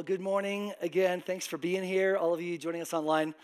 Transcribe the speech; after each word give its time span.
Well, 0.00 0.06
good 0.06 0.22
morning 0.22 0.72
again. 0.80 1.20
Thanks 1.20 1.46
for 1.46 1.58
being 1.58 1.84
here. 1.84 2.16
All 2.16 2.32
of 2.32 2.40
you 2.40 2.56
joining 2.56 2.80
us 2.80 2.94
online, 2.94 3.34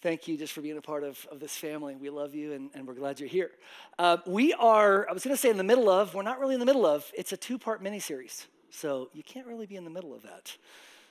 thank 0.00 0.26
you 0.26 0.36
just 0.36 0.52
for 0.52 0.60
being 0.60 0.76
a 0.76 0.82
part 0.82 1.04
of, 1.04 1.24
of 1.30 1.38
this 1.38 1.56
family. 1.56 1.94
We 1.94 2.10
love 2.10 2.34
you 2.34 2.54
and, 2.54 2.70
and 2.74 2.88
we're 2.88 2.94
glad 2.94 3.20
you're 3.20 3.28
here. 3.28 3.52
Uh, 4.00 4.16
we 4.26 4.52
are, 4.54 5.08
I 5.08 5.12
was 5.12 5.22
going 5.22 5.36
to 5.36 5.40
say 5.40 5.48
in 5.48 5.58
the 5.58 5.62
middle 5.62 5.88
of, 5.88 6.12
we're 6.12 6.24
not 6.24 6.40
really 6.40 6.54
in 6.54 6.58
the 6.58 6.66
middle 6.66 6.84
of, 6.84 7.08
it's 7.16 7.32
a 7.32 7.36
two 7.36 7.56
part 7.56 7.84
mini 7.84 8.00
series. 8.00 8.48
So 8.70 9.10
you 9.12 9.22
can't 9.22 9.46
really 9.46 9.64
be 9.64 9.76
in 9.76 9.84
the 9.84 9.90
middle 9.90 10.12
of 10.12 10.22
that. 10.24 10.56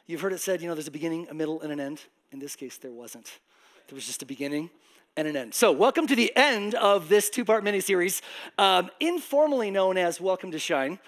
You've 0.07 0.19
heard 0.19 0.33
it 0.33 0.41
said, 0.41 0.61
you 0.61 0.67
know, 0.67 0.75
there's 0.75 0.89
a 0.89 0.91
beginning, 0.91 1.25
a 1.29 1.33
middle, 1.33 1.61
and 1.61 1.71
an 1.71 1.79
end. 1.79 2.01
In 2.33 2.39
this 2.39 2.57
case, 2.57 2.77
there 2.77 2.91
wasn't. 2.91 3.39
There 3.87 3.95
was 3.95 4.05
just 4.05 4.21
a 4.23 4.25
beginning 4.25 4.69
and 5.15 5.25
an 5.25 5.37
end. 5.37 5.53
So, 5.53 5.71
welcome 5.71 6.05
to 6.07 6.17
the 6.17 6.35
end 6.35 6.75
of 6.75 7.07
this 7.07 7.29
two 7.29 7.45
part 7.45 7.63
mini 7.63 7.79
series, 7.79 8.21
um, 8.57 8.89
informally 8.99 9.71
known 9.71 9.97
as 9.97 10.19
Welcome 10.19 10.51
to 10.51 10.59
Shine. 10.59 10.99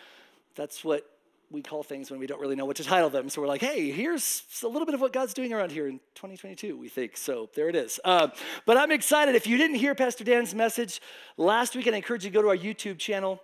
That's 0.55 0.85
what 0.85 1.05
we 1.53 1.61
call 1.61 1.83
things 1.83 2.09
when 2.09 2.19
we 2.19 2.25
don't 2.25 2.41
really 2.41 2.55
know 2.55 2.65
what 2.65 2.77
to 2.77 2.83
title 2.83 3.11
them. 3.11 3.29
So 3.29 3.39
we're 3.39 3.47
like, 3.47 3.61
hey, 3.61 3.91
here's 3.91 4.41
a 4.63 4.67
little 4.67 4.87
bit 4.87 4.95
of 4.95 5.01
what 5.01 5.13
God's 5.13 5.35
doing 5.35 5.53
around 5.53 5.71
here 5.71 5.87
in 5.87 5.99
2022, 6.15 6.75
we 6.75 6.89
think. 6.89 7.15
So 7.15 7.47
there 7.55 7.69
it 7.69 7.75
is. 7.75 7.99
Uh, 8.03 8.29
but 8.65 8.75
I'm 8.75 8.91
excited. 8.91 9.35
If 9.35 9.45
you 9.45 9.57
didn't 9.57 9.75
hear 9.75 9.93
Pastor 9.93 10.23
Dan's 10.23 10.55
message 10.55 10.99
last 11.37 11.75
week, 11.75 11.87
I 11.87 11.91
encourage 11.91 12.25
you 12.25 12.31
to 12.31 12.33
go 12.33 12.41
to 12.41 12.47
our 12.49 12.57
YouTube 12.57 12.97
channel 12.97 13.39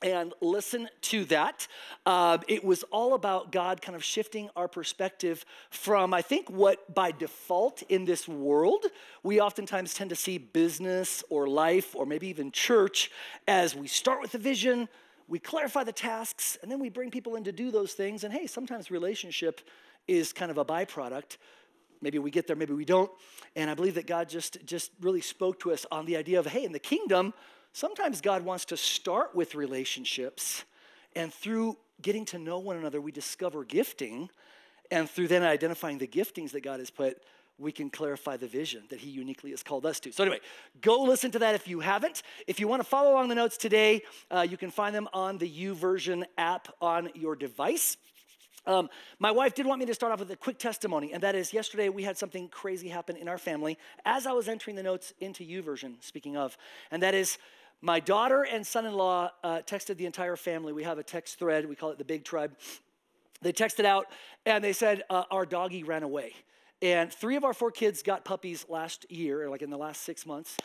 and 0.00 0.32
listen 0.40 0.88
to 1.02 1.24
that. 1.26 1.66
Uh, 2.06 2.38
it 2.46 2.64
was 2.64 2.84
all 2.84 3.14
about 3.14 3.50
God 3.50 3.82
kind 3.82 3.96
of 3.96 4.04
shifting 4.04 4.48
our 4.54 4.68
perspective 4.68 5.44
from, 5.70 6.14
I 6.14 6.22
think, 6.22 6.48
what 6.48 6.94
by 6.94 7.10
default 7.10 7.82
in 7.88 8.04
this 8.04 8.28
world, 8.28 8.86
we 9.24 9.40
oftentimes 9.40 9.92
tend 9.92 10.10
to 10.10 10.16
see 10.16 10.38
business 10.38 11.24
or 11.30 11.48
life 11.48 11.96
or 11.96 12.06
maybe 12.06 12.28
even 12.28 12.52
church 12.52 13.10
as 13.48 13.74
we 13.74 13.88
start 13.88 14.22
with 14.22 14.34
a 14.36 14.38
vision 14.38 14.88
we 15.30 15.38
clarify 15.38 15.84
the 15.84 15.92
tasks, 15.92 16.58
and 16.60 16.70
then 16.70 16.80
we 16.80 16.90
bring 16.90 17.10
people 17.10 17.36
in 17.36 17.44
to 17.44 17.52
do 17.52 17.70
those 17.70 17.92
things. 17.92 18.24
And 18.24 18.34
hey, 18.34 18.48
sometimes 18.48 18.90
relationship 18.90 19.60
is 20.08 20.32
kind 20.32 20.50
of 20.50 20.58
a 20.58 20.64
byproduct. 20.64 21.36
Maybe 22.02 22.18
we 22.18 22.32
get 22.32 22.48
there, 22.48 22.56
maybe 22.56 22.74
we 22.74 22.84
don't. 22.84 23.10
And 23.54 23.70
I 23.70 23.74
believe 23.74 23.94
that 23.94 24.08
God 24.08 24.28
just, 24.28 24.58
just 24.66 24.90
really 25.00 25.20
spoke 25.20 25.60
to 25.60 25.72
us 25.72 25.86
on 25.92 26.04
the 26.04 26.16
idea 26.16 26.40
of 26.40 26.46
hey, 26.46 26.64
in 26.64 26.72
the 26.72 26.80
kingdom, 26.80 27.32
sometimes 27.72 28.20
God 28.20 28.44
wants 28.44 28.64
to 28.66 28.76
start 28.76 29.34
with 29.34 29.54
relationships, 29.54 30.64
and 31.14 31.32
through 31.32 31.78
getting 32.02 32.24
to 32.26 32.38
know 32.38 32.58
one 32.58 32.76
another, 32.76 33.00
we 33.00 33.12
discover 33.12 33.64
gifting. 33.64 34.28
And 34.92 35.08
through 35.08 35.28
then 35.28 35.44
identifying 35.44 35.98
the 35.98 36.08
giftings 36.08 36.50
that 36.50 36.64
God 36.64 36.80
has 36.80 36.90
put, 36.90 37.22
we 37.60 37.72
can 37.72 37.90
clarify 37.90 38.36
the 38.36 38.46
vision 38.46 38.82
that 38.88 39.00
he 39.00 39.10
uniquely 39.10 39.50
has 39.50 39.62
called 39.62 39.84
us 39.84 40.00
to. 40.00 40.12
So, 40.12 40.24
anyway, 40.24 40.40
go 40.80 41.02
listen 41.02 41.30
to 41.32 41.38
that 41.40 41.54
if 41.54 41.68
you 41.68 41.80
haven't. 41.80 42.22
If 42.46 42.58
you 42.58 42.66
want 42.66 42.82
to 42.82 42.88
follow 42.88 43.12
along 43.12 43.28
the 43.28 43.34
notes 43.34 43.56
today, 43.56 44.02
uh, 44.30 44.46
you 44.48 44.56
can 44.56 44.70
find 44.70 44.94
them 44.94 45.08
on 45.12 45.38
the 45.38 45.48
YouVersion 45.48 46.24
app 46.38 46.68
on 46.80 47.10
your 47.14 47.36
device. 47.36 47.96
Um, 48.66 48.88
my 49.18 49.30
wife 49.30 49.54
did 49.54 49.66
want 49.66 49.80
me 49.80 49.86
to 49.86 49.94
start 49.94 50.12
off 50.12 50.20
with 50.20 50.30
a 50.30 50.36
quick 50.36 50.58
testimony, 50.58 51.12
and 51.12 51.22
that 51.22 51.34
is 51.34 51.52
yesterday 51.52 51.88
we 51.88 52.02
had 52.02 52.18
something 52.18 52.48
crazy 52.48 52.88
happen 52.88 53.16
in 53.16 53.28
our 53.28 53.38
family 53.38 53.78
as 54.04 54.26
I 54.26 54.32
was 54.32 54.48
entering 54.48 54.76
the 54.76 54.82
notes 54.82 55.12
into 55.20 55.44
YouVersion, 55.44 56.02
speaking 56.02 56.36
of, 56.36 56.56
and 56.90 57.02
that 57.02 57.14
is 57.14 57.38
my 57.82 58.00
daughter 58.00 58.42
and 58.42 58.66
son 58.66 58.84
in 58.84 58.92
law 58.92 59.30
uh, 59.42 59.60
texted 59.66 59.96
the 59.96 60.04
entire 60.04 60.36
family. 60.36 60.72
We 60.72 60.84
have 60.84 60.98
a 60.98 61.02
text 61.02 61.38
thread, 61.38 61.66
we 61.66 61.74
call 61.74 61.90
it 61.90 61.98
the 61.98 62.04
Big 62.04 62.24
Tribe. 62.24 62.52
They 63.42 63.54
texted 63.54 63.86
out 63.86 64.06
and 64.44 64.62
they 64.62 64.74
said, 64.74 65.02
uh, 65.08 65.24
Our 65.30 65.46
doggy 65.46 65.82
ran 65.82 66.02
away. 66.02 66.34
And 66.82 67.12
three 67.12 67.36
of 67.36 67.44
our 67.44 67.52
four 67.52 67.70
kids 67.70 68.02
got 68.02 68.24
puppies 68.24 68.64
last 68.68 69.10
year, 69.10 69.48
like 69.50 69.62
in 69.62 69.70
the 69.70 69.76
last 69.76 70.02
six 70.02 70.24
months. 70.24 70.56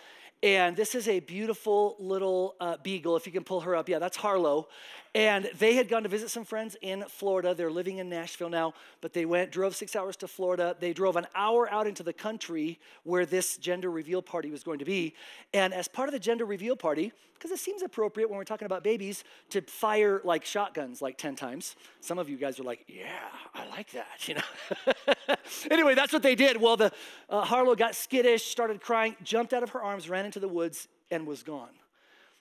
And 0.44 0.76
this 0.76 0.96
is 0.96 1.08
a 1.08 1.22
beautiful 1.22 1.96
little 1.98 2.56
uh, 2.60 2.78
beagle. 2.84 3.16
If 3.16 3.26
you 3.26 3.32
can 3.32 3.44
pull 3.44 3.62
her 3.62 3.76
up, 3.76 3.90
yeah, 3.90 4.00
that's 4.00 4.18
Harlow. 4.18 4.68
And 5.16 5.50
they 5.58 5.76
had 5.76 5.88
gone 5.88 6.04
to 6.04 6.10
visit 6.10 6.30
some 6.30 6.44
friends 6.44 6.76
in 6.82 7.04
Florida. 7.08 7.56
They're 7.56 7.72
living 7.72 7.98
in 7.98 8.10
Nashville 8.10 8.50
now, 8.50 8.74
but 9.02 9.14
they 9.14 9.26
went, 9.26 9.52
drove 9.52 9.76
six 9.76 9.96
hours 9.96 10.18
to 10.18 10.28
Florida. 10.28 10.76
They 10.80 10.94
drove 10.94 11.16
an 11.16 11.26
hour 11.34 11.72
out 11.72 11.88
into 11.88 12.04
the 12.04 12.14
country 12.14 12.80
where 13.04 13.26
this 13.26 13.58
gender 13.58 13.90
reveal 13.90 14.22
party 14.22 14.52
was 14.52 14.62
going 14.62 14.80
to 14.80 14.86
be. 14.86 15.16
And 15.54 15.74
as 15.74 15.88
part 15.88 16.10
of 16.10 16.14
the 16.14 16.20
gender 16.20 16.46
reveal 16.46 16.76
party, 16.76 17.14
because 17.34 17.52
it 17.52 17.60
seems 17.60 17.82
appropriate 17.82 18.30
when 18.30 18.38
we're 18.38 18.44
talking 18.44 18.66
about 18.66 18.84
babies 18.84 19.24
to 19.52 19.62
fire 19.62 20.22
like 20.24 20.46
shotguns 20.46 21.02
like 21.02 21.18
10 21.18 21.36
times. 21.36 21.76
Some 22.02 22.20
of 22.20 22.30
you 22.30 22.38
guys 22.38 22.60
are 22.60 22.64
like, 22.64 22.84
yeah, 22.88 23.30
I 23.54 23.68
like 23.70 23.92
that, 23.92 24.08
you 24.28 24.36
know. 24.36 25.14
anyway, 25.72 25.96
that's 25.96 26.14
what 26.14 26.24
they 26.24 26.36
did. 26.36 26.60
Well, 26.60 26.78
the 26.78 26.92
uh, 27.30 27.42
Harlow 27.42 27.76
got 27.76 27.96
skittish, 27.96 28.46
started 28.46 28.82
crying, 28.82 29.16
jumped 29.24 29.54
out 29.54 29.64
of 29.64 29.70
her 29.72 29.82
arms, 29.82 30.10
ran 30.10 30.26
into 30.26 30.40
the 30.40 30.48
woods, 30.48 30.88
and 31.12 31.26
was 31.26 31.44
gone. 31.44 31.70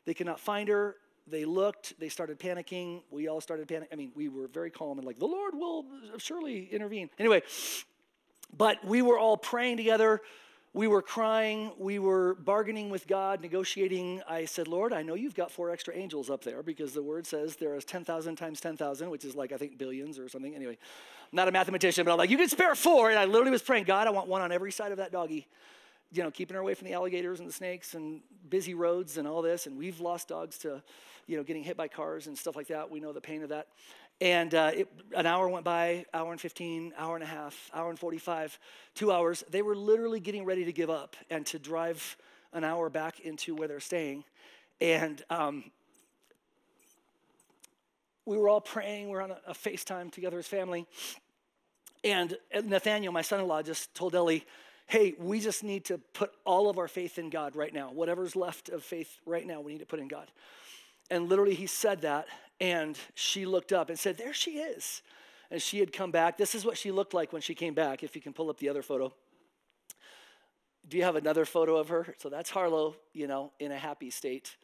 They 0.05 0.15
could 0.15 0.27
not 0.27 0.41
find 0.41 0.69
her 0.69 0.97
they 1.27 1.45
looked, 1.45 1.99
they 1.99 2.09
started 2.09 2.39
panicking. 2.39 3.03
We 3.11 3.29
all 3.29 3.41
started 3.41 3.67
panicking. 3.67 3.93
I 3.93 3.97
mean, 3.97 4.13
we 4.15 4.29
were 4.29 4.47
very 4.47 4.71
calm 4.71 4.99
and 4.99 5.07
like, 5.07 5.19
the 5.19 5.27
Lord 5.27 5.55
will 5.55 5.87
surely 6.19 6.69
intervene. 6.71 7.09
Anyway, 7.19 7.43
but 8.57 8.85
we 8.85 9.01
were 9.03 9.19
all 9.19 9.37
praying 9.37 9.79
together. 9.79 10.21
We 10.75 10.89
were 10.89 11.03
crying. 11.03 11.71
We 11.79 12.01
were 12.01 12.35
bargaining 12.35 12.91
with 12.91 13.07
God, 13.07 13.41
negotiating. 13.41 14.23
I 14.29 14.45
said, 14.45 14.67
Lord, 14.67 14.93
I 14.93 15.03
know 15.03 15.15
you've 15.15 15.37
got 15.37 15.53
four 15.53 15.71
extra 15.71 15.95
angels 15.95 16.29
up 16.29 16.43
there 16.43 16.65
because 16.65 16.93
the 16.93 17.03
word 17.03 17.29
says 17.29 17.55
there 17.55 17.77
is 17.77 17.85
10,000 17.85 18.35
times 18.35 18.61
10,000, 18.61 19.09
which 19.09 19.25
is 19.25 19.37
like, 19.37 19.53
I 19.53 19.57
think, 19.57 19.79
billions 19.79 20.19
or 20.19 20.29
something. 20.29 20.53
Anyway, 20.53 20.73
I'm 20.73 21.37
not 21.37 21.47
a 21.47 21.53
mathematician, 21.53 22.05
but 22.05 22.11
I'm 22.11 22.19
like, 22.19 22.29
you 22.29 22.37
can 22.37 22.49
spare 22.49 22.75
four. 22.75 23.11
And 23.11 23.19
I 23.21 23.25
literally 23.25 23.53
was 23.53 23.63
praying, 23.63 23.85
God, 23.85 24.09
I 24.09 24.11
want 24.11 24.27
one 24.27 24.43
on 24.43 24.51
every 24.51 24.73
side 24.73 24.91
of 24.91 24.99
that 24.99 25.13
doggy 25.13 25.47
you 26.15 26.23
know, 26.23 26.31
keeping 26.31 26.55
her 26.55 26.61
away 26.61 26.75
from 26.75 26.87
the 26.87 26.95
alligators 26.95 27.41
and 27.41 27.49
the 27.49 27.53
snakes 27.53 27.95
and 27.95 28.21
busy 28.49 28.75
roads 28.75 29.19
and 29.19 29.27
all 29.27 29.43
this. 29.43 29.67
And 29.67 29.77
we've 29.77 30.01
lost 30.01 30.29
dogs 30.29 30.59
to, 30.59 30.81
you 31.27 31.37
know, 31.37 31.43
getting 31.43 31.65
hit 31.65 31.77
by 31.77 31.89
cars 31.89 32.29
and 32.29 32.39
stuff 32.39 32.55
like 32.55 32.69
that. 32.69 32.91
We 32.91 33.01
know 33.01 33.13
the 33.13 33.21
pain 33.21 33.43
of 33.43 33.49
that. 33.49 33.67
And 34.21 34.55
uh, 34.55 34.71
it, 34.75 34.89
an 35.17 35.27
hour 35.27 35.49
went 35.49 35.65
by, 35.65 36.07
hour 36.15 36.33
and 36.33 36.41
15, 36.41 36.93
hour 36.97 37.17
and 37.17 37.25
a 37.25 37.27
half, 37.27 37.71
hour 37.75 37.91
and 37.91 37.99
45, 37.99 38.59
two 38.95 39.13
hours. 39.13 39.45
They 39.51 39.63
were 39.63 39.77
literally 39.77 40.21
getting 40.21 40.45
ready 40.45 40.65
to 40.65 40.73
give 40.73 40.91
up 40.91 41.17
and 41.31 41.45
to 41.47 41.59
drive 41.59 42.17
an 42.53 42.65
hour 42.65 42.89
back 42.89 43.21
into 43.21 43.55
where 43.55 43.69
they're 43.69 43.81
staying. 43.81 44.25
And 44.81 45.23
um, 45.31 45.65
we 48.25 48.37
were 48.37 48.49
all 48.49 48.61
praying. 48.61 49.11
We 49.11 49.17
are 49.17 49.23
on 49.23 49.33
a, 49.33 49.39
a 49.49 49.55
FaceTime 49.55 50.13
together 50.13 50.39
as 50.39 50.47
family. 50.47 50.87
And 52.03 52.37
Nathaniel, 52.65 53.13
my 53.13 53.23
son 53.23 53.41
in 53.41 53.49
law, 53.49 53.63
just 53.63 53.95
told 53.95 54.15
Ellie, 54.15 54.45
hey, 54.87 55.15
we 55.19 55.41
just 55.41 55.65
need 55.65 55.87
to 55.87 55.99
put 56.13 56.31
all 56.45 56.69
of 56.69 56.79
our 56.79 56.89
faith 56.89 57.19
in 57.19 57.31
God 57.31 57.57
right 57.57 57.73
now. 57.73 57.91
Whatever's 57.91 58.37
left 58.37 58.69
of 58.69 58.83
faith 58.83 59.19
right 59.27 59.47
now, 59.47 59.61
we 59.61 59.73
need 59.73 59.79
to 59.79 59.87
put 59.87 59.99
in 60.01 60.09
God. 60.09 60.31
And 61.11 61.29
literally, 61.29 61.55
he 61.55 61.67
said 61.67 62.03
that, 62.03 62.27
and 62.65 62.99
she 63.15 63.45
looked 63.45 63.75
up 63.75 63.91
and 63.91 63.99
said, 63.99 64.17
There 64.17 64.33
she 64.33 64.53
is. 64.53 65.03
And 65.51 65.61
she 65.61 65.79
had 65.81 65.93
come 65.93 66.11
back. 66.11 66.39
This 66.39 66.55
is 66.55 66.65
what 66.65 66.79
she 66.79 66.91
looked 66.91 67.13
like 67.13 67.33
when 67.33 67.43
she 67.43 67.55
came 67.55 67.75
back, 67.75 68.03
if 68.03 68.17
you 68.17 68.23
can 68.23 68.33
pull 68.33 68.49
up 68.49 68.59
the 68.59 68.71
other 68.71 68.83
photo. 68.83 69.13
Do 70.89 70.97
you 70.97 71.05
have 71.05 71.17
another 71.17 71.45
photo 71.45 71.77
of 71.77 71.89
her? 71.89 72.15
So 72.19 72.31
that's 72.31 72.49
Harlow, 72.51 72.97
you 73.13 73.27
know, 73.27 73.53
in 73.61 73.71
a 73.71 73.77
happy 73.77 74.11
state. 74.11 74.57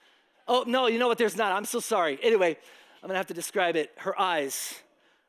Oh, 0.49 0.65
no, 0.67 0.87
you 0.87 0.99
know 0.99 1.09
what? 1.09 1.19
There's 1.19 1.37
not. 1.37 1.53
I'm 1.53 1.67
so 1.67 1.81
sorry. 1.81 2.19
Anyway, 2.23 2.57
I'm 3.03 3.07
going 3.07 3.15
to 3.15 3.19
have 3.19 3.27
to 3.27 3.35
describe 3.35 3.77
it. 3.77 3.91
Her 3.99 4.19
eyes 4.19 4.75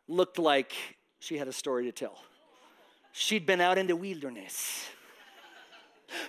looked 0.08 0.40
like 0.40 0.74
she 1.20 1.38
had 1.38 1.48
a 1.50 1.54
story 1.54 1.86
to 1.86 1.92
tell. 1.92 2.24
She'd 3.12 3.46
been 3.46 3.62
out 3.62 3.78
in 3.78 3.88
the 3.88 3.96
wilderness 3.96 4.86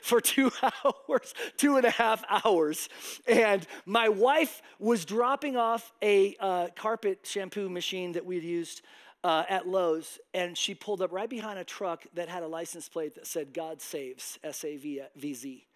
for 0.02 0.20
two 0.20 0.50
hours, 0.62 1.34
two 1.56 1.76
and 1.76 1.84
a 1.84 1.90
half 1.90 2.24
hours. 2.44 2.88
And 3.26 3.66
my 3.86 4.08
wife 4.08 4.62
was 4.78 5.04
dropping 5.04 5.56
off 5.56 5.92
a 6.02 6.36
uh, 6.40 6.68
carpet 6.76 7.20
shampoo 7.24 7.68
machine 7.68 8.12
that 8.12 8.24
we'd 8.24 8.44
used 8.44 8.82
uh, 9.24 9.44
at 9.48 9.68
Lowe's, 9.68 10.18
and 10.34 10.58
she 10.58 10.74
pulled 10.74 11.00
up 11.00 11.12
right 11.12 11.30
behind 11.30 11.58
a 11.58 11.64
truck 11.64 12.04
that 12.14 12.28
had 12.28 12.42
a 12.42 12.48
license 12.48 12.88
plate 12.88 13.14
that 13.14 13.26
said 13.26 13.52
God 13.54 13.80
Saves, 13.80 14.38
S 14.42 14.64
A 14.64 14.76
V 14.76 15.34
Z. 15.34 15.66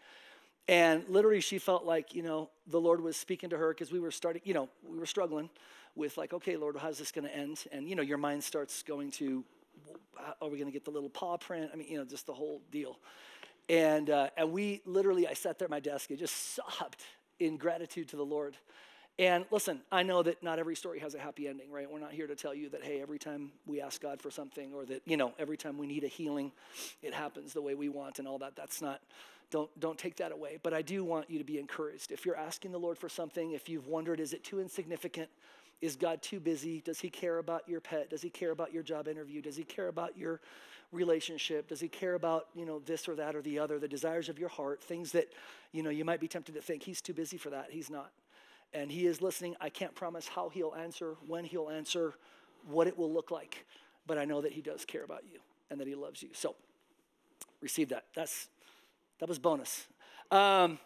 And 0.68 1.04
literally, 1.08 1.40
she 1.40 1.58
felt 1.58 1.84
like, 1.84 2.14
you 2.14 2.22
know, 2.22 2.50
the 2.66 2.80
Lord 2.80 3.00
was 3.00 3.16
speaking 3.16 3.50
to 3.50 3.56
her 3.56 3.68
because 3.72 3.92
we 3.92 4.00
were 4.00 4.10
starting, 4.10 4.42
you 4.44 4.52
know, 4.52 4.68
we 4.88 4.98
were 4.98 5.06
struggling 5.06 5.48
with, 5.94 6.16
like, 6.16 6.32
okay, 6.32 6.56
Lord, 6.56 6.76
how's 6.76 6.98
this 6.98 7.12
going 7.12 7.26
to 7.26 7.34
end? 7.34 7.64
And, 7.70 7.88
you 7.88 7.94
know, 7.94 8.02
your 8.02 8.18
mind 8.18 8.42
starts 8.42 8.82
going 8.82 9.12
to, 9.12 9.44
are 10.42 10.48
we 10.48 10.58
going 10.58 10.66
to 10.66 10.72
get 10.72 10.84
the 10.84 10.90
little 10.90 11.08
paw 11.08 11.36
print? 11.36 11.70
I 11.72 11.76
mean, 11.76 11.86
you 11.88 11.98
know, 11.98 12.04
just 12.04 12.26
the 12.26 12.34
whole 12.34 12.62
deal. 12.72 12.98
And, 13.68 14.10
uh, 14.10 14.30
and 14.36 14.52
we 14.52 14.82
literally, 14.84 15.26
I 15.26 15.34
sat 15.34 15.58
there 15.58 15.66
at 15.66 15.70
my 15.70 15.80
desk 15.80 16.10
and 16.10 16.18
just 16.18 16.54
sobbed 16.54 17.02
in 17.40 17.56
gratitude 17.56 18.08
to 18.10 18.16
the 18.16 18.24
Lord. 18.24 18.56
And 19.18 19.46
listen, 19.50 19.80
I 19.90 20.02
know 20.02 20.22
that 20.22 20.42
not 20.42 20.58
every 20.58 20.76
story 20.76 20.98
has 21.00 21.14
a 21.14 21.18
happy 21.18 21.48
ending, 21.48 21.70
right? 21.70 21.90
We're 21.90 22.00
not 22.00 22.12
here 22.12 22.26
to 22.26 22.36
tell 22.36 22.54
you 22.54 22.68
that, 22.70 22.84
hey, 22.84 23.00
every 23.00 23.18
time 23.18 23.50
we 23.66 23.80
ask 23.80 24.00
God 24.00 24.20
for 24.20 24.30
something 24.30 24.74
or 24.74 24.84
that, 24.84 25.02
you 25.06 25.16
know, 25.16 25.32
every 25.38 25.56
time 25.56 25.78
we 25.78 25.86
need 25.86 26.04
a 26.04 26.08
healing, 26.08 26.52
it 27.02 27.14
happens 27.14 27.54
the 27.54 27.62
way 27.62 27.74
we 27.74 27.88
want 27.88 28.18
and 28.18 28.28
all 28.28 28.38
that. 28.38 28.56
That's 28.56 28.82
not, 28.82 29.00
don't, 29.50 29.70
don't 29.80 29.96
take 29.96 30.16
that 30.16 30.32
away. 30.32 30.58
But 30.62 30.74
I 30.74 30.82
do 30.82 31.02
want 31.02 31.30
you 31.30 31.38
to 31.38 31.44
be 31.44 31.58
encouraged. 31.58 32.12
If 32.12 32.26
you're 32.26 32.36
asking 32.36 32.72
the 32.72 32.78
Lord 32.78 32.98
for 32.98 33.08
something, 33.08 33.52
if 33.52 33.70
you've 33.70 33.86
wondered, 33.86 34.20
is 34.20 34.34
it 34.34 34.44
too 34.44 34.60
insignificant? 34.60 35.30
Is 35.80 35.96
God 35.96 36.20
too 36.20 36.38
busy? 36.38 36.82
Does 36.82 37.00
he 37.00 37.08
care 37.08 37.38
about 37.38 37.66
your 37.68 37.80
pet? 37.80 38.10
Does 38.10 38.22
he 38.22 38.30
care 38.30 38.50
about 38.50 38.72
your 38.72 38.82
job 38.82 39.08
interview? 39.08 39.40
Does 39.40 39.56
he 39.56 39.64
care 39.64 39.88
about 39.88 40.16
your 40.18 40.40
relationship? 40.92 41.68
Does 41.68 41.80
he 41.80 41.88
care 41.88 42.14
about, 42.14 42.46
you 42.54 42.64
know, 42.64 42.80
this 42.80 43.08
or 43.08 43.14
that 43.16 43.34
or 43.34 43.42
the 43.42 43.58
other, 43.58 43.78
the 43.78 43.88
desires 43.88 44.28
of 44.28 44.38
your 44.38 44.48
heart, 44.48 44.82
things 44.82 45.12
that, 45.12 45.32
you 45.72 45.82
know, 45.82 45.90
you 45.90 46.04
might 46.04 46.20
be 46.20 46.28
tempted 46.28 46.54
to 46.54 46.60
think 46.60 46.82
he's 46.82 47.00
too 47.00 47.14
busy 47.14 47.36
for 47.36 47.50
that. 47.50 47.66
He's 47.70 47.90
not. 47.90 48.10
And 48.72 48.90
he 48.90 49.06
is 49.06 49.22
listening. 49.22 49.56
I 49.60 49.70
can't 49.70 49.94
promise 49.94 50.28
how 50.28 50.48
he'll 50.48 50.74
answer, 50.74 51.16
when 51.26 51.44
he'll 51.44 51.70
answer, 51.70 52.14
what 52.68 52.86
it 52.86 52.98
will 52.98 53.12
look 53.12 53.30
like. 53.30 53.64
but 54.06 54.18
I 54.18 54.24
know 54.24 54.40
that 54.40 54.52
He 54.52 54.60
does 54.60 54.84
care 54.84 55.04
about 55.04 55.24
you 55.30 55.40
and 55.70 55.80
that 55.80 55.88
He 55.88 55.94
loves 55.94 56.22
you. 56.22 56.30
So 56.32 56.54
receive 57.60 57.88
that. 57.90 58.04
That's 58.14 58.48
that 59.18 59.28
was 59.28 59.38
bonus. 59.38 59.86
Um, 60.30 60.78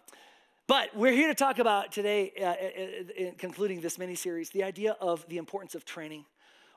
but 0.67 0.95
we're 0.95 1.13
here 1.13 1.27
to 1.27 1.35
talk 1.35 1.59
about 1.59 1.91
today, 1.91 2.33
uh, 2.41 2.55
in 2.81 3.27
uh, 3.27 3.29
uh, 3.29 3.33
concluding 3.39 3.81
this 3.81 3.99
mini 3.99 4.15
series, 4.15 4.51
the 4.51 4.63
idea 4.63 4.97
of 5.01 5.29
the 5.29 5.37
importance 5.37 5.75
of 5.75 5.85
training. 5.85 6.25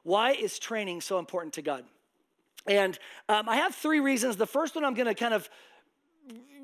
Why 0.01 0.31
is 0.31 0.57
training 0.57 1.01
so 1.01 1.19
important 1.19 1.53
to 1.53 1.61
God? 1.61 1.85
And 2.65 2.97
um, 3.29 3.49
I 3.49 3.57
have 3.57 3.75
three 3.75 3.99
reasons. 3.99 4.37
The 4.37 4.47
first 4.47 4.75
one 4.75 4.85
I'm 4.85 4.93
going 4.93 5.07
to 5.07 5.15
kind 5.15 5.33
of 5.33 5.49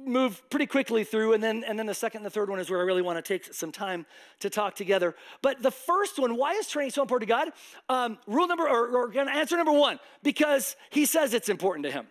move 0.06 0.42
pretty 0.50 0.66
quickly 0.66 1.04
through, 1.04 1.34
and 1.34 1.44
then 1.44 1.64
and 1.66 1.78
then 1.78 1.86
the 1.86 1.94
second 1.94 2.20
and 2.20 2.26
the 2.26 2.30
third 2.30 2.50
one 2.50 2.60
is 2.60 2.70
where 2.70 2.80
I 2.80 2.84
really 2.84 3.02
want 3.02 3.18
to 3.18 3.22
take 3.22 3.54
some 3.54 3.72
time 3.72 4.06
to 4.40 4.50
talk 4.50 4.76
together. 4.76 5.16
But 5.42 5.62
the 5.62 5.72
first 5.72 6.18
one, 6.20 6.38
why 6.38 6.54
is 6.54 6.68
training 6.68 6.92
so 6.92 7.02
important 7.02 7.28
to 7.28 7.36
God? 7.36 7.50
Um, 7.90 8.18
rule 8.26 8.48
number 8.48 8.68
or, 8.68 8.88
or 8.88 9.18
answer 9.18 9.58
number 9.58 9.74
one, 9.74 10.00
because 10.24 10.76
He 10.90 11.06
says 11.06 11.34
it's 11.34 11.50
important 11.50 11.86
to 11.86 11.92
Him. 11.92 12.08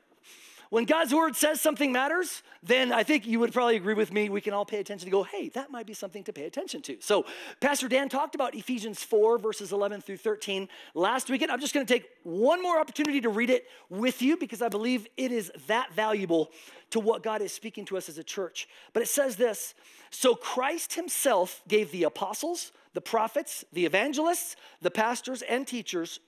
When 0.70 0.84
God's 0.84 1.14
word 1.14 1.34
says 1.34 1.60
something 1.60 1.92
matters, 1.92 2.42
then 2.62 2.92
I 2.92 3.02
think 3.02 3.26
you 3.26 3.40
would 3.40 3.52
probably 3.54 3.76
agree 3.76 3.94
with 3.94 4.12
me. 4.12 4.28
We 4.28 4.42
can 4.42 4.52
all 4.52 4.66
pay 4.66 4.80
attention 4.80 5.06
to 5.06 5.10
go, 5.10 5.22
hey, 5.22 5.48
that 5.50 5.70
might 5.70 5.86
be 5.86 5.94
something 5.94 6.22
to 6.24 6.32
pay 6.32 6.44
attention 6.44 6.82
to. 6.82 6.98
So, 7.00 7.24
Pastor 7.60 7.88
Dan 7.88 8.10
talked 8.10 8.34
about 8.34 8.54
Ephesians 8.54 9.02
4, 9.02 9.38
verses 9.38 9.72
11 9.72 10.02
through 10.02 10.18
13 10.18 10.68
last 10.94 11.30
weekend. 11.30 11.50
I'm 11.50 11.60
just 11.60 11.72
going 11.72 11.86
to 11.86 11.92
take 11.92 12.08
one 12.22 12.62
more 12.62 12.78
opportunity 12.78 13.20
to 13.22 13.30
read 13.30 13.48
it 13.48 13.66
with 13.88 14.20
you 14.20 14.36
because 14.36 14.60
I 14.60 14.68
believe 14.68 15.06
it 15.16 15.32
is 15.32 15.50
that 15.68 15.94
valuable 15.94 16.50
to 16.90 17.00
what 17.00 17.22
God 17.22 17.40
is 17.40 17.52
speaking 17.52 17.86
to 17.86 17.96
us 17.96 18.10
as 18.10 18.18
a 18.18 18.24
church. 18.24 18.68
But 18.92 19.02
it 19.02 19.08
says 19.08 19.36
this 19.36 19.74
So, 20.10 20.34
Christ 20.34 20.94
himself 20.94 21.62
gave 21.66 21.90
the 21.92 22.04
apostles, 22.04 22.72
the 22.92 23.00
prophets, 23.00 23.64
the 23.72 23.86
evangelists, 23.86 24.56
the 24.82 24.90
pastors, 24.90 25.40
and 25.42 25.66
teachers. 25.66 26.20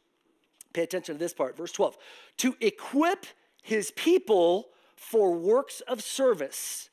Pay 0.72 0.82
attention 0.84 1.16
to 1.16 1.18
this 1.18 1.34
part, 1.34 1.56
verse 1.56 1.72
12, 1.72 1.98
to 2.38 2.56
equip 2.60 3.26
his 3.62 3.90
people 3.92 4.68
for 4.96 5.32
works 5.32 5.80
of 5.82 6.02
service, 6.02 6.90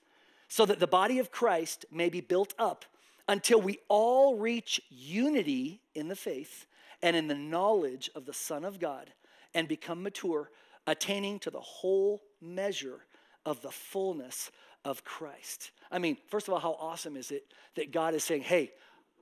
so 0.47 0.65
that 0.65 0.79
the 0.79 0.87
body 0.87 1.19
of 1.19 1.31
Christ 1.31 1.85
may 1.91 2.09
be 2.09 2.21
built 2.21 2.53
up 2.57 2.85
until 3.27 3.59
we 3.59 3.79
all 3.89 4.37
reach 4.37 4.81
unity 4.89 5.81
in 5.93 6.07
the 6.07 6.15
faith 6.15 6.65
and 7.01 7.15
in 7.15 7.27
the 7.27 7.35
knowledge 7.35 8.09
of 8.15 8.25
the 8.25 8.33
Son 8.33 8.63
of 8.63 8.79
God 8.79 9.11
and 9.53 9.67
become 9.67 10.01
mature, 10.01 10.49
attaining 10.85 11.39
to 11.39 11.51
the 11.51 11.59
whole 11.59 12.21
measure 12.41 13.01
of 13.45 13.61
the 13.61 13.71
fullness 13.71 14.51
of 14.85 15.03
Christ. 15.03 15.71
I 15.91 15.99
mean, 15.99 16.17
first 16.29 16.47
of 16.47 16.53
all, 16.53 16.59
how 16.59 16.77
awesome 16.79 17.17
is 17.17 17.31
it 17.31 17.51
that 17.75 17.91
God 17.91 18.13
is 18.13 18.23
saying, 18.23 18.43
hey, 18.43 18.71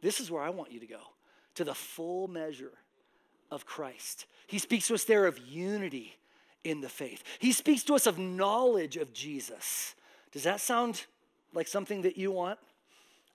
this 0.01 0.19
is 0.19 0.29
where 0.29 0.43
I 0.43 0.49
want 0.51 0.71
you 0.71 0.79
to 0.79 0.87
go, 0.87 1.01
to 1.55 1.63
the 1.63 1.73
full 1.73 2.27
measure 2.27 2.73
of 3.49 3.65
Christ. 3.65 4.25
He 4.45 4.59
speaks 4.59 4.87
to 4.87 4.93
us 4.93 5.05
there 5.05 5.25
of 5.25 5.39
unity 5.39 6.15
in 6.65 6.81
the 6.81 6.89
faith. 6.89 7.23
He 7.39 7.51
speaks 7.51 7.83
to 7.83 7.93
us 7.93 8.07
of 8.07 8.17
knowledge 8.17 8.97
of 8.97 9.13
Jesus. 9.13 9.95
Does 10.31 10.43
that 10.43 10.59
sound 10.59 11.05
like 11.53 11.67
something 11.67 12.01
that 12.01 12.17
you 12.17 12.31
want? 12.31 12.59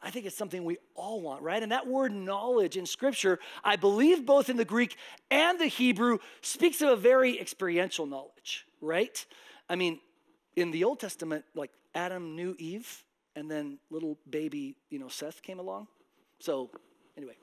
I 0.03 0.11
think 0.11 0.27
it's 0.27 0.37
something 0.37 0.65
we 0.65 0.79
all 0.95 1.21
want, 1.21 1.43
right? 1.43 1.63
And 1.63 1.73
that 1.73 1.87
word 1.87 2.13
knowledge 2.13 2.77
in 2.77 2.87
Scripture, 2.87 3.39
I 3.63 3.77
believe 3.77 4.27
both 4.27 4.49
in 4.49 4.57
the 4.57 4.65
Greek 4.65 4.97
and 5.31 5.61
the 5.61 5.67
Hebrew, 5.67 6.19
speaks 6.41 6.81
of 6.81 6.89
a 6.89 6.97
very 6.97 7.39
experiential 7.39 8.07
knowledge, 8.07 8.67
right? 8.81 9.25
I 9.69 9.77
mean, 9.77 10.01
in 10.57 10.71
the 10.71 10.85
Old 10.85 11.01
Testament, 11.01 11.45
like 11.55 11.71
Adam 11.95 12.35
knew 12.35 12.57
Eve, 12.59 13.05
and 13.37 13.51
then 13.51 13.79
little 13.91 14.19
baby, 14.29 14.77
you 14.89 14.99
know, 14.99 15.09
Seth 15.09 15.43
came 15.43 15.59
along. 15.59 15.87
So, 16.41 16.71
anyway. 17.17 17.37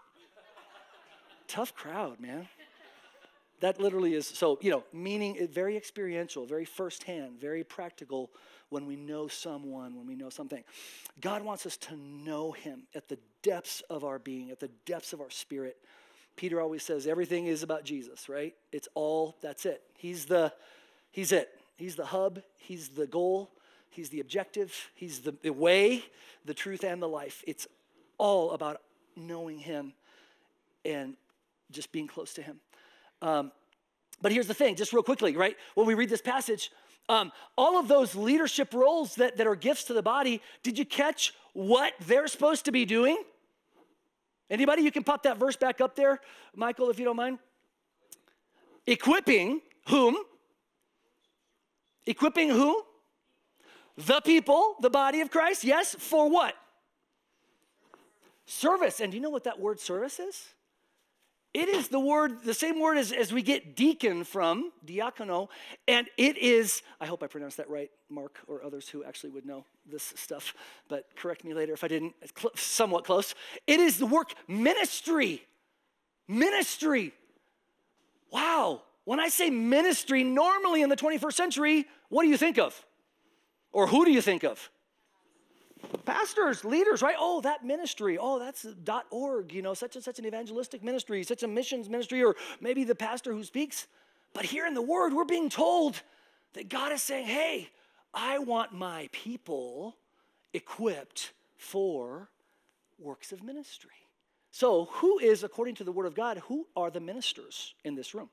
Tough 1.48 1.74
crowd, 1.74 2.20
man. 2.20 2.48
That 3.60 3.80
literally 3.80 4.14
is 4.14 4.26
so, 4.26 4.58
you 4.60 4.70
know, 4.70 4.84
meaning 4.92 5.48
very 5.50 5.76
experiential, 5.76 6.44
very 6.44 6.64
firsthand, 6.64 7.40
very 7.40 7.64
practical 7.64 8.30
when 8.68 8.86
we 8.86 8.96
know 8.96 9.28
someone, 9.28 9.96
when 9.96 10.06
we 10.06 10.14
know 10.14 10.28
something. 10.28 10.62
God 11.20 11.42
wants 11.42 11.64
us 11.64 11.76
to 11.78 11.96
know 11.96 12.52
Him 12.52 12.82
at 12.94 13.08
the 13.08 13.18
depths 13.42 13.82
of 13.88 14.04
our 14.04 14.18
being, 14.18 14.50
at 14.50 14.60
the 14.60 14.70
depths 14.84 15.12
of 15.12 15.20
our 15.20 15.30
spirit. 15.30 15.76
Peter 16.36 16.60
always 16.60 16.82
says 16.82 17.06
everything 17.06 17.46
is 17.46 17.62
about 17.62 17.84
Jesus, 17.84 18.28
right? 18.28 18.54
It's 18.72 18.88
all, 18.94 19.36
that's 19.40 19.64
it. 19.64 19.82
He's 19.96 20.26
the, 20.26 20.52
He's 21.10 21.32
it. 21.32 21.48
He's 21.76 21.96
the 21.96 22.06
hub, 22.06 22.42
He's 22.58 22.90
the 22.90 23.06
goal, 23.06 23.50
He's 23.88 24.10
the 24.10 24.20
objective, 24.20 24.90
He's 24.94 25.20
the, 25.20 25.34
the 25.42 25.50
way, 25.50 26.04
the 26.44 26.54
truth, 26.54 26.84
and 26.84 27.00
the 27.00 27.08
life. 27.08 27.42
It's 27.46 27.66
all 28.18 28.50
about 28.50 28.82
knowing 29.16 29.58
Him 29.58 29.94
and 30.84 31.16
just 31.70 31.92
being 31.92 32.06
close 32.06 32.34
to 32.34 32.42
Him. 32.42 32.60
Um, 33.22 33.52
but 34.20 34.32
here's 34.32 34.46
the 34.46 34.54
thing, 34.54 34.76
just 34.76 34.92
real 34.92 35.02
quickly, 35.02 35.36
right? 35.36 35.56
When 35.74 35.86
we 35.86 35.94
read 35.94 36.08
this 36.08 36.22
passage, 36.22 36.70
um, 37.08 37.32
all 37.56 37.78
of 37.78 37.88
those 37.88 38.14
leadership 38.14 38.74
roles 38.74 39.14
that, 39.16 39.36
that 39.36 39.46
are 39.46 39.54
gifts 39.54 39.84
to 39.84 39.94
the 39.94 40.02
body, 40.02 40.42
did 40.62 40.78
you 40.78 40.84
catch 40.84 41.34
what 41.52 41.92
they're 42.06 42.26
supposed 42.26 42.64
to 42.64 42.72
be 42.72 42.84
doing? 42.84 43.22
Anybody? 44.50 44.82
You 44.82 44.92
can 44.92 45.04
pop 45.04 45.22
that 45.24 45.38
verse 45.38 45.56
back 45.56 45.80
up 45.80 45.96
there, 45.96 46.20
Michael, 46.54 46.90
if 46.90 46.98
you 46.98 47.04
don't 47.04 47.16
mind. 47.16 47.38
Equipping 48.86 49.60
whom? 49.88 50.16
Equipping 52.06 52.50
who? 52.50 52.82
The 53.96 54.20
people, 54.20 54.76
the 54.80 54.90
body 54.90 55.20
of 55.20 55.30
Christ. 55.30 55.64
Yes, 55.64 55.96
for 55.98 56.28
what? 56.28 56.54
Service. 58.44 59.00
And 59.00 59.10
do 59.10 59.16
you 59.16 59.22
know 59.22 59.30
what 59.30 59.44
that 59.44 59.58
word 59.58 59.80
service 59.80 60.20
is? 60.20 60.48
It 61.56 61.70
is 61.70 61.88
the 61.88 61.98
word, 61.98 62.42
the 62.44 62.52
same 62.52 62.78
word 62.78 62.98
as, 62.98 63.12
as 63.12 63.32
we 63.32 63.40
get 63.40 63.74
deacon 63.74 64.24
from, 64.24 64.72
diakono, 64.84 65.48
and 65.88 66.06
it 66.18 66.36
is, 66.36 66.82
I 67.00 67.06
hope 67.06 67.22
I 67.22 67.28
pronounced 67.28 67.56
that 67.56 67.70
right, 67.70 67.90
Mark 68.10 68.40
or 68.46 68.62
others 68.62 68.90
who 68.90 69.02
actually 69.04 69.30
would 69.30 69.46
know 69.46 69.64
this 69.90 70.12
stuff, 70.16 70.52
but 70.86 71.06
correct 71.16 71.44
me 71.44 71.54
later 71.54 71.72
if 71.72 71.82
I 71.82 71.88
didn't, 71.88 72.14
cl- 72.38 72.52
somewhat 72.56 73.06
close. 73.06 73.34
It 73.66 73.80
is 73.80 73.96
the 73.96 74.04
work 74.04 74.34
ministry. 74.46 75.46
Ministry. 76.28 77.14
Wow. 78.30 78.82
When 79.06 79.18
I 79.18 79.28
say 79.30 79.48
ministry, 79.48 80.24
normally 80.24 80.82
in 80.82 80.90
the 80.90 80.96
21st 80.96 81.32
century, 81.32 81.86
what 82.10 82.24
do 82.24 82.28
you 82.28 82.36
think 82.36 82.58
of? 82.58 82.84
Or 83.72 83.86
who 83.86 84.04
do 84.04 84.12
you 84.12 84.20
think 84.20 84.44
of? 84.44 84.70
Pastors, 86.04 86.64
leaders, 86.64 87.02
right? 87.02 87.16
Oh, 87.18 87.40
that 87.42 87.64
ministry. 87.64 88.18
Oh, 88.18 88.38
that's 88.38 88.66
.org, 89.10 89.52
you 89.52 89.62
know, 89.62 89.74
such 89.74 89.96
and 89.96 90.04
such 90.04 90.18
an 90.18 90.26
evangelistic 90.26 90.82
ministry, 90.82 91.22
such 91.24 91.42
a 91.42 91.48
missions 91.48 91.88
ministry, 91.88 92.22
or 92.22 92.36
maybe 92.60 92.84
the 92.84 92.94
pastor 92.94 93.32
who 93.32 93.44
speaks. 93.44 93.86
But 94.32 94.44
here 94.44 94.66
in 94.66 94.74
the 94.74 94.82
word, 94.82 95.12
we're 95.12 95.24
being 95.24 95.48
told 95.48 96.00
that 96.54 96.68
God 96.68 96.92
is 96.92 97.02
saying, 97.02 97.26
hey, 97.26 97.70
I 98.12 98.38
want 98.38 98.72
my 98.72 99.08
people 99.12 99.96
equipped 100.52 101.32
for 101.56 102.28
works 102.98 103.32
of 103.32 103.42
ministry. 103.42 103.90
So, 104.50 104.86
who 104.86 105.18
is, 105.18 105.42
according 105.42 105.74
to 105.76 105.84
the 105.84 105.92
word 105.92 106.06
of 106.06 106.14
God, 106.14 106.38
who 106.48 106.66
are 106.74 106.90
the 106.90 107.00
ministers 107.00 107.74
in 107.84 107.94
this 107.94 108.14
room? 108.14 108.30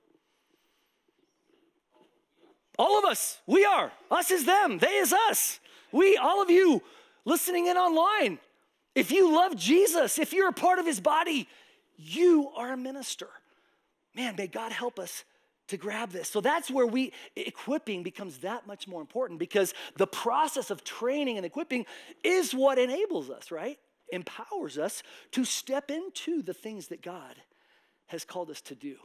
All 2.80 2.98
of 2.98 3.06
us. 3.06 3.39
We 3.46 3.66
are. 3.66 3.92
Us 4.10 4.32
is 4.32 4.46
them. 4.46 4.80
They 4.80 4.96
is 4.96 5.13
us. 5.13 5.60
We, 5.92 6.18
all 6.18 6.42
of 6.42 6.50
you, 6.50 6.82
listening 7.25 7.68
in 7.68 7.77
online. 7.77 8.39
If 8.96 9.12
you 9.12 9.34
love 9.34 9.56
Jesus, 9.56 10.20
if 10.20 10.34
you're 10.34 10.50
a 10.50 10.53
part 10.53 10.80
of 10.80 10.86
his 10.86 11.00
body, 11.00 11.48
you 11.98 12.50
are 12.56 12.74
a 12.74 12.77
minister. 12.77 13.27
Man, 14.15 14.36
may 14.38 14.48
God 14.48 14.72
help 14.72 15.00
us 15.00 15.24
to 15.68 15.77
grab 15.77 16.12
this. 16.12 16.30
So 16.30 16.42
that's 16.42 16.70
where 16.70 16.86
we 16.86 17.13
equipping 17.36 18.03
becomes 18.03 18.39
that 18.39 18.68
much 18.68 18.88
more 18.88 19.01
important 19.01 19.39
because 19.39 19.74
the 19.98 20.08
process 20.08 20.70
of 20.70 20.84
training 20.84 21.38
and 21.38 21.46
equipping 21.46 21.86
is 22.24 22.53
what 22.53 22.77
enables 22.77 23.30
us, 23.30 23.51
right? 23.51 23.80
Empowers 24.12 24.77
us 24.77 25.01
to 25.32 25.46
step 25.46 25.89
into 25.89 26.42
the 26.42 26.53
things 26.53 26.88
that 26.88 27.01
God 27.01 27.36
has 28.08 28.25
called 28.25 28.50
us 28.50 28.62
to 28.62 28.75
do 28.75 28.96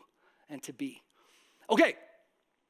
and 0.51 0.63
to 0.65 0.73
be. 0.73 1.01
Okay, 1.71 1.95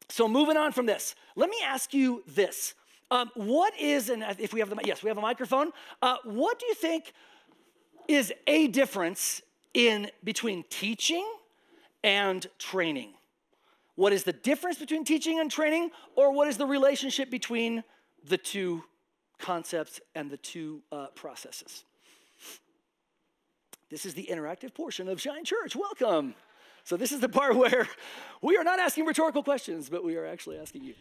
so 0.08 0.28
moving 0.28 0.56
on 0.56 0.72
from 0.72 0.86
this, 0.86 1.14
let 1.34 1.50
me 1.50 1.56
ask 1.64 1.94
you 1.94 2.22
this. 2.26 2.74
Um, 3.10 3.30
what 3.34 3.78
is, 3.78 4.10
and 4.10 4.24
if 4.38 4.52
we 4.52 4.60
have 4.60 4.70
the, 4.70 4.76
yes, 4.84 5.02
we 5.02 5.08
have 5.08 5.18
a 5.18 5.22
microphone. 5.22 5.70
Uh, 6.02 6.16
what 6.24 6.58
do 6.58 6.66
you 6.66 6.74
think 6.74 7.12
is 8.06 8.32
a 8.46 8.68
difference 8.68 9.40
in 9.72 10.10
between 10.24 10.64
teaching 10.68 11.26
and 12.04 12.46
training? 12.58 13.14
What 13.94 14.12
is 14.12 14.24
the 14.24 14.32
difference 14.32 14.78
between 14.78 15.04
teaching 15.04 15.40
and 15.40 15.50
training, 15.50 15.90
or 16.14 16.32
what 16.32 16.48
is 16.48 16.56
the 16.56 16.66
relationship 16.66 17.30
between 17.30 17.82
the 18.28 18.38
two 18.38 18.84
concepts 19.38 20.00
and 20.14 20.30
the 20.30 20.36
two 20.36 20.82
uh, 20.92 21.06
processes? 21.14 21.84
This 23.90 24.04
is 24.04 24.14
the 24.14 24.28
interactive 24.30 24.74
portion 24.74 25.08
of 25.08 25.20
Shine 25.20 25.44
Church. 25.44 25.74
Welcome. 25.74 26.34
So, 26.88 26.96
this 26.96 27.12
is 27.12 27.20
the 27.20 27.28
part 27.28 27.54
where 27.62 27.86
we 28.40 28.56
are 28.56 28.64
not 28.64 28.78
asking 28.80 29.04
rhetorical 29.04 29.42
questions, 29.42 29.90
but 29.90 30.02
we 30.02 30.16
are 30.16 30.24
actually 30.24 30.56
asking 30.56 30.84
you. 30.84 30.94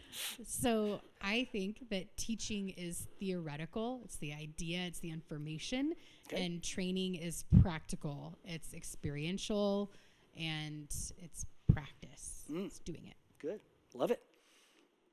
So, 0.46 1.00
I 1.22 1.48
think 1.50 1.88
that 1.88 2.14
teaching 2.18 2.68
is 2.76 3.06
theoretical, 3.18 4.02
it's 4.04 4.16
the 4.16 4.34
idea, 4.34 4.80
it's 4.80 4.98
the 4.98 5.10
information, 5.10 5.94
okay. 6.26 6.44
and 6.44 6.62
training 6.62 7.14
is 7.14 7.46
practical, 7.62 8.36
it's 8.44 8.74
experiential, 8.74 9.90
and 10.38 10.94
it's 11.16 11.46
practice. 11.72 12.44
Mm. 12.52 12.66
It's 12.66 12.80
doing 12.80 13.06
it. 13.06 13.16
Good. 13.38 13.60
Love 13.94 14.10
it. 14.10 14.20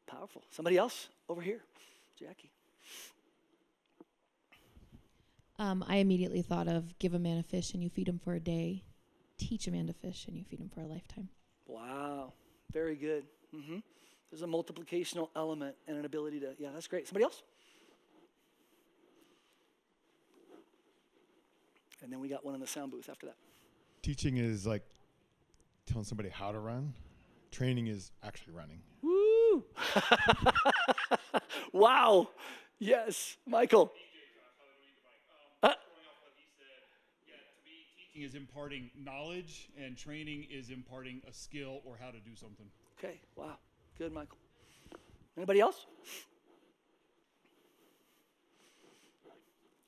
Powerful. 0.07 0.43
Somebody 0.49 0.75
else 0.75 1.07
over 1.29 1.39
here. 1.39 1.61
Jackie. 2.19 2.51
Um, 5.57 5.85
I 5.87 5.97
immediately 5.97 6.41
thought 6.41 6.67
of 6.67 6.99
give 6.99 7.13
a 7.13 7.19
man 7.19 7.37
a 7.37 7.43
fish 7.43 7.73
and 7.73 7.81
you 7.81 7.89
feed 7.89 8.09
him 8.09 8.19
for 8.19 8.33
a 8.33 8.41
day, 8.41 8.83
teach 9.37 9.67
a 9.67 9.71
man 9.71 9.87
to 9.87 9.93
fish 9.93 10.25
and 10.27 10.37
you 10.37 10.43
feed 10.43 10.59
him 10.59 10.69
for 10.73 10.81
a 10.81 10.87
lifetime. 10.87 11.29
Wow. 11.67 12.33
Very 12.71 12.95
good. 12.95 13.25
Mm-hmm. 13.55 13.77
There's 14.31 14.41
a 14.41 14.47
multiplicational 14.47 15.29
element 15.35 15.75
and 15.87 15.97
an 15.97 16.05
ability 16.05 16.39
to, 16.41 16.55
yeah, 16.57 16.69
that's 16.73 16.87
great. 16.87 17.07
Somebody 17.07 17.23
else? 17.23 17.43
And 22.03 22.11
then 22.11 22.19
we 22.19 22.27
got 22.27 22.45
one 22.45 22.53
in 22.53 22.61
the 22.61 22.67
sound 22.67 22.91
booth 22.91 23.09
after 23.09 23.25
that. 23.27 23.35
Teaching 24.01 24.37
is 24.37 24.67
like 24.67 24.83
telling 25.85 26.05
somebody 26.05 26.29
how 26.29 26.51
to 26.51 26.59
run. 26.59 26.93
Training 27.51 27.87
is 27.87 28.11
actually 28.23 28.53
running. 28.53 28.81
Woo! 29.01 29.63
wow. 31.73 32.29
Yes. 32.77 33.37
Michael. 33.47 33.93
Teaching 38.15 38.29
is 38.29 38.35
imparting 38.35 38.89
knowledge, 39.03 39.69
and 39.77 39.97
training 39.97 40.47
is 40.49 40.69
imparting 40.69 41.21
a 41.29 41.33
skill 41.33 41.81
or 41.85 41.97
how 41.99 42.11
to 42.11 42.19
do 42.19 42.35
something. 42.35 42.65
okay. 42.97 43.19
Wow. 43.35 43.57
Good, 43.97 44.13
Michael. 44.13 44.37
Anybody 45.37 45.59
else? 45.59 45.85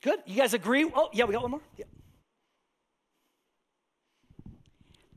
Good. 0.02 0.20
You 0.26 0.36
guys 0.36 0.54
agree? 0.54 0.90
Oh, 0.94 1.08
yeah, 1.12 1.24
we 1.24 1.32
got 1.32 1.42
one 1.42 1.52
more. 1.52 1.60
Yeah. 1.76 1.84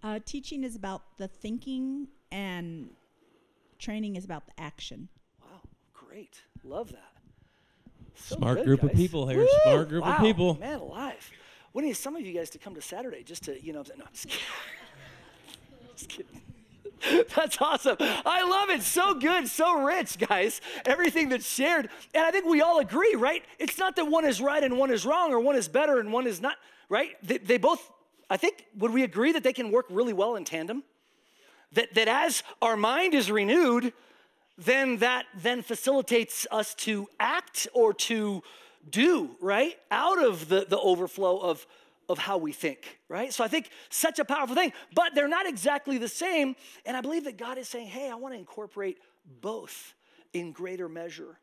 Uh, 0.04 0.20
teaching 0.26 0.64
is 0.64 0.76
about 0.76 1.18
the 1.18 1.28
thinking, 1.28 2.08
and 2.32 2.90
training 3.78 4.16
is 4.16 4.26
about 4.26 4.46
the 4.46 4.54
action. 4.60 5.10
Wow. 5.42 5.62
Great. 5.94 6.42
Love 6.64 6.92
that. 6.92 7.12
So 8.16 8.36
Smart 8.38 8.58
good, 8.60 8.66
group 8.66 8.84
of 8.84 8.94
people 8.94 9.28
here. 9.28 9.40
Woo! 9.40 9.48
Smart 9.64 9.90
group 9.90 10.06
of 10.06 10.20
people. 10.20 10.58
Man 10.60 10.80
alive. 10.80 11.32
We 11.74 11.84
need 11.84 11.98
some 11.98 12.16
of 12.16 12.22
you 12.22 12.34
guys 12.34 12.50
to 12.52 12.58
come 12.58 12.76
to 12.76 12.82
Saturday 12.82 13.24
just 13.24 13.44
to, 13.44 13.62
you 13.64 13.74
know, 13.74 13.84
no, 13.98 14.06
I'm 14.06 14.12
just 14.14 14.28
kidding. 14.28 14.46
just 15.96 16.10
kidding. 16.10 16.42
That's 17.36 17.60
awesome. 17.60 17.98
I 18.00 18.44
love 18.44 18.70
it. 18.70 18.84
So 18.84 19.16
good, 19.16 19.48
so 19.48 19.82
rich, 19.82 20.20
guys. 20.20 20.62
Everything 20.86 21.30
that's 21.30 21.48
shared. 21.48 21.90
And 22.14 22.24
I 22.24 22.32
think 22.32 22.46
we 22.46 22.62
all 22.62 22.80
agree, 22.80 23.16
right? 23.16 23.44
It's 23.60 23.80
not 23.80 23.96
that 23.96 24.06
one 24.06 24.26
is 24.26 24.40
right 24.42 24.64
and 24.64 24.78
one 24.78 24.92
is 24.92 25.06
wrong 25.06 25.32
or 25.32 25.40
one 25.40 25.56
is 25.56 25.68
better 25.68 26.00
and 26.00 26.14
one 26.14 26.28
is 26.28 26.42
not, 26.42 26.58
right? 26.90 27.12
They, 27.24 27.40
they 27.40 27.58
both, 27.58 27.90
I 28.30 28.38
think, 28.38 28.66
would 28.78 28.92
we 28.92 29.04
agree 29.04 29.32
that 29.32 29.44
they 29.44 29.54
can 29.54 29.72
work 29.72 29.86
really 29.90 30.14
well 30.14 30.36
in 30.36 30.46
tandem? 30.46 30.84
That, 31.74 31.94
that 31.96 32.08
as 32.08 32.44
our 32.62 32.76
mind 32.76 33.14
is 33.14 33.32
renewed, 33.32 33.94
then 34.58 34.98
that 34.98 35.26
then 35.36 35.64
facilitates 35.64 36.46
us 36.52 36.76
to 36.76 37.08
act 37.20 37.68
or 37.74 37.94
to 37.94 38.44
do, 38.90 39.32
right? 39.40 39.78
Out 39.90 40.24
of 40.24 40.50
the, 40.50 40.66
the 40.68 40.80
overflow 40.80 41.38
of, 41.38 41.66
of 42.10 42.18
how 42.18 42.38
we 42.38 42.52
think, 42.52 43.00
right? 43.08 43.34
So 43.34 43.44
I 43.44 43.48
think 43.48 43.70
such 43.90 44.20
a 44.20 44.26
powerful 44.26 44.56
thing, 44.56 44.74
but 44.94 45.16
they're 45.16 45.28
not 45.28 45.48
exactly 45.48 45.98
the 45.98 46.08
same. 46.08 46.56
And 46.86 46.98
I 46.98 47.02
believe 47.02 47.26
that 47.26 47.38
God 47.38 47.58
is 47.58 47.68
saying, 47.68 47.88
hey, 47.88 48.10
I 48.10 48.16
want 48.16 48.34
to 48.34 48.40
incorporate 48.40 48.98
both 49.42 49.94
in 50.34 50.52
greater 50.52 50.90
measure. 50.90 51.38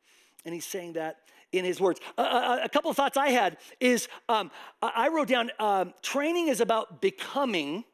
And 0.45 0.55
he's 0.55 0.67
saying 0.67 0.95
that 0.95 1.19
in 1.53 1.65
his 1.65 1.81
words. 1.81 2.01
A 2.17 2.69
couple 2.73 2.91
of 2.91 2.97
thoughts 2.97 3.17
I 3.17 3.31
had 3.31 3.57
is 3.81 4.09
um, 4.29 4.51
I 4.83 5.09
wrote 5.09 5.29
down 5.29 5.51
um, 5.59 5.95
training 6.03 6.49
is 6.49 6.61
about 6.61 7.01
becoming, 7.01 7.85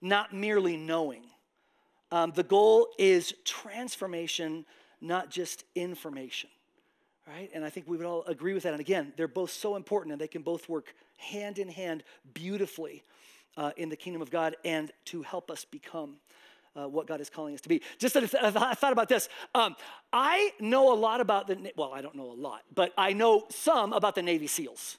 not 0.00 0.32
merely 0.32 0.76
knowing. 0.76 1.24
Um, 2.10 2.32
the 2.34 2.42
goal 2.42 2.88
is 2.98 3.34
transformation, 3.44 4.64
not 5.00 5.30
just 5.30 5.64
information, 5.74 6.50
right? 7.26 7.50
And 7.54 7.64
I 7.64 7.70
think 7.70 7.88
we 7.88 7.96
would 7.96 8.06
all 8.06 8.24
agree 8.24 8.54
with 8.54 8.64
that. 8.64 8.72
And 8.72 8.80
again, 8.80 9.12
they're 9.16 9.28
both 9.28 9.50
so 9.50 9.76
important 9.76 10.12
and 10.12 10.20
they 10.20 10.28
can 10.28 10.42
both 10.42 10.68
work 10.68 10.94
hand 11.18 11.58
in 11.58 11.68
hand 11.68 12.02
beautifully 12.34 13.04
uh, 13.56 13.70
in 13.76 13.88
the 13.88 13.96
kingdom 13.96 14.22
of 14.22 14.30
God 14.30 14.56
and 14.64 14.90
to 15.06 15.22
help 15.22 15.50
us 15.50 15.64
become. 15.64 16.16
Uh, 16.74 16.88
what 16.88 17.06
God 17.06 17.20
is 17.20 17.28
calling 17.28 17.52
us 17.52 17.60
to 17.60 17.68
be. 17.68 17.82
Just 17.98 18.14
that 18.14 18.34
I 18.34 18.72
thought 18.72 18.92
about 18.94 19.06
this. 19.06 19.28
Um, 19.54 19.76
I 20.10 20.52
know 20.58 20.90
a 20.90 20.96
lot 20.96 21.20
about 21.20 21.46
the, 21.46 21.70
well, 21.76 21.92
I 21.92 22.00
don't 22.00 22.14
know 22.14 22.30
a 22.30 22.32
lot, 22.32 22.62
but 22.74 22.94
I 22.96 23.12
know 23.12 23.44
some 23.50 23.92
about 23.92 24.14
the 24.14 24.22
Navy 24.22 24.46
SEALs, 24.46 24.96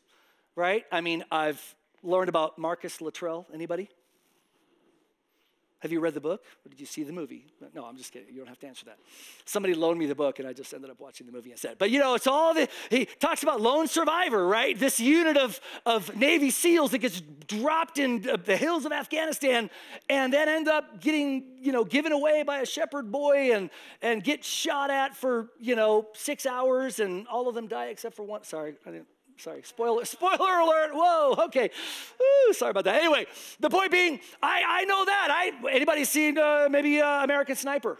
right? 0.55 0.85
I 0.91 1.01
mean, 1.01 1.23
I've 1.31 1.75
learned 2.03 2.29
about 2.29 2.59
Marcus 2.59 3.01
Luttrell. 3.01 3.47
Anybody? 3.51 3.89
Have 5.83 5.91
you 5.91 5.99
read 5.99 6.13
the 6.13 6.21
book 6.21 6.45
or 6.65 6.69
did 6.69 6.79
you 6.79 6.85
see 6.85 7.03
the 7.03 7.11
movie? 7.11 7.45
No, 7.75 7.83
I'm 7.83 7.97
just 7.97 8.13
kidding. 8.13 8.29
You 8.33 8.37
don't 8.37 8.47
have 8.47 8.59
to 8.59 8.67
answer 8.67 8.85
that. 8.85 8.97
Somebody 9.43 9.73
loaned 9.73 9.99
me 9.99 10.05
the 10.05 10.15
book 10.15 10.39
and 10.39 10.47
I 10.47 10.53
just 10.53 10.73
ended 10.73 10.89
up 10.89 10.97
watching 10.97 11.27
the 11.27 11.33
movie 11.33 11.51
instead. 11.51 11.77
But 11.77 11.91
you 11.91 11.99
know, 11.99 12.15
it's 12.15 12.25
all 12.25 12.53
the, 12.53 12.69
he 12.89 13.03
talks 13.03 13.43
about 13.43 13.59
lone 13.59 13.89
survivor, 13.89 14.47
right? 14.47 14.79
This 14.79 14.97
unit 15.01 15.35
of, 15.35 15.59
of 15.85 16.15
Navy 16.15 16.51
SEALs 16.51 16.91
that 16.91 16.99
gets 16.99 17.19
dropped 17.19 17.99
in 17.99 18.21
the 18.21 18.55
hills 18.55 18.85
of 18.85 18.93
Afghanistan 18.93 19.69
and 20.09 20.31
then 20.31 20.47
end 20.47 20.69
up 20.69 21.01
getting, 21.01 21.57
you 21.59 21.73
know, 21.73 21.83
given 21.83 22.13
away 22.13 22.43
by 22.43 22.59
a 22.59 22.65
shepherd 22.65 23.11
boy 23.11 23.53
and, 23.53 23.69
and 24.01 24.23
get 24.23 24.45
shot 24.45 24.89
at 24.89 25.17
for, 25.17 25.49
you 25.59 25.75
know, 25.75 26.07
six 26.13 26.45
hours 26.45 27.01
and 27.01 27.27
all 27.27 27.49
of 27.49 27.55
them 27.55 27.67
die 27.67 27.87
except 27.87 28.15
for 28.15 28.23
one. 28.23 28.45
Sorry, 28.45 28.75
I 28.87 28.91
didn't 28.91 29.07
Sorry, 29.37 29.61
spoiler, 29.63 30.05
spoiler 30.05 30.59
alert. 30.59 30.91
Whoa, 30.93 31.35
okay. 31.45 31.69
Ooh, 32.21 32.53
sorry 32.53 32.71
about 32.71 32.85
that. 32.85 32.95
Anyway, 32.95 33.25
the 33.59 33.69
point 33.69 33.91
being, 33.91 34.19
I, 34.41 34.63
I 34.67 34.85
know 34.85 35.05
that. 35.05 35.27
I 35.31 35.69
anybody 35.71 36.05
seen 36.05 36.37
uh, 36.37 36.67
maybe 36.69 37.01
uh, 37.01 37.23
American 37.23 37.55
Sniper? 37.55 37.97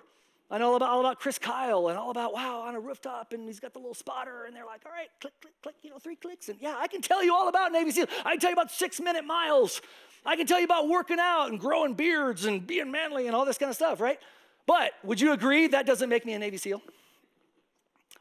I 0.54 0.60
know 0.60 0.70
all 0.70 0.76
about, 0.76 0.90
all 0.90 1.00
about 1.00 1.20
Chris 1.20 1.40
Kyle 1.40 1.88
and 1.88 1.98
all 1.98 2.12
about, 2.12 2.32
wow, 2.32 2.62
on 2.62 2.76
a 2.76 2.80
rooftop 2.80 3.34
and 3.34 3.48
he's 3.48 3.60
got 3.60 3.74
the 3.74 3.80
little 3.80 3.96
spotter 3.96 4.46
and 4.46 4.56
they're 4.56 4.68
like, 4.68 4.82
all 4.86 4.92
right, 4.92 5.08
click, 5.20 5.34
click, 5.42 5.54
click, 5.64 5.76
you 5.82 5.90
know, 5.90 5.98
three 5.98 6.16
clicks. 6.16 6.48
And 6.48 6.60
yeah, 6.62 6.76
I 6.78 6.88
can 6.88 7.02
tell 7.02 7.24
you 7.24 7.34
all 7.34 7.48
about 7.48 7.72
Navy 7.72 7.90
SEAL. 7.90 8.06
I 8.24 8.34
can 8.34 8.40
tell 8.40 8.52
you 8.52 8.56
about 8.56 8.70
six 8.70 9.00
minute 9.00 9.26
miles. 9.26 9.82
I 10.24 10.36
can 10.36 10.46
tell 10.46 10.60
you 10.60 10.66
about 10.66 10.88
working 10.88 11.18
out 11.20 11.48
and 11.48 11.60
growing 11.60 11.96
beards 11.96 12.46
and 12.46 12.68
being 12.68 12.92
manly 12.92 13.26
and 13.26 13.36
all 13.36 13.46
this 13.46 13.58
kind 13.58 13.72
of 13.72 13.76
stuff, 13.76 14.00
right? 14.00 14.20
But 14.68 14.92
would 15.04 15.20
you 15.20 15.32
agree 15.34 15.68
that 15.68 15.88
doesn't 15.88 16.08
make 16.08 16.24
me 16.24 16.34
a 16.34 16.40
Navy 16.40 16.58
SEAL? 16.58 16.84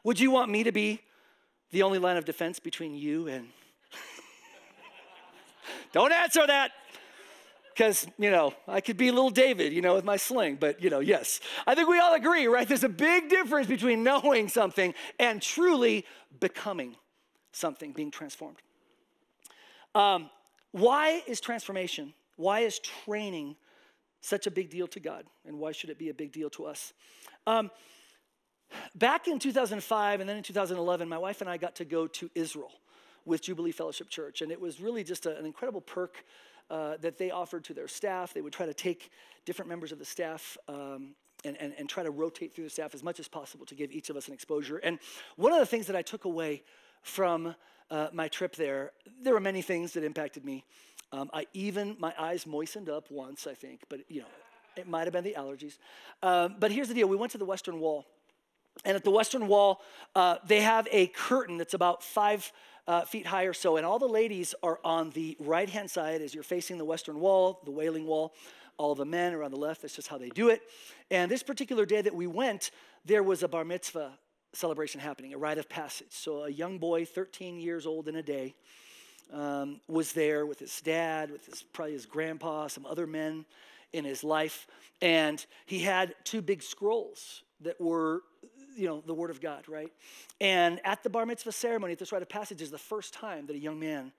Would 0.02 0.18
you 0.18 0.30
want 0.30 0.50
me 0.50 0.64
to 0.64 0.72
be 0.72 1.00
the 1.72 1.82
only 1.82 1.98
line 1.98 2.16
of 2.16 2.24
defense 2.24 2.60
between 2.60 2.94
you 2.94 3.26
and. 3.26 3.48
Don't 5.92 6.12
answer 6.12 6.46
that. 6.46 6.70
Because, 7.72 8.06
you 8.18 8.30
know, 8.30 8.52
I 8.68 8.82
could 8.82 8.98
be 8.98 9.10
little 9.10 9.30
David, 9.30 9.72
you 9.72 9.80
know, 9.80 9.94
with 9.94 10.04
my 10.04 10.18
sling, 10.18 10.56
but, 10.56 10.82
you 10.82 10.90
know, 10.90 11.00
yes. 11.00 11.40
I 11.66 11.74
think 11.74 11.88
we 11.88 11.98
all 11.98 12.14
agree, 12.14 12.46
right? 12.46 12.68
There's 12.68 12.84
a 12.84 12.88
big 12.88 13.30
difference 13.30 13.66
between 13.66 14.02
knowing 14.02 14.48
something 14.48 14.92
and 15.18 15.40
truly 15.40 16.04
becoming 16.38 16.96
something, 17.52 17.92
being 17.92 18.10
transformed. 18.10 18.58
Um, 19.94 20.28
why 20.72 21.22
is 21.26 21.40
transformation, 21.40 22.12
why 22.36 22.60
is 22.60 22.78
training 22.78 23.56
such 24.20 24.46
a 24.46 24.50
big 24.50 24.68
deal 24.68 24.86
to 24.88 25.00
God? 25.00 25.24
And 25.46 25.58
why 25.58 25.72
should 25.72 25.88
it 25.88 25.98
be 25.98 26.10
a 26.10 26.14
big 26.14 26.30
deal 26.30 26.50
to 26.50 26.66
us? 26.66 26.92
Um, 27.46 27.70
Back 28.94 29.28
in 29.28 29.38
2005 29.38 30.20
and 30.20 30.28
then 30.28 30.36
in 30.36 30.42
2011, 30.42 31.08
my 31.08 31.18
wife 31.18 31.40
and 31.40 31.50
I 31.50 31.56
got 31.56 31.76
to 31.76 31.84
go 31.84 32.06
to 32.06 32.30
Israel 32.34 32.72
with 33.24 33.42
Jubilee 33.42 33.72
Fellowship 33.72 34.08
Church. 34.08 34.42
And 34.42 34.50
it 34.50 34.60
was 34.60 34.80
really 34.80 35.04
just 35.04 35.26
a, 35.26 35.36
an 35.38 35.46
incredible 35.46 35.80
perk 35.80 36.24
uh, 36.70 36.96
that 37.00 37.18
they 37.18 37.30
offered 37.30 37.64
to 37.64 37.74
their 37.74 37.88
staff. 37.88 38.32
They 38.32 38.40
would 38.40 38.52
try 38.52 38.66
to 38.66 38.74
take 38.74 39.10
different 39.44 39.68
members 39.68 39.92
of 39.92 39.98
the 39.98 40.04
staff 40.04 40.56
um, 40.68 41.14
and, 41.44 41.56
and, 41.60 41.74
and 41.78 41.88
try 41.88 42.02
to 42.02 42.10
rotate 42.10 42.54
through 42.54 42.64
the 42.64 42.70
staff 42.70 42.94
as 42.94 43.02
much 43.02 43.20
as 43.20 43.28
possible 43.28 43.66
to 43.66 43.74
give 43.74 43.90
each 43.92 44.10
of 44.10 44.16
us 44.16 44.28
an 44.28 44.34
exposure. 44.34 44.78
And 44.78 44.98
one 45.36 45.52
of 45.52 45.58
the 45.58 45.66
things 45.66 45.86
that 45.86 45.96
I 45.96 46.02
took 46.02 46.24
away 46.24 46.62
from 47.02 47.54
uh, 47.90 48.08
my 48.12 48.28
trip 48.28 48.56
there, 48.56 48.92
there 49.22 49.34
were 49.34 49.40
many 49.40 49.60
things 49.60 49.92
that 49.92 50.04
impacted 50.04 50.44
me. 50.44 50.64
Um, 51.12 51.28
I 51.32 51.46
even, 51.52 51.96
my 51.98 52.14
eyes 52.18 52.46
moistened 52.46 52.88
up 52.88 53.10
once, 53.10 53.46
I 53.46 53.54
think, 53.54 53.82
but 53.90 54.00
you 54.08 54.20
know, 54.20 54.28
it 54.76 54.88
might 54.88 55.04
have 55.04 55.12
been 55.12 55.24
the 55.24 55.34
allergies. 55.36 55.76
Um, 56.22 56.56
but 56.58 56.72
here's 56.72 56.88
the 56.88 56.94
deal 56.94 57.06
we 57.06 57.16
went 57.16 57.32
to 57.32 57.38
the 57.38 57.44
Western 57.44 57.78
Wall. 57.80 58.06
And 58.84 58.96
at 58.96 59.04
the 59.04 59.10
western 59.10 59.48
wall, 59.48 59.80
uh, 60.14 60.36
they 60.46 60.60
have 60.60 60.88
a 60.90 61.08
curtain 61.08 61.56
that's 61.56 61.74
about 61.74 62.02
five 62.02 62.52
uh, 62.86 63.02
feet 63.02 63.26
high 63.26 63.44
or 63.44 63.52
so. 63.52 63.76
And 63.76 63.86
all 63.86 63.98
the 63.98 64.08
ladies 64.08 64.54
are 64.62 64.80
on 64.84 65.10
the 65.10 65.36
right 65.38 65.68
hand 65.68 65.90
side 65.90 66.20
as 66.20 66.34
you're 66.34 66.42
facing 66.42 66.78
the 66.78 66.84
western 66.84 67.20
wall, 67.20 67.60
the 67.64 67.70
Wailing 67.70 68.06
Wall. 68.06 68.34
All 68.78 68.94
the 68.94 69.04
men 69.04 69.34
are 69.34 69.42
on 69.42 69.50
the 69.50 69.56
left. 69.56 69.82
That's 69.82 69.94
just 69.94 70.08
how 70.08 70.18
they 70.18 70.30
do 70.30 70.48
it. 70.48 70.62
And 71.10 71.30
this 71.30 71.42
particular 71.42 71.86
day 71.86 72.00
that 72.00 72.14
we 72.14 72.26
went, 72.26 72.70
there 73.04 73.22
was 73.22 73.42
a 73.42 73.48
bar 73.48 73.64
mitzvah 73.64 74.18
celebration 74.54 75.00
happening, 75.00 75.32
a 75.32 75.38
rite 75.38 75.58
of 75.58 75.68
passage. 75.68 76.08
So 76.10 76.44
a 76.44 76.50
young 76.50 76.78
boy, 76.78 77.04
13 77.04 77.60
years 77.60 77.86
old 77.86 78.08
in 78.08 78.16
a 78.16 78.22
day, 78.22 78.54
um, 79.32 79.80
was 79.88 80.12
there 80.12 80.44
with 80.46 80.58
his 80.58 80.80
dad, 80.80 81.30
with 81.30 81.46
his, 81.46 81.62
probably 81.62 81.94
his 81.94 82.06
grandpa, 82.06 82.66
some 82.66 82.84
other 82.84 83.06
men 83.06 83.44
in 83.92 84.04
his 84.04 84.24
life. 84.24 84.66
And 85.00 85.44
he 85.66 85.80
had 85.80 86.14
two 86.24 86.42
big 86.42 86.62
scrolls 86.62 87.42
that 87.60 87.80
were 87.80 88.22
you 88.76 88.86
know, 88.86 89.02
the 89.06 89.14
Word 89.14 89.30
of 89.30 89.40
God, 89.40 89.68
right? 89.68 89.92
And 90.40 90.80
at 90.84 91.02
the 91.02 91.10
bar 91.10 91.26
mitzvah 91.26 91.52
ceremony, 91.52 91.92
at 91.92 91.98
this 91.98 92.12
rite 92.12 92.22
of 92.22 92.28
passage, 92.28 92.62
is 92.62 92.70
the 92.70 92.78
first 92.78 93.14
time 93.14 93.46
that 93.46 93.56
a 93.56 93.58
young 93.58 93.78
man 93.78 94.12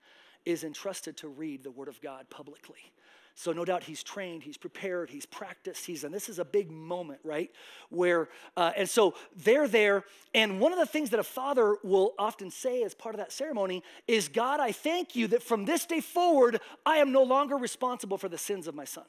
is 0.44 0.64
entrusted 0.64 1.16
to 1.18 1.28
read 1.28 1.62
the 1.62 1.70
Word 1.70 1.88
of 1.88 2.00
God 2.00 2.28
publicly. 2.30 2.92
So, 3.36 3.52
no 3.52 3.64
doubt 3.64 3.82
he's 3.82 4.04
trained, 4.04 4.44
he's 4.44 4.56
prepared, 4.56 5.10
he's 5.10 5.26
practiced, 5.26 5.86
he's, 5.86 6.04
and 6.04 6.14
this 6.14 6.28
is 6.28 6.38
a 6.38 6.44
big 6.44 6.70
moment, 6.70 7.18
right? 7.24 7.50
Where, 7.90 8.28
uh, 8.56 8.70
and 8.76 8.88
so 8.88 9.14
they're 9.34 9.66
there. 9.66 10.04
And 10.34 10.60
one 10.60 10.72
of 10.72 10.78
the 10.78 10.86
things 10.86 11.10
that 11.10 11.18
a 11.18 11.24
father 11.24 11.76
will 11.82 12.14
often 12.16 12.48
say 12.48 12.84
as 12.84 12.94
part 12.94 13.16
of 13.16 13.18
that 13.18 13.32
ceremony 13.32 13.82
is 14.06 14.28
God, 14.28 14.60
I 14.60 14.70
thank 14.70 15.16
you 15.16 15.26
that 15.28 15.42
from 15.42 15.64
this 15.64 15.84
day 15.84 16.00
forward, 16.00 16.60
I 16.86 16.98
am 16.98 17.10
no 17.10 17.24
longer 17.24 17.56
responsible 17.56 18.18
for 18.18 18.28
the 18.28 18.38
sins 18.38 18.68
of 18.68 18.76
my 18.76 18.84
son. 18.84 19.04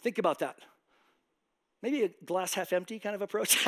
Think 0.00 0.18
about 0.18 0.40
that. 0.40 0.58
Maybe 1.82 2.02
a 2.02 2.10
glass 2.24 2.54
half 2.54 2.72
empty 2.72 2.98
kind 2.98 3.14
of 3.14 3.22
approach. 3.22 3.66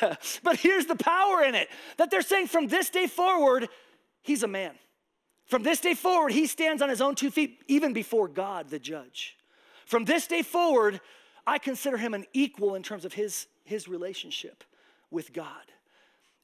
but 0.42 0.56
here's 0.56 0.86
the 0.86 0.96
power 0.96 1.42
in 1.42 1.54
it 1.54 1.68
that 1.96 2.10
they're 2.10 2.22
saying 2.22 2.46
from 2.46 2.68
this 2.68 2.90
day 2.90 3.06
forward, 3.06 3.68
he's 4.22 4.42
a 4.42 4.48
man. 4.48 4.74
From 5.46 5.64
this 5.64 5.80
day 5.80 5.94
forward, 5.94 6.30
he 6.30 6.46
stands 6.46 6.80
on 6.80 6.88
his 6.88 7.00
own 7.00 7.16
two 7.16 7.30
feet, 7.30 7.58
even 7.66 7.92
before 7.92 8.28
God, 8.28 8.68
the 8.68 8.78
judge. 8.78 9.36
From 9.84 10.04
this 10.04 10.28
day 10.28 10.42
forward, 10.42 11.00
I 11.44 11.58
consider 11.58 11.96
him 11.96 12.14
an 12.14 12.24
equal 12.32 12.76
in 12.76 12.84
terms 12.84 13.04
of 13.04 13.14
his, 13.14 13.48
his 13.64 13.88
relationship 13.88 14.62
with 15.10 15.32
God. 15.32 15.72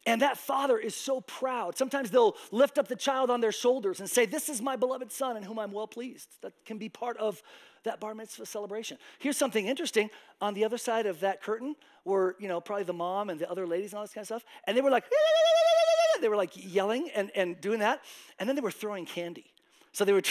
And 0.06 0.22
that 0.22 0.38
father 0.38 0.78
is 0.78 0.94
so 0.94 1.20
proud. 1.20 1.76
Sometimes 1.76 2.10
they'll 2.10 2.36
lift 2.50 2.78
up 2.78 2.88
the 2.88 2.96
child 2.96 3.28
on 3.28 3.40
their 3.40 3.52
shoulders 3.52 3.98
and 4.00 4.08
say, 4.08 4.24
This 4.24 4.48
is 4.48 4.62
my 4.62 4.76
beloved 4.76 5.10
son 5.10 5.36
in 5.36 5.42
whom 5.42 5.58
I'm 5.58 5.72
well 5.72 5.88
pleased. 5.88 6.28
That 6.42 6.52
can 6.64 6.78
be 6.78 6.88
part 6.88 7.16
of 7.16 7.42
that 7.86 7.98
bar 7.98 8.14
mitzvah 8.14 8.46
celebration. 8.46 8.98
Here's 9.18 9.36
something 9.36 9.66
interesting. 9.66 10.10
On 10.40 10.54
the 10.54 10.64
other 10.64 10.78
side 10.78 11.06
of 11.06 11.20
that 11.20 11.42
curtain 11.42 11.74
were, 12.04 12.36
you 12.38 12.46
know, 12.46 12.60
probably 12.60 12.84
the 12.84 12.92
mom 12.92 13.30
and 13.30 13.40
the 13.40 13.50
other 13.50 13.66
ladies 13.66 13.92
and 13.92 13.98
all 13.98 14.04
this 14.04 14.12
kind 14.12 14.22
of 14.22 14.26
stuff. 14.26 14.44
And 14.64 14.76
they 14.76 14.80
were 14.80 14.90
like, 14.90 15.04
they 16.20 16.28
were 16.28 16.36
like 16.36 16.52
yelling 16.54 17.10
and, 17.14 17.30
and 17.34 17.60
doing 17.60 17.80
that. 17.80 18.02
And 18.38 18.48
then 18.48 18.56
they 18.56 18.62
were 18.62 18.70
throwing 18.70 19.06
candy. 19.06 19.46
So 19.92 20.04
they 20.04 20.12
were. 20.12 20.22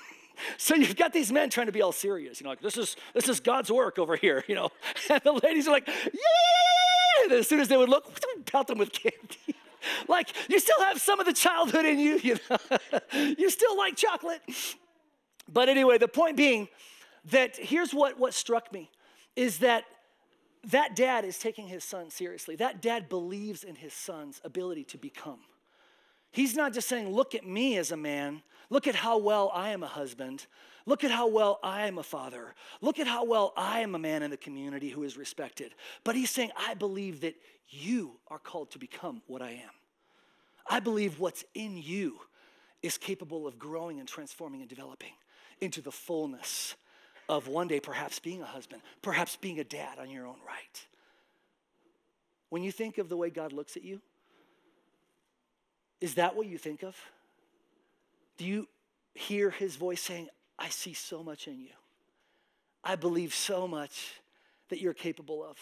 so 0.56 0.74
you've 0.74 0.96
got 0.96 1.12
these 1.12 1.32
men 1.32 1.50
trying 1.50 1.66
to 1.66 1.72
be 1.72 1.82
all 1.82 1.92
serious, 1.92 2.40
you 2.40 2.44
know, 2.44 2.50
like 2.50 2.60
this 2.60 2.76
is 2.76 2.96
this 3.14 3.28
is 3.28 3.40
God's 3.40 3.70
work 3.70 3.98
over 3.98 4.16
here, 4.16 4.44
you 4.46 4.54
know. 4.54 4.70
And 5.10 5.20
the 5.24 5.32
ladies 5.32 5.66
are 5.66 5.72
like, 5.72 5.86
yeah! 5.86 7.24
And 7.24 7.32
as 7.32 7.48
soon 7.48 7.60
as 7.60 7.68
they 7.68 7.76
would 7.76 7.88
look, 7.88 8.06
pelt 8.46 8.68
them 8.68 8.78
with 8.78 8.92
candy. 8.92 9.56
like 10.08 10.28
you 10.48 10.60
still 10.60 10.80
have 10.80 11.00
some 11.00 11.18
of 11.18 11.26
the 11.26 11.32
childhood 11.32 11.84
in 11.84 11.98
you, 11.98 12.18
you 12.22 12.36
know. 12.48 12.78
you 13.38 13.50
still 13.50 13.76
like 13.76 13.96
chocolate. 13.96 14.40
But 15.50 15.68
anyway, 15.68 15.98
the 15.98 16.08
point 16.08 16.36
being 16.36 16.68
that 17.30 17.56
here's 17.56 17.92
what, 17.92 18.18
what 18.18 18.34
struck 18.34 18.72
me 18.72 18.90
is 19.36 19.58
that 19.58 19.84
that 20.64 20.96
dad 20.96 21.24
is 21.24 21.38
taking 21.38 21.68
his 21.68 21.84
son 21.84 22.10
seriously. 22.10 22.56
That 22.56 22.82
dad 22.82 23.08
believes 23.08 23.64
in 23.64 23.76
his 23.76 23.92
son's 23.92 24.40
ability 24.44 24.84
to 24.84 24.98
become. 24.98 25.40
He's 26.30 26.54
not 26.54 26.72
just 26.72 26.88
saying, 26.88 27.10
Look 27.10 27.34
at 27.34 27.46
me 27.46 27.76
as 27.76 27.92
a 27.92 27.96
man. 27.96 28.42
Look 28.70 28.86
at 28.86 28.94
how 28.94 29.18
well 29.18 29.50
I 29.54 29.70
am 29.70 29.82
a 29.82 29.88
husband. 29.88 30.46
Look 30.84 31.04
at 31.04 31.10
how 31.10 31.28
well 31.28 31.58
I 31.62 31.86
am 31.86 31.98
a 31.98 32.02
father. 32.02 32.54
Look 32.80 32.98
at 32.98 33.06
how 33.06 33.24
well 33.24 33.52
I 33.56 33.80
am 33.80 33.94
a 33.94 33.98
man 33.98 34.22
in 34.22 34.30
the 34.30 34.36
community 34.36 34.88
who 34.88 35.02
is 35.04 35.16
respected. 35.16 35.74
But 36.04 36.16
he's 36.16 36.30
saying, 36.30 36.50
I 36.56 36.74
believe 36.74 37.20
that 37.22 37.34
you 37.68 38.12
are 38.28 38.38
called 38.38 38.70
to 38.72 38.78
become 38.78 39.22
what 39.26 39.42
I 39.42 39.50
am. 39.50 39.70
I 40.68 40.80
believe 40.80 41.18
what's 41.18 41.44
in 41.54 41.76
you 41.76 42.18
is 42.82 42.98
capable 42.98 43.46
of 43.46 43.58
growing 43.58 43.98
and 43.98 44.08
transforming 44.08 44.60
and 44.60 44.68
developing 44.68 45.12
into 45.60 45.80
the 45.80 45.92
fullness 45.92 46.74
of 47.28 47.48
one 47.48 47.68
day 47.68 47.80
perhaps 47.80 48.18
being 48.18 48.42
a 48.42 48.46
husband, 48.46 48.82
perhaps 49.02 49.36
being 49.36 49.58
a 49.58 49.64
dad 49.64 49.98
on 49.98 50.10
your 50.10 50.26
own 50.26 50.38
right. 50.46 50.86
When 52.50 52.62
you 52.62 52.72
think 52.72 52.98
of 52.98 53.08
the 53.08 53.16
way 53.16 53.30
God 53.30 53.52
looks 53.52 53.76
at 53.76 53.84
you, 53.84 54.00
is 56.00 56.14
that 56.14 56.36
what 56.36 56.46
you 56.46 56.58
think 56.58 56.82
of? 56.82 56.96
Do 58.36 58.44
you 58.44 58.68
hear 59.14 59.50
his 59.50 59.76
voice 59.76 60.00
saying, 60.00 60.28
I 60.58 60.68
see 60.68 60.94
so 60.94 61.22
much 61.22 61.48
in 61.48 61.60
you? 61.60 61.72
I 62.82 62.96
believe 62.96 63.34
so 63.34 63.68
much 63.68 64.20
that 64.70 64.80
you're 64.80 64.94
capable 64.94 65.44
of. 65.44 65.58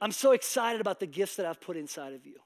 I'm 0.00 0.12
so 0.12 0.32
excited 0.32 0.80
about 0.80 1.00
the 1.00 1.06
gifts 1.06 1.36
that 1.36 1.46
I've 1.46 1.60
put 1.60 1.76
inside 1.76 2.12
of 2.12 2.26
you. 2.26 2.36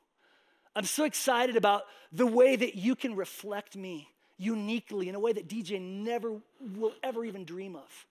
I'm 0.75 0.85
so 0.85 1.05
excited 1.05 1.57
about 1.57 1.83
the 2.13 2.27
way 2.27 2.55
that 2.55 2.75
you 2.75 2.95
can 2.95 3.17
reflect 3.17 3.77
me 3.77 4.09
uniquely 4.39 5.09
in 5.09 5.15
a 5.15 5.21
way 5.21 5.33
that 5.33 5.49
DJ 5.49 5.81
never 5.81 6.41
will 6.61 6.93
ever 7.03 7.25
even 7.25 7.45
dream 7.45 7.75
of. 7.75 8.07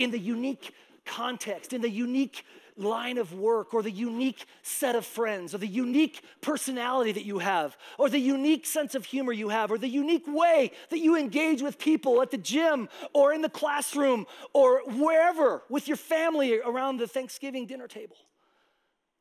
In 0.00 0.10
the 0.10 0.18
unique 0.18 0.72
context, 1.04 1.74
in 1.74 1.82
the 1.82 1.90
unique 1.90 2.44
line 2.76 3.18
of 3.18 3.34
work, 3.34 3.74
or 3.74 3.82
the 3.82 3.90
unique 3.90 4.46
set 4.62 4.96
of 4.96 5.04
friends, 5.04 5.54
or 5.54 5.58
the 5.58 5.66
unique 5.66 6.22
personality 6.40 7.12
that 7.12 7.26
you 7.26 7.38
have, 7.38 7.76
or 7.98 8.08
the 8.08 8.18
unique 8.18 8.64
sense 8.64 8.94
of 8.94 9.04
humor 9.04 9.32
you 9.32 9.50
have, 9.50 9.70
or 9.70 9.76
the 9.76 9.86
unique 9.86 10.26
way 10.26 10.72
that 10.88 11.00
you 11.00 11.18
engage 11.18 11.60
with 11.60 11.78
people 11.78 12.22
at 12.22 12.30
the 12.30 12.38
gym, 12.38 12.88
or 13.12 13.34
in 13.34 13.42
the 13.42 13.50
classroom, 13.50 14.26
or 14.54 14.80
wherever 14.86 15.62
with 15.68 15.86
your 15.86 15.98
family 15.98 16.58
around 16.60 16.96
the 16.96 17.06
Thanksgiving 17.06 17.66
dinner 17.66 17.86
table. 17.86 18.16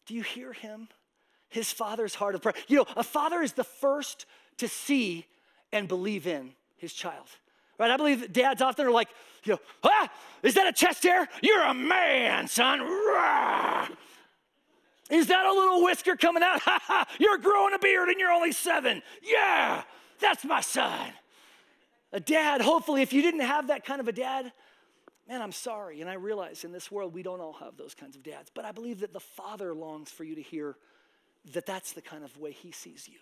Do 0.06 0.14
you 0.14 0.24
hear 0.24 0.54
him? 0.54 0.88
His 1.50 1.74
father's 1.74 2.16
heart 2.16 2.36
of 2.36 2.42
prayer. 2.42 2.56
You 2.68 2.78
know, 2.78 2.86
a 2.96 3.04
father 3.04 3.42
is 3.42 3.54
the 3.54 3.66
first 3.66 4.26
to 4.60 4.70
see 4.70 5.26
and 5.74 5.90
believe 5.90 6.26
in 6.26 6.54
his 6.78 6.94
child. 6.94 7.28
Right? 7.80 7.90
I 7.90 7.98
believe 7.98 8.20
that 8.20 8.34
dads 8.34 8.62
often 8.62 8.86
are 8.86 8.92
like, 8.92 9.08
you 9.46 9.54
know, 9.54 9.60
ah, 9.84 10.12
is 10.44 10.54
that 10.56 10.68
a 10.68 10.74
chest 10.74 11.02
hair? 11.04 11.28
You're 11.42 11.64
a 11.64 11.74
man, 11.74 12.48
son. 12.48 12.82
Is 15.10 15.28
that 15.28 15.46
a 15.46 15.54
little 15.54 15.84
whisker 15.84 16.16
coming 16.18 16.44
out? 16.44 16.62
Ha 16.70 16.80
ha, 16.84 17.08
you're 17.20 17.38
growing 17.38 17.74
a 17.74 17.80
beard 17.80 18.10
and 18.10 18.20
you're 18.20 18.32
only 18.32 18.52
seven. 18.52 19.02
Yeah, 19.24 19.84
that's 20.20 20.44
my 20.44 20.60
son. 20.62 21.14
A 22.12 22.20
dad, 22.20 22.62
hopefully, 22.62 23.02
if 23.02 23.14
you 23.14 23.22
didn't 23.22 23.42
have 23.42 23.68
that 23.68 23.86
kind 23.86 24.02
of 24.02 24.08
a 24.08 24.12
dad, 24.12 24.52
man, 25.28 25.42
I'm 25.42 25.52
sorry. 25.52 26.02
And 26.02 26.10
I 26.10 26.16
realize 26.16 26.64
in 26.64 26.72
this 26.72 26.92
world 26.92 27.14
we 27.14 27.24
don't 27.24 27.40
all 27.40 27.54
have 27.54 27.78
those 27.78 27.96
kinds 27.96 28.18
of 28.18 28.24
dads. 28.24 28.52
But 28.54 28.66
I 28.66 28.72
believe 28.72 29.00
that 29.00 29.14
the 29.14 29.20
father 29.20 29.74
longs 29.74 30.12
for 30.12 30.26
you 30.26 30.36
to 30.36 30.42
hear 30.42 30.76
that 31.54 31.66
that's 31.66 31.94
the 31.94 32.02
kind 32.02 32.24
of 32.24 32.38
way 32.38 32.52
he 32.52 32.72
sees 32.72 33.08
you 33.08 33.20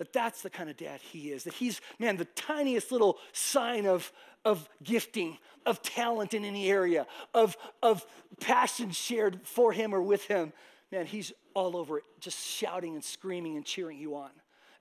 that 0.00 0.14
that's 0.14 0.40
the 0.40 0.48
kind 0.48 0.70
of 0.70 0.78
dad 0.78 1.02
he 1.02 1.30
is. 1.30 1.44
That 1.44 1.52
he's, 1.52 1.82
man, 1.98 2.16
the 2.16 2.24
tiniest 2.24 2.90
little 2.90 3.18
sign 3.34 3.84
of, 3.84 4.10
of 4.46 4.66
gifting, 4.82 5.36
of 5.66 5.82
talent 5.82 6.32
in 6.32 6.42
any 6.42 6.70
area, 6.70 7.06
of, 7.34 7.54
of 7.82 8.06
passion 8.40 8.92
shared 8.92 9.40
for 9.44 9.74
him 9.74 9.94
or 9.94 10.00
with 10.00 10.24
him. 10.24 10.54
Man, 10.90 11.04
he's 11.04 11.34
all 11.52 11.76
over 11.76 11.98
it, 11.98 12.04
just 12.18 12.38
shouting 12.38 12.94
and 12.94 13.04
screaming 13.04 13.56
and 13.56 13.66
cheering 13.66 13.98
you 13.98 14.16
on 14.16 14.30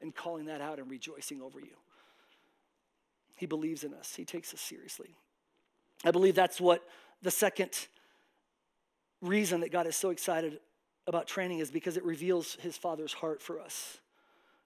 and 0.02 0.16
calling 0.16 0.46
that 0.46 0.62
out 0.62 0.80
and 0.80 0.90
rejoicing 0.90 1.42
over 1.42 1.60
you. 1.60 1.76
He 3.36 3.46
believes 3.46 3.84
in 3.84 3.94
us, 3.94 4.16
he 4.16 4.24
takes 4.24 4.54
us 4.54 4.62
seriously. 4.62 5.18
I 6.06 6.12
believe 6.12 6.34
that's 6.34 6.62
what 6.62 6.82
the 7.22 7.32
second 7.32 7.72
reason 9.22 9.60
that 9.60 9.72
God 9.74 9.86
is 9.86 9.98
so 9.98 10.12
excited 10.12 10.62
about 11.08 11.28
training 11.28 11.60
is 11.60 11.72
because 11.72 11.98
it 11.98 12.06
reveals 12.06 12.56
his 12.62 12.78
father's 12.78 13.12
heart 13.12 13.42
for 13.42 13.60
us 13.60 13.98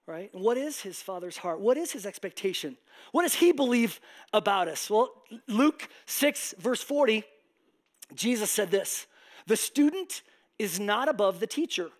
right? 0.06 0.30
What 0.32 0.56
is 0.56 0.80
his 0.80 1.00
father's 1.00 1.36
heart? 1.36 1.60
What 1.60 1.76
is 1.76 1.92
his 1.92 2.06
expectation? 2.06 2.76
What 3.12 3.22
does 3.22 3.34
he 3.34 3.52
believe 3.52 4.00
about 4.32 4.68
us? 4.68 4.90
Well, 4.90 5.12
Luke 5.48 5.88
6, 6.06 6.54
verse 6.58 6.82
40, 6.82 7.24
Jesus 8.14 8.50
said 8.50 8.70
this 8.70 9.06
The 9.46 9.56
student 9.56 10.22
is 10.58 10.78
not 10.78 11.08
above 11.08 11.40
the 11.40 11.46
teacher. 11.46 11.90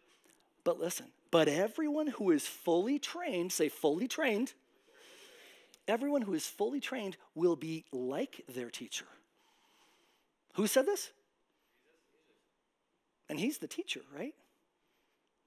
But 0.64 0.80
listen, 0.80 1.06
but 1.30 1.48
everyone 1.48 2.06
who 2.06 2.30
is 2.30 2.46
fully 2.46 2.98
trained, 2.98 3.52
say 3.52 3.68
fully 3.68 4.08
trained, 4.08 4.54
everyone 5.86 6.22
who 6.22 6.32
is 6.32 6.46
fully 6.46 6.80
trained 6.80 7.16
will 7.34 7.56
be 7.56 7.84
like 7.92 8.42
their 8.48 8.70
teacher. 8.70 9.04
Who 10.54 10.66
said 10.66 10.86
this? 10.86 11.10
And 13.28 13.38
he's 13.38 13.58
the 13.58 13.66
teacher, 13.66 14.00
right? 14.16 14.34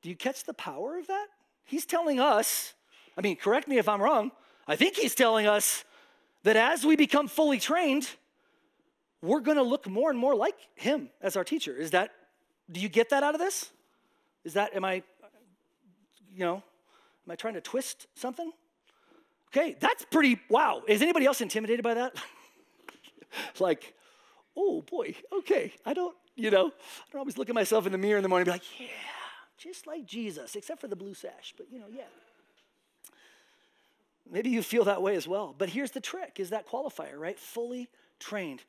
Do 0.02 0.10
you 0.10 0.16
catch 0.16 0.44
the 0.44 0.54
power 0.54 0.98
of 0.98 1.08
that? 1.08 1.28
He's 1.68 1.86
telling 1.86 2.20
us, 2.20 2.74
I 3.18 3.22
mean, 3.22 3.36
correct 3.36 3.68
me 3.68 3.78
if 3.78 3.88
I'm 3.90 4.02
wrong, 4.02 4.32
I 4.68 4.76
think 4.78 4.96
he's 4.96 5.14
telling 5.14 5.48
us 5.48 5.84
that 6.44 6.56
as 6.56 6.86
we 6.86 6.96
become 6.96 7.28
fully 7.28 7.60
trained, 7.60 8.10
we're 9.22 9.42
going 9.42 9.58
to 9.58 9.64
look 9.64 9.88
more 9.88 10.10
and 10.10 10.18
more 10.18 10.34
like 10.34 10.56
him 10.76 11.10
as 11.22 11.36
our 11.36 11.44
teacher. 11.44 11.76
Is 11.76 11.92
that, 11.92 12.12
do 12.72 12.80
you 12.80 12.88
get 12.88 13.10
that 13.10 13.22
out 13.22 13.36
of 13.36 13.42
this? 13.42 13.70
Is 14.46 14.54
that, 14.54 14.74
am 14.76 14.86
I, 14.86 15.04
you 16.34 16.40
know, 16.40 16.56
am 16.56 17.32
I 17.32 17.36
trying 17.36 17.56
to 17.56 17.62
twist 17.62 18.08
something? 18.16 18.50
Okay, 19.50 19.76
that's 19.78 20.06
pretty, 20.06 20.40
wow. 20.50 20.84
Is 20.88 21.02
anybody 21.02 21.26
else 21.26 21.42
intimidated 21.42 21.84
by 21.84 21.96
that? 21.96 22.16
like, 23.60 23.94
oh 24.56 24.84
boy, 24.84 25.16
okay, 25.40 25.74
I 25.86 25.94
don't, 25.94 26.16
you 26.36 26.50
know, 26.50 26.68
I 26.68 27.12
don't 27.12 27.20
always 27.20 27.38
look 27.38 27.50
at 27.50 27.56
myself 27.56 27.86
in 27.86 27.92
the 27.92 27.98
mirror 27.98 28.18
in 28.18 28.24
the 28.24 28.30
morning 28.30 28.48
and 28.48 28.62
be 28.62 28.66
like, 28.66 28.80
yeah, 28.80 29.17
just 29.58 29.88
like 29.88 30.06
Jesus, 30.06 30.56
except 30.56 30.82
for 30.82 30.88
the 30.88 30.96
blue 30.96 31.14
sash, 31.14 31.54
but 31.58 31.68
you 31.72 31.80
know, 31.80 31.88
yeah. 31.92 32.04
Maybe 34.30 34.50
you 34.50 34.62
feel 34.62 34.84
that 34.86 35.02
way 35.02 35.16
as 35.16 35.28
well. 35.28 35.56
But 35.58 35.70
here's 35.70 35.92
the 35.92 36.02
trick 36.02 36.40
is 36.40 36.50
that 36.50 36.68
qualifier, 36.68 37.18
right? 37.18 37.40
Fully 37.40 37.90
trained. 38.20 38.64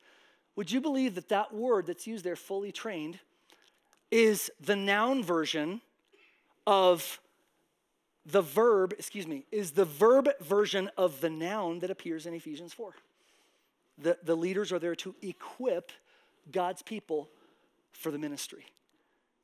Would 0.55 0.71
you 0.71 0.81
believe 0.81 1.15
that 1.15 1.29
that 1.29 1.53
word 1.53 1.85
that's 1.85 2.07
used 2.07 2.25
there, 2.25 2.35
fully 2.35 2.71
trained, 2.71 3.19
is 4.11 4.49
the 4.59 4.75
noun 4.75 5.23
version 5.23 5.81
of 6.65 7.19
the 8.25 8.41
verb, 8.41 8.93
excuse 8.93 9.27
me, 9.27 9.45
is 9.51 9.71
the 9.71 9.85
verb 9.85 10.29
version 10.41 10.89
of 10.97 11.21
the 11.21 11.29
noun 11.29 11.79
that 11.79 11.89
appears 11.89 12.25
in 12.25 12.33
Ephesians 12.33 12.73
4? 12.73 12.93
The, 14.01 14.17
the 14.23 14.35
leaders 14.35 14.71
are 14.71 14.79
there 14.79 14.95
to 14.95 15.15
equip 15.21 15.91
God's 16.51 16.81
people 16.81 17.29
for 17.91 18.11
the 18.11 18.17
ministry. 18.17 18.65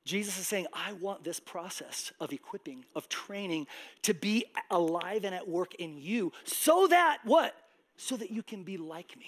Jesus 0.05 0.37
is 0.39 0.47
saying, 0.47 0.67
I 0.71 0.93
want 0.93 1.23
this 1.23 1.39
process 1.39 2.13
of 2.19 2.31
equipping, 2.31 2.85
of 2.95 3.09
training 3.09 3.65
to 4.03 4.13
be 4.13 4.45
alive 4.69 5.25
and 5.25 5.33
at 5.33 5.47
work 5.47 5.73
in 5.75 5.97
you 5.97 6.31
so 6.43 6.87
that 6.87 7.19
what? 7.23 7.55
So 7.97 8.15
that 8.17 8.29
you 8.29 8.43
can 8.43 8.63
be 8.63 8.77
like 8.77 9.17
me. 9.17 9.25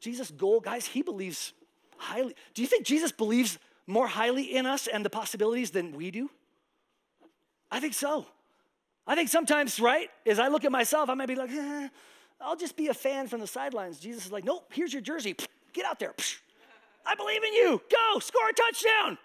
Jesus' 0.00 0.32
goal, 0.32 0.60
guys, 0.60 0.86
he 0.86 1.02
believes 1.02 1.52
highly. 1.96 2.34
Do 2.54 2.62
you 2.62 2.68
think 2.68 2.84
Jesus 2.84 3.12
believes 3.12 3.58
more 3.86 4.08
highly 4.08 4.56
in 4.56 4.66
us 4.66 4.88
and 4.88 5.04
the 5.04 5.10
possibilities 5.10 5.70
than 5.70 5.92
we 5.92 6.10
do? 6.10 6.28
I 7.70 7.78
think 7.78 7.94
so. 7.94 8.26
I 9.06 9.14
think 9.14 9.28
sometimes, 9.28 9.78
right, 9.78 10.08
as 10.26 10.38
I 10.38 10.48
look 10.48 10.64
at 10.64 10.72
myself, 10.72 11.08
I 11.08 11.14
might 11.14 11.28
be 11.28 11.36
like, 11.36 11.50
eh, 11.50 11.88
I'll 12.40 12.56
just 12.56 12.76
be 12.76 12.88
a 12.88 12.94
fan 12.94 13.28
from 13.28 13.40
the 13.40 13.46
sidelines. 13.46 14.00
Jesus 14.00 14.26
is 14.26 14.32
like, 14.32 14.44
nope, 14.44 14.72
here's 14.72 14.92
your 14.92 15.02
jersey. 15.02 15.36
Get 15.72 15.84
out 15.84 16.00
there. 16.00 16.14
I 17.06 17.14
believe 17.14 17.44
in 17.44 17.52
you. 17.52 17.80
Go, 17.90 18.18
score 18.18 18.48
a 18.48 18.52
touchdown. 18.52 19.18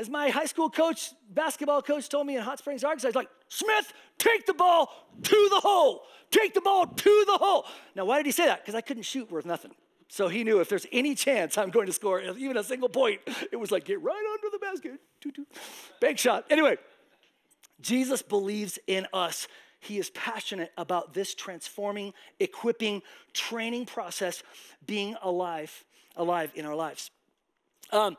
As 0.00 0.08
my 0.08 0.30
high 0.30 0.46
school 0.46 0.70
coach, 0.70 1.12
basketball 1.28 1.82
coach 1.82 2.08
told 2.08 2.26
me 2.26 2.34
in 2.34 2.42
Hot 2.42 2.58
Springs, 2.58 2.82
Arkansas, 2.82 3.08
he's 3.08 3.14
like, 3.14 3.28
Smith, 3.48 3.92
take 4.16 4.46
the 4.46 4.54
ball 4.54 4.90
to 5.22 5.48
the 5.50 5.60
hole. 5.60 6.04
Take 6.30 6.54
the 6.54 6.62
ball 6.62 6.86
to 6.86 7.24
the 7.26 7.36
hole. 7.36 7.66
Now, 7.94 8.06
why 8.06 8.16
did 8.16 8.24
he 8.24 8.32
say 8.32 8.46
that? 8.46 8.62
Because 8.62 8.74
I 8.74 8.80
couldn't 8.80 9.02
shoot 9.02 9.30
worth 9.30 9.44
nothing. 9.44 9.72
So 10.08 10.28
he 10.28 10.42
knew 10.42 10.58
if 10.60 10.70
there's 10.70 10.86
any 10.90 11.14
chance 11.14 11.58
I'm 11.58 11.68
going 11.68 11.84
to 11.84 11.92
score 11.92 12.22
even 12.22 12.56
a 12.56 12.64
single 12.64 12.88
point, 12.88 13.20
it 13.52 13.56
was 13.56 13.70
like, 13.70 13.84
get 13.84 14.00
right 14.00 14.24
under 14.32 14.48
the 14.50 14.58
basket. 14.58 15.00
Bank 16.00 16.18
shot. 16.18 16.46
Anyway, 16.48 16.78
Jesus 17.82 18.22
believes 18.22 18.78
in 18.86 19.06
us. 19.12 19.48
He 19.80 19.98
is 19.98 20.08
passionate 20.10 20.72
about 20.78 21.12
this 21.12 21.34
transforming, 21.34 22.14
equipping, 22.38 23.02
training 23.34 23.84
process 23.84 24.42
being 24.86 25.14
alive, 25.22 25.84
alive 26.16 26.52
in 26.54 26.64
our 26.64 26.74
lives. 26.74 27.10
Um, 27.92 28.16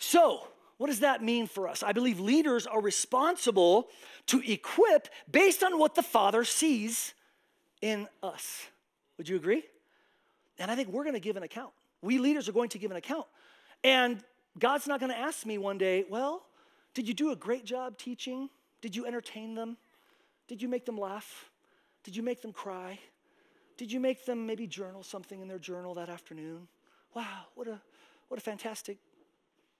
so, 0.00 0.48
what 0.80 0.86
does 0.86 1.00
that 1.00 1.22
mean 1.22 1.46
for 1.46 1.68
us? 1.68 1.82
I 1.82 1.92
believe 1.92 2.20
leaders 2.20 2.66
are 2.66 2.80
responsible 2.80 3.88
to 4.28 4.40
equip 4.50 5.08
based 5.30 5.62
on 5.62 5.78
what 5.78 5.94
the 5.94 6.02
Father 6.02 6.42
sees 6.42 7.12
in 7.82 8.08
us. 8.22 8.66
Would 9.18 9.28
you 9.28 9.36
agree? 9.36 9.62
And 10.58 10.70
I 10.70 10.76
think 10.76 10.88
we're 10.88 11.02
going 11.02 11.12
to 11.12 11.20
give 11.20 11.36
an 11.36 11.42
account. 11.42 11.72
We 12.00 12.16
leaders 12.16 12.48
are 12.48 12.52
going 12.52 12.70
to 12.70 12.78
give 12.78 12.90
an 12.90 12.96
account. 12.96 13.26
And 13.84 14.24
God's 14.58 14.86
not 14.86 15.00
going 15.00 15.12
to 15.12 15.18
ask 15.18 15.44
me 15.44 15.58
one 15.58 15.76
day, 15.76 16.06
well, 16.08 16.46
did 16.94 17.06
you 17.06 17.12
do 17.12 17.30
a 17.30 17.36
great 17.36 17.66
job 17.66 17.98
teaching? 17.98 18.48
Did 18.80 18.96
you 18.96 19.04
entertain 19.04 19.54
them? 19.54 19.76
Did 20.48 20.62
you 20.62 20.68
make 20.70 20.86
them 20.86 20.96
laugh? 20.96 21.50
Did 22.04 22.16
you 22.16 22.22
make 22.22 22.40
them 22.40 22.54
cry? 22.54 22.98
Did 23.76 23.92
you 23.92 24.00
make 24.00 24.24
them 24.24 24.46
maybe 24.46 24.66
journal 24.66 25.02
something 25.02 25.42
in 25.42 25.46
their 25.46 25.58
journal 25.58 25.92
that 25.96 26.08
afternoon? 26.08 26.68
Wow, 27.12 27.48
what 27.54 27.68
a, 27.68 27.82
what 28.28 28.40
a 28.40 28.42
fantastic 28.42 28.96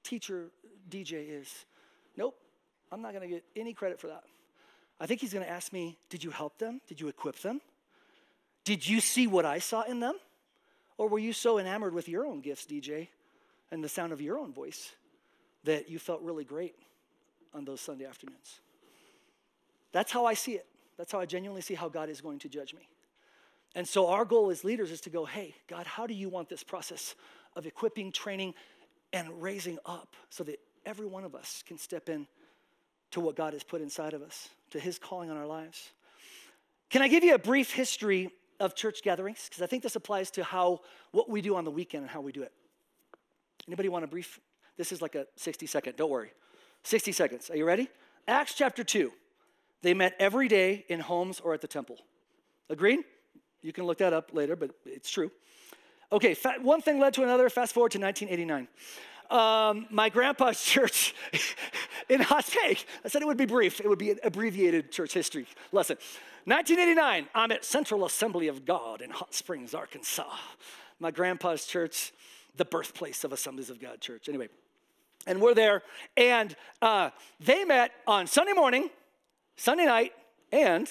teacher 0.03 0.51
DJ 0.89 1.41
is. 1.41 1.65
Nope, 2.17 2.37
I'm 2.91 3.03
not 3.03 3.13
going 3.13 3.23
to 3.23 3.35
get 3.35 3.45
any 3.57 3.73
credit 3.73 4.01
for 4.01 4.09
that. 4.09 4.25
I 5.01 5.07
think 5.07 5.21
he's 5.21 5.33
going 5.33 5.45
to 5.45 5.51
ask 5.51 5.73
me, 5.73 5.99
Did 6.09 6.23
you 6.23 6.31
help 6.31 6.59
them? 6.59 6.81
Did 6.87 7.01
you 7.01 7.09
equip 7.09 7.39
them? 7.41 7.61
Did 8.65 8.87
you 8.87 9.01
see 9.01 9.27
what 9.27 9.47
I 9.47 9.59
saw 9.59 9.83
in 9.83 10.01
them? 10.01 10.15
Or 10.99 11.09
were 11.09 11.19
you 11.19 11.33
so 11.33 11.59
enamored 11.59 11.95
with 11.95 12.09
your 12.09 12.27
own 12.27 12.41
gifts, 12.41 12.67
DJ, 12.67 13.09
and 13.71 13.83
the 13.83 13.89
sound 13.89 14.13
of 14.13 14.21
your 14.21 14.39
own 14.39 14.53
voice 14.53 14.93
that 15.65 15.89
you 15.89 15.99
felt 15.99 16.21
really 16.21 16.45
great 16.45 16.75
on 17.55 17.65
those 17.65 17.81
Sunday 17.81 18.05
afternoons? 18.05 18.61
That's 19.93 20.13
how 20.13 20.27
I 20.27 20.35
see 20.35 20.53
it. 20.53 20.67
That's 20.99 21.11
how 21.11 21.21
I 21.21 21.25
genuinely 21.25 21.63
see 21.63 21.75
how 21.75 21.89
God 21.89 22.11
is 22.11 22.21
going 22.21 22.39
to 22.41 22.49
judge 22.49 22.75
me. 22.75 22.87
And 23.75 23.89
so 23.89 24.09
our 24.09 24.25
goal 24.25 24.51
as 24.51 24.65
leaders 24.65 24.91
is 24.91 25.01
to 25.03 25.11
go, 25.11 25.25
hey, 25.25 25.55
God, 25.69 25.87
how 25.87 26.07
do 26.07 26.13
you 26.13 26.29
want 26.29 26.49
this 26.49 26.63
process 26.63 27.15
of 27.57 27.67
equipping, 27.67 28.13
training, 28.13 28.55
and 29.13 29.43
raising 29.43 29.79
up 29.85 30.15
so 30.29 30.45
that 30.45 30.61
every 30.87 31.07
one 31.07 31.25
of 31.25 31.35
us 31.35 31.63
can 31.67 31.79
step 31.79 32.09
in 32.09 32.27
to 33.11 33.21
what 33.21 33.37
God 33.37 33.53
has 33.53 33.65
put 33.65 33.81
inside 33.81 34.13
of 34.15 34.23
us, 34.23 34.49
to 34.71 34.79
his 34.79 34.99
calling 34.99 35.31
on 35.31 35.37
our 35.37 35.47
lives? 35.47 35.91
Can 36.91 37.03
I 37.03 37.09
give 37.09 37.25
you 37.25 37.35
a 37.35 37.39
brief 37.39 37.73
history 37.73 38.31
of 38.59 38.75
church 38.75 39.03
gatherings? 39.03 39.47
Because 39.49 39.63
I 39.63 39.67
think 39.67 39.83
this 39.83 39.97
applies 39.97 40.31
to 40.33 40.45
how 40.45 40.81
what 41.13 41.29
we 41.29 41.41
do 41.41 41.57
on 41.57 41.65
the 41.65 41.71
weekend 41.71 42.03
and 42.03 42.11
how 42.11 42.21
we 42.21 42.33
do 42.33 42.43
it. 42.43 42.53
Anybody 43.67 43.89
want 43.89 44.05
a 44.05 44.09
brief? 44.09 44.41
This 44.77 44.93
is 44.93 45.03
like 45.03 45.15
a 45.15 45.27
60 45.37 45.67
second, 45.67 45.97
don't 45.97 46.11
worry. 46.11 46.33
60 46.85 47.13
seconds. 47.13 47.51
Are 47.51 47.57
you 47.57 47.65
ready? 47.65 47.89
Acts 48.27 48.55
chapter 48.55 48.83
2. 48.83 49.13
They 49.83 49.95
met 49.95 50.15
every 50.19 50.49
day 50.49 50.85
in 50.89 51.01
homes 51.01 51.41
or 51.41 51.55
at 51.55 51.61
the 51.61 51.69
temple. 51.69 51.99
Agreed? 52.69 53.01
You 53.63 53.73
can 53.73 53.85
look 53.85 53.99
that 53.99 54.13
up 54.13 54.31
later, 54.33 54.57
but 54.57 54.71
it's 54.87 55.11
true. 55.11 55.31
Okay, 56.13 56.37
one 56.61 56.81
thing 56.81 56.99
led 56.99 57.15
to 57.15 57.23
another. 57.23 57.49
Fast 57.49 57.73
forward 57.73 57.93
to 57.93 57.99
1989. 57.99 58.69
Um, 59.31 59.87
my 59.91 60.09
grandpa's 60.09 60.63
church 60.65 61.15
in 62.09 62.21
Hot 62.21 62.45
Take. 62.45 62.87
I 63.05 63.09
said 63.09 63.23
it 63.23 63.27
would 63.27 63.37
be 63.37 63.47
brief. 63.47 63.81
It 63.81 63.89
would 63.89 63.99
be 63.99 64.11
an 64.11 64.19
abbreviated 64.25 64.91
church 64.91 65.15
history 65.15 65.47
lesson. 65.73 65.97
1989, 66.47 67.29
I'm 67.35 67.53
at 67.53 67.65
Central 67.65 68.05
Assembly 68.07 68.49
of 68.49 68.65
God 68.65 69.03
in 69.03 69.11
Hot 69.11 69.35
Springs, 69.35 69.75
Arkansas. 69.75 70.37
My 70.99 71.11
grandpa's 71.11 71.67
church, 71.67 72.13
the 72.57 72.65
birthplace 72.65 73.25
of 73.25 73.33
Assemblies 73.33 73.71
of 73.71 73.81
God 73.81 74.01
Church. 74.01 74.29
Anyway, 74.29 74.49
and 75.27 75.41
we're 75.41 75.55
there, 75.55 75.83
and 76.17 76.57
uh, 76.81 77.11
they 77.39 77.65
met 77.65 77.93
on 78.07 78.27
Sunday 78.27 78.55
morning 78.55 78.91
Sunday 79.61 79.85
night, 79.85 80.15
and 80.53 80.89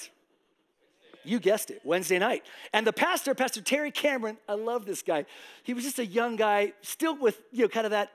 you 1.24 1.38
guessed 1.38 1.70
it, 1.70 1.80
Wednesday 1.84 2.18
night. 2.18 2.44
And 2.72 2.86
the 2.86 2.92
pastor, 2.92 3.34
Pastor 3.34 3.60
Terry 3.60 3.90
Cameron, 3.90 4.38
I 4.48 4.54
love 4.54 4.86
this 4.86 5.02
guy. 5.02 5.26
He 5.62 5.74
was 5.74 5.84
just 5.84 5.98
a 5.98 6.06
young 6.06 6.36
guy, 6.36 6.72
still 6.82 7.16
with, 7.16 7.40
you 7.52 7.62
know, 7.62 7.68
kind 7.68 7.86
of 7.86 7.90
that 7.90 8.12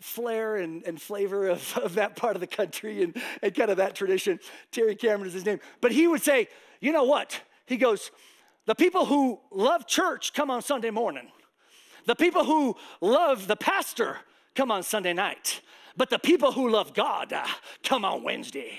flair 0.00 0.56
and, 0.56 0.82
and 0.84 1.00
flavor 1.00 1.48
of, 1.48 1.78
of 1.82 1.94
that 1.94 2.16
part 2.16 2.36
of 2.36 2.40
the 2.40 2.46
country 2.46 3.02
and, 3.02 3.16
and 3.42 3.54
kind 3.54 3.70
of 3.70 3.78
that 3.78 3.94
tradition. 3.94 4.38
Terry 4.72 4.94
Cameron 4.94 5.28
is 5.28 5.34
his 5.34 5.44
name. 5.44 5.60
But 5.80 5.92
he 5.92 6.06
would 6.06 6.22
say, 6.22 6.48
you 6.80 6.92
know 6.92 7.04
what? 7.04 7.40
He 7.66 7.76
goes, 7.76 8.10
the 8.66 8.74
people 8.74 9.06
who 9.06 9.40
love 9.50 9.86
church 9.86 10.32
come 10.32 10.50
on 10.50 10.62
Sunday 10.62 10.90
morning. 10.90 11.30
The 12.06 12.14
people 12.14 12.44
who 12.44 12.76
love 13.00 13.46
the 13.46 13.56
pastor 13.56 14.18
come 14.54 14.70
on 14.70 14.82
Sunday 14.82 15.12
night. 15.12 15.60
But 15.96 16.10
the 16.10 16.18
people 16.18 16.52
who 16.52 16.68
love 16.68 16.94
God 16.94 17.32
uh, 17.32 17.46
come 17.82 18.04
on 18.04 18.22
Wednesday. 18.22 18.78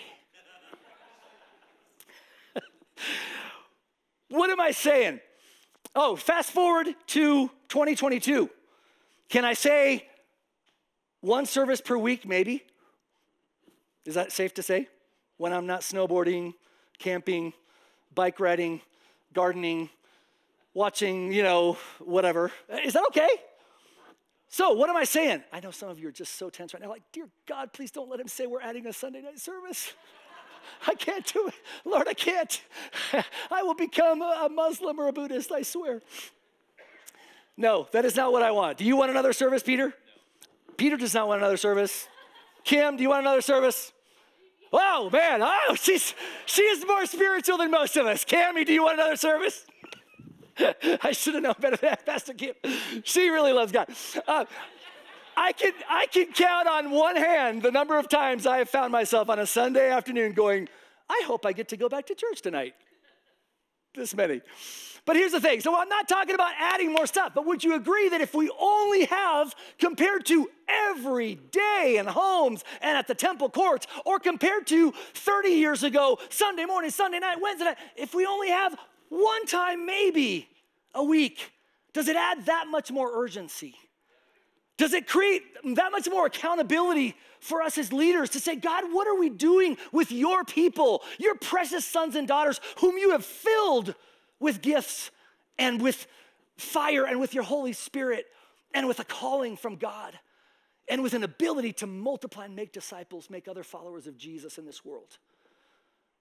what 4.30 4.50
am 4.50 4.60
I 4.60 4.72
saying? 4.72 5.20
Oh, 5.96 6.16
fast 6.16 6.52
forward 6.52 6.88
to 7.08 7.50
2022. 7.70 8.50
Can 9.30 9.46
I 9.46 9.54
say 9.54 10.08
one 11.22 11.46
service 11.46 11.82
per 11.82 11.98
week, 11.98 12.26
maybe? 12.26 12.64
Is 14.06 14.16
that 14.16 14.32
safe 14.32 14.54
to 14.56 14.64
say? 14.64 14.88
When 15.38 15.54
I'm 15.54 15.68
not 15.68 15.82
snowboarding, 15.82 16.54
camping, 16.98 17.54
bike 18.16 18.40
riding, 18.40 18.82
gardening, 19.34 19.90
watching, 20.74 21.32
you 21.32 21.44
know, 21.44 21.78
whatever. 22.00 22.52
Is 22.84 22.94
that 22.94 23.04
okay? 23.08 23.30
So, 24.50 24.72
what 24.72 24.90
am 24.90 24.96
I 24.96 25.04
saying? 25.04 25.44
I 25.52 25.60
know 25.60 25.72
some 25.72 25.90
of 25.90 26.00
you 26.00 26.08
are 26.08 26.12
just 26.12 26.36
so 26.36 26.50
tense 26.50 26.74
right 26.74 26.82
now, 26.82 26.90
like, 26.90 27.04
dear 27.12 27.28
God, 27.46 27.74
please 27.74 27.92
don't 27.92 28.10
let 28.10 28.20
him 28.20 28.28
say 28.28 28.48
we're 28.48 28.62
adding 28.62 28.88
a 28.88 28.94
Sunday 28.94 29.22
night 29.22 29.40
service. 29.40 29.94
I 30.88 30.96
can't 30.96 31.26
do 31.26 31.48
it. 31.48 31.54
Lord, 31.86 32.08
I 32.08 32.14
can't. 32.14 32.62
I 33.52 33.64
will 33.64 33.76
become 33.76 34.22
a 34.22 34.50
Muslim 34.50 35.00
or 35.00 35.08
a 35.08 35.14
Buddhist, 35.14 35.52
I 35.52 35.62
swear. 35.62 36.02
No, 37.58 37.88
that 37.92 38.06
is 38.06 38.16
not 38.16 38.32
what 38.32 38.44
I 38.44 38.52
want. 38.52 38.78
Do 38.78 38.86
you 38.86 38.96
want 38.96 39.10
another 39.10 39.34
service, 39.34 39.64
Peter? 39.64 39.88
No. 39.88 39.94
Peter 40.78 40.98
does 40.98 41.14
not 41.14 41.28
want 41.28 41.42
another 41.42 41.58
service. 41.58 42.08
Kim, 42.64 42.98
do 42.98 43.04
you 43.04 43.10
want 43.10 43.22
another 43.22 43.42
service? 43.42 43.92
Oh, 44.72 45.10
man. 45.12 45.42
Oh, 45.42 45.76
she's, 45.76 46.14
she 46.46 46.62
is 46.62 46.86
more 46.86 47.06
spiritual 47.06 47.58
than 47.58 47.72
most 47.72 47.98
of 47.98 48.06
us. 48.06 48.24
Cammy, 48.24 48.66
do 48.66 48.74
you 48.74 48.84
want 48.84 49.00
another 49.00 49.16
service? 49.16 49.66
I 51.04 51.12
should 51.12 51.36
have 51.36 51.44
known 51.44 51.56
better 51.60 51.78
than 51.78 51.92
that, 51.92 52.06
Pastor 52.06 52.34
Kim. 52.34 52.54
She 53.04 53.30
really 53.30 53.54
loves 53.54 53.72
God. 53.72 53.90
Uh, 54.28 54.46
I 55.40 55.52
can, 55.52 55.72
I 55.88 56.08
can 56.08 56.34
count 56.34 56.68
on 56.68 56.90
one 56.90 57.16
hand 57.16 57.62
the 57.62 57.72
number 57.72 58.00
of 58.00 58.10
times 58.10 58.48
I 58.48 58.58
have 58.58 58.70
found 58.70 58.92
myself 58.92 59.30
on 59.30 59.38
a 59.38 59.46
Sunday 59.46 59.92
afternoon 59.92 60.34
going, 60.34 60.68
I 61.08 61.22
hope 61.28 61.46
I 61.46 61.54
get 61.54 61.70
to 61.70 61.78
go 61.78 61.88
back 61.88 62.08
to 62.08 62.16
church 62.16 62.42
tonight. 62.42 62.74
This 63.94 64.16
many. 64.16 64.42
But 65.06 65.16
here's 65.16 65.34
the 65.34 65.40
thing. 65.40 65.62
So 65.62 65.78
I'm 65.78 65.90
not 65.90 66.10
talking 66.10 66.34
about 66.34 66.54
adding 66.60 66.92
more 66.92 67.06
stuff, 67.06 67.34
but 67.36 67.46
would 67.46 67.64
you 67.64 67.76
agree 67.76 68.10
that 68.10 68.20
if 68.20 68.34
we 68.34 68.50
only 68.60 69.06
have, 69.06 69.56
compared 69.78 70.26
to 70.26 70.50
every 70.68 71.36
day 71.36 71.98
in 72.00 72.08
homes 72.08 72.64
and 72.82 72.98
at 72.98 73.08
the 73.08 73.16
temple 73.16 73.50
courts, 73.50 73.86
or 74.06 74.20
compared 74.20 74.66
to 74.68 74.92
30 75.14 75.50
years 75.50 75.84
ago, 75.84 76.18
Sunday 76.30 76.66
morning, 76.66 76.90
Sunday 76.90 77.20
night, 77.20 77.38
Wednesday 77.40 77.66
night, 77.66 77.78
if 77.96 78.16
we 78.16 78.26
only 78.26 78.50
have 78.50 78.76
one 79.10 79.46
time 79.46 79.86
maybe 79.86 80.50
a 80.96 81.04
week, 81.04 81.52
does 81.94 82.08
it 82.08 82.16
add 82.16 82.48
that 82.48 82.66
much 82.68 82.92
more 82.92 83.24
urgency? 83.24 83.76
Does 84.78 84.94
it 84.94 85.08
create 85.08 85.44
that 85.76 85.92
much 85.92 86.08
more 86.10 86.28
accountability 86.28 87.16
for 87.40 87.62
us 87.62 87.78
as 87.78 87.92
leaders 87.92 88.30
to 88.32 88.40
say, 88.40 88.56
God, 88.56 88.86
what 88.92 89.08
are 89.08 89.20
we 89.20 89.30
doing 89.30 89.78
with 89.92 90.12
your 90.12 90.44
people, 90.44 91.02
your 91.18 91.36
precious 91.36 91.84
sons 91.84 92.16
and 92.16 92.28
daughters, 92.28 92.62
whom 92.80 92.98
you 92.98 93.12
have 93.12 93.26
filled 93.26 93.96
with 94.40 94.62
gifts 94.62 95.10
and 95.58 95.82
with 95.82 96.08
fire 96.58 97.06
and 97.06 97.20
with 97.20 97.34
your 97.34 97.44
Holy 97.44 97.74
Spirit 97.74 98.26
and 98.74 98.88
with 98.88 99.00
a 99.00 99.04
calling 99.04 99.58
from 99.58 99.78
God 99.78 100.18
and 100.88 101.02
with 101.02 101.14
an 101.14 101.24
ability 101.24 101.74
to 101.74 101.88
multiply 101.88 102.46
and 102.46 102.56
make 102.56 102.72
disciples, 102.72 103.30
make 103.30 103.48
other 103.48 103.64
followers 103.64 104.08
of 104.08 104.18
Jesus 104.18 104.58
in 104.58 104.66
this 104.66 104.86
world. 104.86 105.18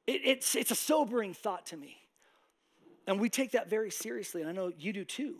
It, 0.06 0.22
it's, 0.24 0.56
it's 0.56 0.70
a 0.70 0.76
sobering 0.76 1.34
thought 1.34 1.66
to 1.66 1.76
me. 1.76 1.98
And 3.06 3.20
we 3.20 3.28
take 3.28 3.52
that 3.52 3.70
very 3.70 3.90
seriously, 3.90 4.40
and 4.40 4.50
I 4.50 4.52
know 4.52 4.72
you 4.76 4.92
do 4.92 5.04
too. 5.04 5.36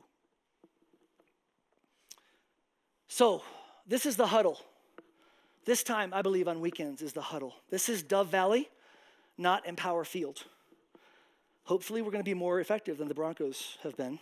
So, 3.09 3.42
this 3.87 4.05
is 4.05 4.16
the 4.16 4.27
huddle. 4.27 4.61
This 5.64 5.83
time, 5.83 6.12
I 6.12 6.23
believe, 6.23 6.49
on 6.49 6.61
weekends 6.61 7.03
is 7.03 7.12
the 7.12 7.23
huddle. 7.23 7.55
This 7.71 7.88
is 7.88 8.03
Dove 8.03 8.29
Valley, 8.29 8.69
not 9.38 9.66
Empower 9.66 10.05
Field. 10.05 10.45
Hopefully, 11.64 12.03
we're 12.03 12.11
going 12.11 12.23
to 12.23 12.29
be 12.29 12.35
more 12.35 12.61
effective 12.61 12.99
than 12.99 13.09
the 13.09 13.14
Broncos 13.14 13.79
have 13.83 13.97
been 13.97 14.19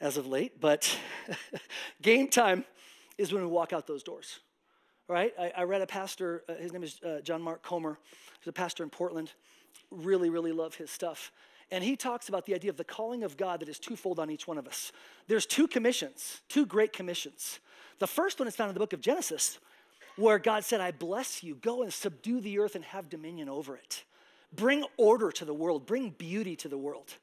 as 0.00 0.16
of 0.16 0.26
late, 0.26 0.60
but 0.60 0.98
game 2.02 2.28
time 2.28 2.64
is 3.18 3.32
when 3.32 3.42
we 3.42 3.48
walk 3.48 3.72
out 3.72 3.86
those 3.86 4.02
doors, 4.02 4.40
right? 5.08 5.32
I, 5.38 5.52
I 5.58 5.62
read 5.62 5.80
a 5.80 5.86
pastor, 5.86 6.42
uh, 6.48 6.54
his 6.54 6.72
name 6.72 6.82
is 6.82 7.00
uh, 7.02 7.20
John 7.22 7.40
Mark 7.40 7.62
Comer, 7.62 7.98
he's 8.40 8.48
a 8.48 8.52
pastor 8.52 8.82
in 8.82 8.90
Portland. 8.90 9.32
Really, 9.90 10.28
really 10.28 10.52
love 10.52 10.74
his 10.74 10.90
stuff. 10.90 11.30
And 11.70 11.82
he 11.82 11.96
talks 11.96 12.28
about 12.28 12.46
the 12.46 12.54
idea 12.54 12.70
of 12.70 12.76
the 12.76 12.84
calling 12.84 13.24
of 13.24 13.36
God 13.36 13.60
that 13.60 13.68
is 13.68 13.78
twofold 13.78 14.18
on 14.18 14.30
each 14.30 14.46
one 14.46 14.58
of 14.58 14.68
us. 14.68 14.92
There's 15.26 15.46
two 15.46 15.66
commissions, 15.66 16.42
two 16.48 16.66
great 16.66 16.92
commissions. 16.92 17.58
The 17.98 18.06
first 18.06 18.38
one 18.38 18.48
is 18.48 18.56
found 18.56 18.68
in 18.68 18.74
the 18.74 18.80
book 18.80 18.92
of 18.92 19.00
Genesis, 19.00 19.58
where 20.16 20.38
God 20.38 20.64
said, 20.64 20.80
I 20.80 20.92
bless 20.92 21.42
you, 21.42 21.56
go 21.56 21.82
and 21.82 21.92
subdue 21.92 22.40
the 22.40 22.58
earth 22.58 22.74
and 22.74 22.84
have 22.84 23.08
dominion 23.08 23.48
over 23.48 23.76
it. 23.76 24.04
Bring 24.54 24.84
order 24.96 25.32
to 25.32 25.44
the 25.44 25.54
world, 25.54 25.86
bring 25.86 26.10
beauty 26.10 26.54
to 26.56 26.68
the 26.68 26.78
world. 26.78 27.14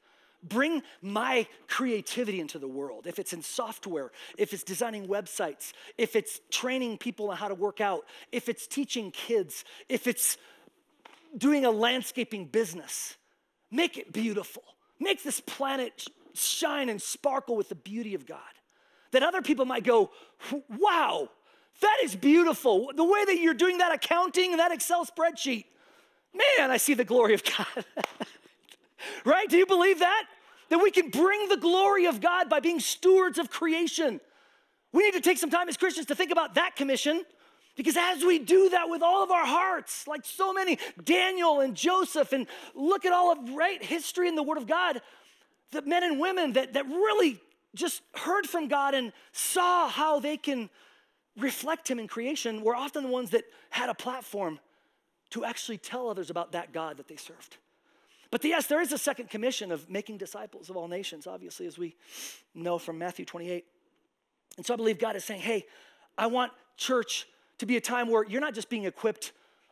Bring 0.42 0.82
my 1.00 1.46
creativity 1.68 2.40
into 2.40 2.58
the 2.58 2.66
world. 2.66 3.06
If 3.06 3.20
it's 3.20 3.32
in 3.32 3.42
software, 3.42 4.10
if 4.36 4.52
it's 4.52 4.64
designing 4.64 5.06
websites, 5.06 5.72
if 5.96 6.16
it's 6.16 6.40
training 6.50 6.98
people 6.98 7.30
on 7.30 7.36
how 7.36 7.46
to 7.46 7.54
work 7.54 7.80
out, 7.80 8.06
if 8.32 8.48
it's 8.48 8.66
teaching 8.66 9.12
kids, 9.12 9.64
if 9.88 10.08
it's 10.08 10.36
doing 11.38 11.64
a 11.64 11.70
landscaping 11.70 12.46
business, 12.46 13.16
make 13.72 13.98
it 13.98 14.12
beautiful. 14.12 14.62
Make 15.00 15.24
this 15.24 15.40
planet 15.40 16.06
shine 16.34 16.88
and 16.88 17.02
sparkle 17.02 17.56
with 17.56 17.68
the 17.68 17.74
beauty 17.74 18.14
of 18.14 18.26
God. 18.26 18.38
That 19.10 19.22
other 19.22 19.42
people 19.42 19.64
might 19.64 19.84
go, 19.84 20.10
wow, 20.78 21.28
that 21.80 21.96
is 22.04 22.14
beautiful. 22.14 22.92
The 22.94 23.04
way 23.04 23.24
that 23.24 23.38
you're 23.38 23.54
doing 23.54 23.78
that 23.78 23.92
accounting 23.92 24.52
and 24.52 24.60
that 24.60 24.70
Excel 24.70 25.04
spreadsheet, 25.04 25.64
man, 26.32 26.70
I 26.70 26.76
see 26.76 26.94
the 26.94 27.04
glory 27.04 27.34
of 27.34 27.42
God. 27.44 27.84
right? 29.24 29.48
Do 29.48 29.56
you 29.56 29.66
believe 29.66 29.98
that? 29.98 30.24
That 30.70 30.78
we 30.78 30.90
can 30.90 31.10
bring 31.10 31.48
the 31.48 31.56
glory 31.56 32.06
of 32.06 32.20
God 32.20 32.48
by 32.48 32.60
being 32.60 32.80
stewards 32.80 33.38
of 33.38 33.50
creation. 33.50 34.20
We 34.92 35.04
need 35.04 35.14
to 35.14 35.20
take 35.20 35.38
some 35.38 35.50
time 35.50 35.68
as 35.68 35.76
Christians 35.76 36.06
to 36.06 36.14
think 36.14 36.30
about 36.30 36.54
that 36.54 36.76
commission 36.76 37.24
because 37.74 37.96
as 37.96 38.22
we 38.24 38.38
do 38.38 38.68
that 38.70 38.88
with 38.88 39.02
all 39.02 39.22
of 39.22 39.30
our 39.30 39.46
hearts, 39.46 40.06
like 40.06 40.24
so 40.24 40.52
many, 40.52 40.78
Daniel 41.02 41.60
and 41.60 41.74
Joseph, 41.74 42.32
and 42.32 42.46
look 42.74 43.04
at 43.04 43.12
all 43.12 43.32
of 43.32 43.38
right 43.54 43.82
history 43.82 44.28
in 44.28 44.34
the 44.34 44.42
Word 44.42 44.58
of 44.58 44.66
God, 44.66 45.00
the 45.70 45.82
men 45.82 46.04
and 46.04 46.20
women 46.20 46.52
that, 46.52 46.74
that 46.74 46.86
really 46.86 47.40
just 47.74 48.02
heard 48.14 48.46
from 48.46 48.68
God 48.68 48.94
and 48.94 49.12
saw 49.32 49.88
how 49.88 50.20
they 50.20 50.36
can 50.36 50.68
reflect 51.38 51.90
Him 51.90 51.98
in 51.98 52.08
creation 52.08 52.62
were 52.62 52.76
often 52.76 53.04
the 53.04 53.08
ones 53.08 53.30
that 53.30 53.44
had 53.70 53.88
a 53.88 53.94
platform 53.94 54.60
to 55.30 55.46
actually 55.46 55.78
tell 55.78 56.10
others 56.10 56.28
about 56.28 56.52
that 56.52 56.72
God 56.72 56.98
that 56.98 57.08
they 57.08 57.16
served. 57.16 57.56
But 58.30 58.44
yes, 58.44 58.66
there 58.66 58.80
is 58.80 58.92
a 58.92 58.98
second 58.98 59.30
commission 59.30 59.72
of 59.72 59.88
making 59.88 60.18
disciples 60.18 60.70
of 60.70 60.76
all 60.76 60.88
nations, 60.88 61.26
obviously, 61.26 61.66
as 61.66 61.78
we 61.78 61.96
know 62.54 62.78
from 62.78 62.98
Matthew 62.98 63.24
28. 63.24 63.64
And 64.58 64.66
so 64.66 64.74
I 64.74 64.76
believe 64.76 64.98
God 64.98 65.16
is 65.16 65.24
saying, 65.24 65.40
hey, 65.40 65.64
I 66.18 66.26
want 66.26 66.52
church 66.76 67.26
to 67.62 67.66
be 67.66 67.76
a 67.76 67.80
time 67.80 68.08
where 68.08 68.24
you're 68.24 68.40
not 68.40 68.54
just 68.54 68.68
being 68.68 68.86
equipped 68.86 69.30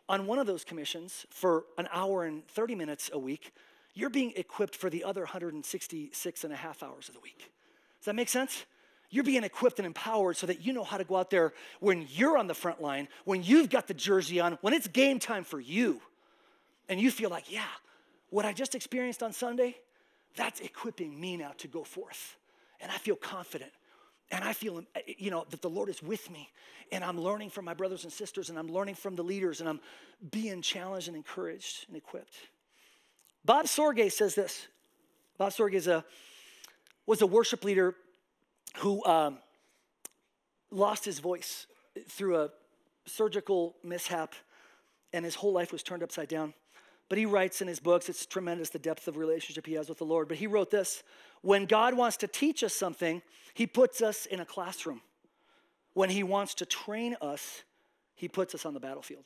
on 0.09 0.25
one 0.25 0.39
of 0.39 0.47
those 0.47 0.63
commissions 0.63 1.27
for 1.29 1.65
an 1.77 1.89
hour 1.93 2.25
and 2.25 2.47
30 2.47 2.77
minutes 2.77 3.11
a 3.13 3.19
week, 3.19 3.53
you're 3.95 4.11
being 4.11 4.33
equipped 4.37 4.77
for 4.77 4.89
the 4.89 5.03
other 5.03 5.23
166 5.23 6.45
and 6.45 6.53
a 6.53 6.57
half 6.57 6.85
hours 6.85 7.09
of 7.09 7.15
the 7.15 7.21
week. 7.21 7.51
Does 7.99 8.05
that 8.05 8.15
make 8.15 8.29
sense? 8.29 8.65
You're 9.11 9.25
being 9.25 9.43
equipped 9.43 9.81
and 9.81 9.87
empowered 9.87 10.37
so 10.37 10.47
that 10.47 10.65
you 10.65 10.73
know 10.73 10.85
how 10.85 10.99
to 10.99 11.05
go 11.05 11.17
out 11.17 11.31
there 11.31 11.53
when 11.81 12.07
you're 12.11 12.39
on 12.39 12.47
the 12.47 12.55
front 12.55 12.81
line, 12.81 13.09
when 13.25 13.43
you've 13.43 13.71
got 13.71 13.89
the 13.89 13.95
jersey 13.95 14.39
on, 14.39 14.57
when 14.61 14.73
it's 14.73 14.87
game 14.87 15.19
time 15.19 15.43
for 15.43 15.59
you, 15.59 16.01
and 16.89 17.01
you 17.01 17.11
feel 17.11 17.29
like, 17.29 17.51
yeah, 17.51 17.65
what 18.31 18.45
I 18.45 18.53
just 18.53 18.77
experienced 18.77 19.21
on 19.21 19.33
Sunday, 19.33 19.77
that's 20.37 20.61
equipping 20.61 21.19
me 21.19 21.37
now 21.37 21.55
to 21.59 21.67
go 21.67 21.83
forth. 21.83 22.37
And 22.81 22.93
I 22.93 22.99
feel 22.99 23.17
confident. 23.17 23.73
And 24.31 24.45
I 24.45 24.53
feel, 24.53 24.85
you 25.07 25.31
know, 25.31 25.45
that 25.51 25.61
the 25.61 25.71
Lord 25.71 25.89
is 25.89 26.03
with 26.03 26.31
me. 26.31 26.51
And 26.93 27.03
I'm 27.03 27.21
learning 27.21 27.51
from 27.51 27.65
my 27.65 27.75
brothers 27.75 28.05
and 28.05 28.13
sisters, 28.13 28.49
and 28.49 28.59
I'm 28.59 28.69
learning 28.69 28.95
from 28.95 29.17
the 29.17 29.25
leaders, 29.25 29.61
and 29.61 29.69
I'm 29.69 29.81
being 30.31 30.63
challenged 30.63 31.09
and 31.09 31.17
encouraged 31.17 31.87
and 31.89 31.97
equipped. 31.97 32.35
Bob 33.45 33.67
Sorge 33.67 34.11
says 34.13 34.35
this. 34.35 34.69
Bob 35.39 35.53
Sorge 35.53 35.75
is 35.75 35.87
a, 35.87 36.05
was 37.07 37.23
a 37.23 37.27
worship 37.27 37.65
leader 37.65 37.95
who 38.79 39.05
um, 39.05 39.39
lost 40.71 41.05
his 41.05 41.19
voice 41.19 41.67
through 42.09 42.37
a 42.37 42.51
surgical 43.07 43.75
mishap, 43.83 44.35
and 45.13 45.25
his 45.25 45.35
whole 45.35 45.53
life 45.53 45.73
was 45.73 45.83
turned 45.83 46.03
upside 46.03 46.29
down. 46.29 46.55
But 47.11 47.19
he 47.19 47.27
writes 47.27 47.61
in 47.61 47.67
his 47.67 47.81
books, 47.81 48.09
it's 48.09 48.25
tremendous 48.25 48.71
the 48.71 48.79
depth 48.79 49.09
of 49.09 49.17
relationship 49.17 49.67
he 49.67 49.75
has 49.75 49.89
with 49.89 49.99
the 49.99 50.05
Lord. 50.05 50.29
But 50.29 50.37
he 50.39 50.47
wrote 50.47 50.71
this 50.71 51.03
When 51.43 51.67
God 51.67 51.93
wants 51.93 52.17
to 52.19 52.29
teach 52.29 52.63
us 52.63 52.73
something, 52.73 53.21
he 53.53 53.67
puts 53.67 54.01
us 54.01 54.25
in 54.25 54.41
a 54.41 54.47
classroom. 54.47 55.03
When 55.93 56.09
he 56.09 56.23
wants 56.23 56.55
to 56.55 56.65
train 56.65 57.17
us, 57.21 57.65
he 58.15 58.29
puts 58.29 58.55
us 58.55 58.65
on 58.65 58.75
the 58.75 58.81
battlefield. 58.81 59.25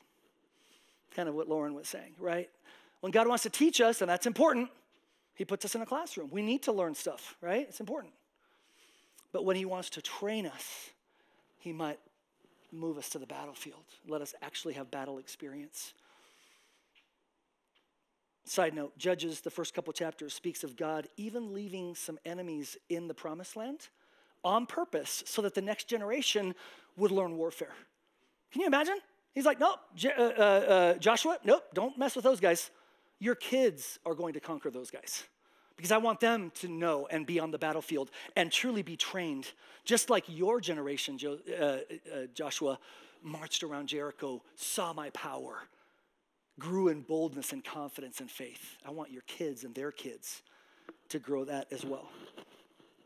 Kind 1.15 1.29
of 1.29 1.35
what 1.35 1.47
Lauren 1.47 1.75
was 1.75 1.87
saying, 1.87 2.15
right? 2.19 2.49
When 3.01 3.11
God 3.11 3.27
wants 3.27 3.43
to 3.43 3.51
teach 3.51 3.79
us, 3.79 4.01
and 4.01 4.09
that's 4.09 4.25
important, 4.25 4.69
he 5.35 5.45
puts 5.45 5.63
us 5.63 5.75
in 5.75 5.81
a 5.81 5.85
classroom. 5.85 6.29
We 6.31 6.41
need 6.41 6.63
to 6.63 6.71
learn 6.71 6.95
stuff, 6.95 7.37
right? 7.39 7.67
It's 7.69 7.79
important. 7.79 8.13
But 9.31 9.45
when 9.45 9.55
he 9.55 9.65
wants 9.65 9.91
to 9.91 10.01
train 10.01 10.47
us, 10.47 10.89
he 11.59 11.71
might 11.71 11.99
move 12.71 12.97
us 12.97 13.09
to 13.09 13.19
the 13.19 13.27
battlefield, 13.27 13.83
let 14.07 14.21
us 14.21 14.33
actually 14.41 14.73
have 14.73 14.89
battle 14.89 15.19
experience. 15.19 15.93
Side 18.45 18.75
note 18.75 18.97
Judges, 18.97 19.41
the 19.41 19.49
first 19.49 19.73
couple 19.73 19.91
chapters, 19.91 20.33
speaks 20.33 20.63
of 20.63 20.75
God 20.75 21.07
even 21.17 21.53
leaving 21.53 21.95
some 21.95 22.19
enemies 22.25 22.77
in 22.89 23.07
the 23.07 23.13
promised 23.13 23.55
land 23.55 23.89
on 24.43 24.67
purpose 24.67 25.23
so 25.25 25.41
that 25.41 25.55
the 25.55 25.61
next 25.61 25.87
generation 25.87 26.53
would 26.95 27.11
learn 27.11 27.35
warfare. 27.35 27.73
Can 28.51 28.61
you 28.61 28.67
imagine? 28.67 28.97
He's 29.33 29.45
like, 29.45 29.59
nope, 29.59 29.79
J- 29.95 30.13
uh, 30.17 30.21
uh, 30.21 30.41
uh, 30.41 30.93
Joshua, 30.95 31.37
nope, 31.43 31.63
don't 31.73 31.97
mess 31.97 32.15
with 32.15 32.23
those 32.23 32.39
guys. 32.39 32.69
Your 33.19 33.35
kids 33.35 33.99
are 34.05 34.13
going 34.13 34.33
to 34.35 34.39
conquer 34.39 34.69
those 34.69 34.91
guys 34.91 35.23
because 35.75 35.91
I 35.91 35.97
want 35.97 36.19
them 36.19 36.51
to 36.55 36.67
know 36.67 37.07
and 37.09 37.25
be 37.25 37.39
on 37.39 37.51
the 37.51 37.57
battlefield 37.57 38.11
and 38.35 38.51
truly 38.51 38.81
be 38.81 38.95
trained, 38.95 39.51
just 39.83 40.09
like 40.09 40.23
your 40.27 40.61
generation, 40.61 41.17
jo- 41.17 41.39
uh, 41.59 41.63
uh, 41.63 41.79
Joshua, 42.33 42.79
marched 43.23 43.63
around 43.63 43.87
Jericho, 43.87 44.41
saw 44.55 44.93
my 44.93 45.09
power, 45.09 45.57
grew 46.59 46.87
in 46.87 47.01
boldness 47.01 47.51
and 47.51 47.63
confidence 47.63 48.19
and 48.19 48.29
faith. 48.29 48.77
I 48.85 48.91
want 48.91 49.11
your 49.11 49.23
kids 49.23 49.63
and 49.63 49.75
their 49.75 49.91
kids 49.91 50.41
to 51.09 51.19
grow 51.19 51.45
that 51.45 51.67
as 51.71 51.85
well. 51.85 52.09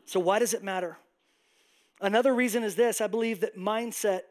So, 0.06 0.20
why 0.20 0.38
does 0.38 0.54
it 0.54 0.62
matter? 0.62 0.96
Another 2.00 2.34
reason 2.34 2.62
is 2.62 2.74
this 2.74 3.00
I 3.00 3.06
believe 3.06 3.40
that 3.40 3.56
mindset, 3.56 4.22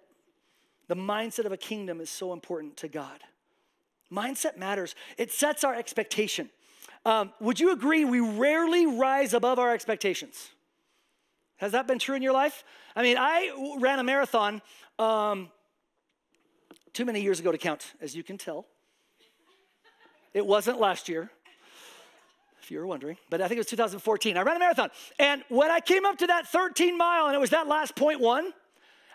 the 0.87 0.95
mindset 0.95 1.45
of 1.45 1.51
a 1.51 1.57
kingdom, 1.57 2.01
is 2.01 2.09
so 2.09 2.33
important 2.33 2.77
to 2.77 2.87
God. 2.87 3.19
Mindset 4.11 4.57
matters, 4.57 4.95
it 5.17 5.31
sets 5.31 5.63
our 5.63 5.75
expectation. 5.75 6.49
Um, 7.05 7.31
would 7.39 7.59
you 7.59 7.71
agree 7.71 8.03
we 8.03 8.19
rarely 8.19 8.85
rise 8.85 9.33
above 9.33 9.59
our 9.59 9.71
expectations? 9.71 10.49
Has 11.57 11.73
that 11.73 11.87
been 11.87 11.99
true 11.99 12.15
in 12.15 12.21
your 12.21 12.33
life? 12.33 12.63
I 12.95 13.03
mean, 13.03 13.17
I 13.17 13.77
ran 13.79 13.99
a 13.99 14.03
marathon 14.03 14.61
um, 14.97 15.49
too 16.93 17.05
many 17.05 17.21
years 17.21 17.39
ago 17.39 17.51
to 17.51 17.57
count, 17.57 17.93
as 18.01 18.15
you 18.15 18.23
can 18.23 18.37
tell. 18.37 18.65
It 20.33 20.45
wasn't 20.45 20.79
last 20.79 21.09
year, 21.09 21.29
if 22.61 22.69
you 22.69 22.79
were 22.79 22.87
wondering, 22.87 23.17
but 23.29 23.41
I 23.41 23.47
think 23.47 23.57
it 23.57 23.61
was 23.61 23.67
2014. 23.67 24.37
I 24.37 24.41
ran 24.41 24.55
a 24.55 24.59
marathon. 24.59 24.89
And 25.17 25.43
when 25.49 25.71
I 25.71 25.79
came 25.79 26.05
up 26.05 26.17
to 26.19 26.27
that 26.27 26.47
13 26.47 26.97
mile 26.97 27.27
and 27.27 27.35
it 27.35 27.39
was 27.39 27.49
that 27.49 27.67
last 27.67 27.95
point 27.95 28.19
one, 28.19 28.53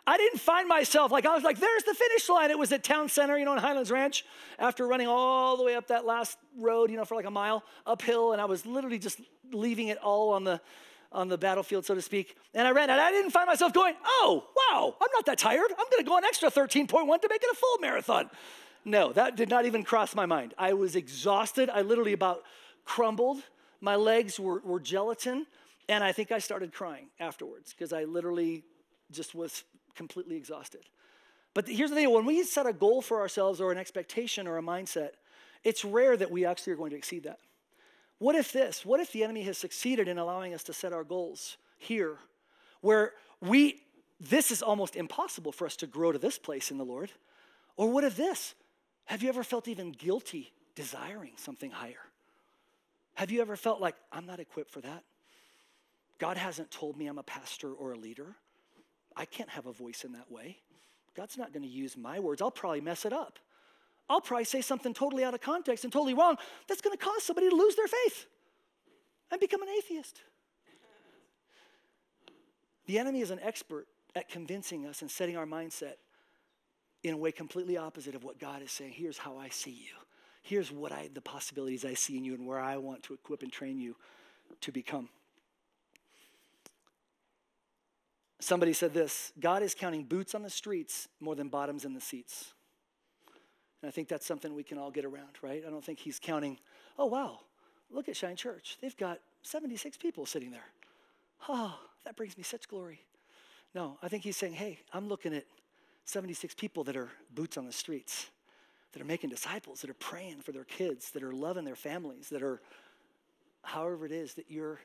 I 0.07 0.19
didn't 0.19 0.39
find 0.39 0.69
myself 0.69 1.11
like, 1.11 1.25
I 1.25 1.35
was 1.35 1.45
like, 1.45 1.59
there's 1.59 1.85
the 1.85 1.95
finish 1.95 2.29
line. 2.29 2.51
It 2.51 2.59
was 2.59 2.73
at 2.73 2.85
Town 2.85 3.09
Center, 3.09 3.39
you 3.39 3.45
know, 3.45 3.53
in 3.55 3.59
Highlands 3.59 3.91
Ranch, 3.91 4.25
after 4.59 4.87
running 4.87 5.07
all 5.07 5.57
the 5.57 5.63
way 5.63 5.77
up 5.77 5.87
that 5.87 6.05
last 6.05 6.37
road, 6.59 6.91
you 6.91 6.97
know, 6.97 7.05
for 7.05 7.15
like 7.15 7.25
a 7.25 7.31
mile 7.31 7.65
uphill. 7.87 8.33
And 8.33 8.41
I 8.41 8.45
was 8.45 8.67
literally 8.67 8.99
just 8.99 9.21
leaving 9.53 9.89
it 9.89 9.99
all 9.99 10.33
on 10.33 10.45
the, 10.45 10.61
on 11.11 11.29
the 11.29 11.39
battlefield, 11.39 11.87
so 11.87 11.95
to 11.95 12.03
speak. 12.03 12.37
And 12.53 12.69
I 12.69 12.73
ran, 12.73 12.91
and 12.91 13.01
I 13.01 13.13
didn't 13.13 13.31
find 13.31 13.47
myself 13.47 13.73
going, 13.73 13.95
oh, 14.05 14.45
wow, 14.57 14.95
I'm 15.01 15.09
not 15.15 15.25
that 15.27 15.39
tired. 15.39 15.71
I'm 15.71 15.87
going 15.91 16.05
to 16.05 16.09
go 16.09 16.19
an 16.19 16.25
extra 16.25 16.51
13.1 16.51 16.89
to 16.91 17.29
make 17.31 17.43
it 17.43 17.51
a 17.51 17.55
full 17.55 17.79
marathon. 17.81 18.29
No, 18.85 19.13
that 19.13 19.37
did 19.37 19.49
not 19.49 19.65
even 19.67 19.83
cross 19.83 20.15
my 20.15 20.27
mind. 20.27 20.55
I 20.59 20.75
was 20.75 20.95
exhausted. 20.95 21.71
I 21.71 21.81
literally 21.81 22.13
about 22.13 22.43
crumbled. 22.85 23.43
My 23.81 23.97
legs 23.97 24.39
were, 24.39 24.61
were 24.61 24.81
gelatin. 24.81 25.47
And 25.89 26.03
I 26.03 26.13
think 26.13 26.33
I 26.33 26.39
started 26.39 26.73
crying 26.73 27.09
afterwards 27.21 27.73
because 27.73 27.93
I 27.93 28.05
literally 28.05 28.65
just 29.11 29.35
was 29.35 29.65
completely 29.95 30.37
exhausted. 30.37 30.83
But 31.53 31.69
here's 31.69 31.91
the 31.91 31.97
thing 31.97 32.11
when 32.11 32.27
we 32.27 32.43
set 32.43 32.67
a 32.67 32.73
goal 32.73 33.01
for 33.01 33.21
ourselves 33.21 33.61
or 33.61 33.71
an 33.71 33.79
expectation 33.79 34.47
or 34.47 34.59
a 34.59 34.63
mindset, 34.63 35.11
it's 35.63 35.85
rare 35.85 36.17
that 36.17 36.31
we 36.31 36.45
actually 36.45 36.73
are 36.73 36.77
going 36.77 36.91
to 36.91 36.97
exceed 36.97 37.25
that. 37.25 37.39
What 38.19 38.35
if 38.35 38.53
this? 38.53 38.85
What 38.85 39.01
if 39.01 39.13
the 39.13 39.23
enemy 39.23 39.43
has 39.43 39.59
succeeded 39.59 40.09
in 40.09 40.19
allowing 40.19 40.55
us 40.55 40.65
to 40.65 40.73
set 40.73 40.93
our 40.93 41.05
goals 41.05 41.57
here 41.79 42.17
where 42.81 43.13
we, 43.41 43.83
this 44.21 44.51
is 44.51 44.63
almost 44.63 44.97
impossible 44.97 45.53
for 45.53 45.67
us 45.67 45.77
to 45.77 45.87
grow 45.87 46.13
to 46.13 46.19
this 46.19 46.39
place 46.39 46.71
in 46.71 46.79
the 46.79 46.85
Lord? 46.85 47.11
Or 47.77 47.91
what 47.91 48.05
if 48.05 48.17
this? 48.17 48.55
Have 49.07 49.23
you 49.23 49.29
ever 49.29 49.45
felt 49.45 49.69
even 49.69 49.93
guilty 49.93 50.53
desiring 50.75 51.33
something 51.37 51.71
higher? 51.71 52.01
Have 53.15 53.31
you 53.31 53.41
ever 53.41 53.57
felt 53.57 53.81
like, 53.81 53.95
I'm 54.13 54.27
not 54.27 54.41
equipped 54.41 54.71
for 54.71 54.81
that? 54.81 55.05
God 56.19 56.37
hasn't 56.37 56.71
told 56.71 56.97
me 56.97 57.07
I'm 57.07 57.19
a 57.19 57.23
pastor 57.23 57.73
or 57.73 57.93
a 57.93 57.99
leader. 57.99 58.35
I 59.17 59.25
can't 59.25 59.51
have 59.51 59.67
a 59.67 59.73
voice 59.73 60.05
in 60.05 60.13
that 60.13 60.31
way. 60.31 60.59
God's 61.17 61.39
not 61.39 61.53
going 61.53 61.63
to 61.63 61.69
use 61.69 61.97
my 61.97 62.19
words. 62.19 62.43
I'll 62.43 62.51
probably 62.51 62.81
mess 62.81 63.05
it 63.05 63.13
up. 63.13 63.39
I'll 64.09 64.21
probably 64.21 64.45
say 64.45 64.61
something 64.61 64.93
totally 64.93 65.25
out 65.25 65.35
of 65.35 65.41
context 65.41 65.85
and 65.85 65.93
totally 65.93 66.15
wrong 66.15 66.37
that's 66.69 66.81
going 66.81 66.97
to 66.97 67.03
cause 67.03 67.23
somebody 67.23 67.49
to 67.49 67.57
lose 67.57 67.77
their 67.77 67.87
faith 67.87 68.27
and 69.31 69.41
become 69.41 69.63
an 69.63 69.69
atheist. 69.79 70.21
The 72.87 72.99
enemy 72.99 73.21
is 73.21 73.31
an 73.31 73.41
expert 73.41 73.87
at 74.15 74.29
convincing 74.29 74.87
us 74.87 75.01
and 75.01 75.11
setting 75.11 75.37
our 75.37 75.47
mindset 75.47 75.95
in 77.05 77.15
a 77.15 77.17
way 77.17 77.31
completely 77.31 77.77
opposite 77.77 78.15
of 78.15 78.25
what 78.25 78.41
God 78.41 78.63
is 78.63 78.73
saying. 78.73 78.95
Here's 78.97 79.19
how 79.19 79.37
I 79.37 79.51
see 79.51 79.71
you. 79.71 79.95
Here's 80.43 80.73
what 80.73 80.91
I 80.91 81.09
the 81.13 81.21
possibilities 81.21 81.85
I 81.85 81.95
see 81.95 82.17
in 82.17 82.25
you 82.25 82.35
and 82.35 82.47
where 82.47 82.59
I 82.59 82.79
want 82.79 83.03
to 83.05 83.15
equip 83.15 83.43
and 83.43 83.53
train 83.53 83.79
you 83.79 83.95
to 84.63 84.73
become. 84.73 85.09
Somebody 88.41 88.73
said 88.73 88.93
this 88.93 89.33
God 89.39 89.63
is 89.63 89.75
counting 89.75 90.05
boots 90.05 90.35
on 90.35 90.43
the 90.43 90.51
streets 90.51 91.09
more 91.21 91.37
than 91.37 91.49
bottoms 91.49 91.85
in 91.85 91.95
the 91.95 92.01
seats. 92.01 92.53
And 93.83 93.89
I 93.89 93.93
think 93.93 94.09
that's 94.09 94.27
something 94.27 94.55
we 94.55 94.63
can 94.63 94.79
all 94.79 94.91
get 94.91 95.05
around, 95.05 95.37
right? 95.43 95.63
I 95.67 95.71
don't 95.71 95.85
think 95.85 95.99
he's 95.99 96.19
counting, 96.19 96.59
oh, 96.99 97.05
wow, 97.05 97.41
look 97.91 98.09
at 98.09 98.17
Shine 98.17 98.37
Church. 98.37 98.79
They've 98.81 98.97
got 98.97 99.21
76 99.43 99.99
people 99.99 100.25
sitting 100.25 100.51
there. 100.51 100.65
Oh, 101.51 101.79
that 102.07 102.17
brings 102.17 102.39
me 102.39 102.45
such 102.45 102.67
glory. 102.67 103.01
No, 103.75 103.99
I 104.03 104.09
think 104.09 104.23
he's 104.23 104.39
saying, 104.39 104.55
hey, 104.55 104.79
I'm 104.93 105.07
looking 105.07 105.35
at 105.35 105.45
76 106.05 106.55
people 106.55 106.85
that 106.85 106.97
are 106.97 107.09
boots 107.35 107.57
on 107.57 107.67
the 107.67 107.73
streets, 107.73 108.31
that 108.93 109.03
are 109.03 109.07
making 109.07 109.31
disciples, 109.31 109.81
that 109.81 109.91
are 109.91 109.95
praying 109.95 110.41
for 110.41 110.53
their 110.53 110.65
kids, 110.65 111.11
that 111.13 111.23
are 111.23 111.33
loving 111.33 111.65
their 111.65 111.77
families, 111.77 112.29
that 112.29 112.43
are, 112.43 112.61
however 113.63 114.07
it 114.07 114.13
is 114.13 114.35
that 114.35 114.51
you're 114.51 114.81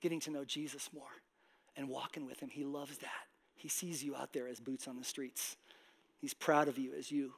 getting 0.00 0.20
to 0.20 0.30
know 0.30 0.44
Jesus 0.44 0.90
more 0.94 1.02
and 1.76 1.88
walking 1.88 2.26
with 2.26 2.40
him. 2.40 2.48
He 2.48 2.64
loves 2.64 2.98
that. 2.98 3.26
He 3.56 3.68
sees 3.68 4.04
you 4.04 4.14
out 4.14 4.32
there 4.32 4.46
as 4.46 4.60
boots 4.60 4.86
on 4.86 4.98
the 4.98 5.04
streets. 5.04 5.56
He's 6.20 6.34
proud 6.34 6.68
of 6.68 6.78
you 6.78 6.92
as 6.96 7.10
you 7.10 7.32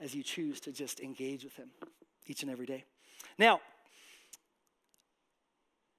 as 0.00 0.14
you 0.16 0.24
choose 0.24 0.58
to 0.58 0.72
just 0.72 0.98
engage 0.98 1.44
with 1.44 1.54
him 1.54 1.68
each 2.26 2.42
and 2.42 2.50
every 2.50 2.66
day. 2.66 2.84
Now, 3.38 3.60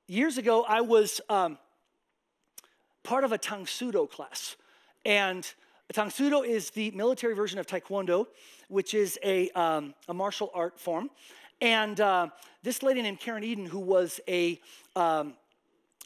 years 0.08 0.38
ago, 0.38 0.66
I 0.68 0.82
was 0.82 1.22
um, 1.30 1.58
part 3.04 3.24
of 3.24 3.32
a 3.32 3.38
Tang 3.38 3.66
Soo 3.66 3.94
Do 3.94 4.08
class. 4.08 4.58
And 5.06 5.50
Tang 5.92 6.10
Soo 6.10 6.30
Do 6.30 6.44
is 6.44 6.70
the 6.72 6.92
military 6.92 7.36
version 7.36 7.60
of 7.60 7.68
Taekwondo, 7.68 8.28
which 8.68 8.94
is 8.94 9.20
a, 9.24 9.50
um, 9.52 9.94
a 10.08 10.14
martial 10.14 10.50
art 10.54 10.80
form. 10.80 11.10
And 11.62 12.00
uh, 12.00 12.28
this 12.64 12.82
lady 12.82 13.02
named 13.02 13.20
Karen 13.20 13.44
Eden, 13.44 13.66
who 13.66 13.80
was 13.80 14.20
a, 14.28 14.60
um, 14.96 15.34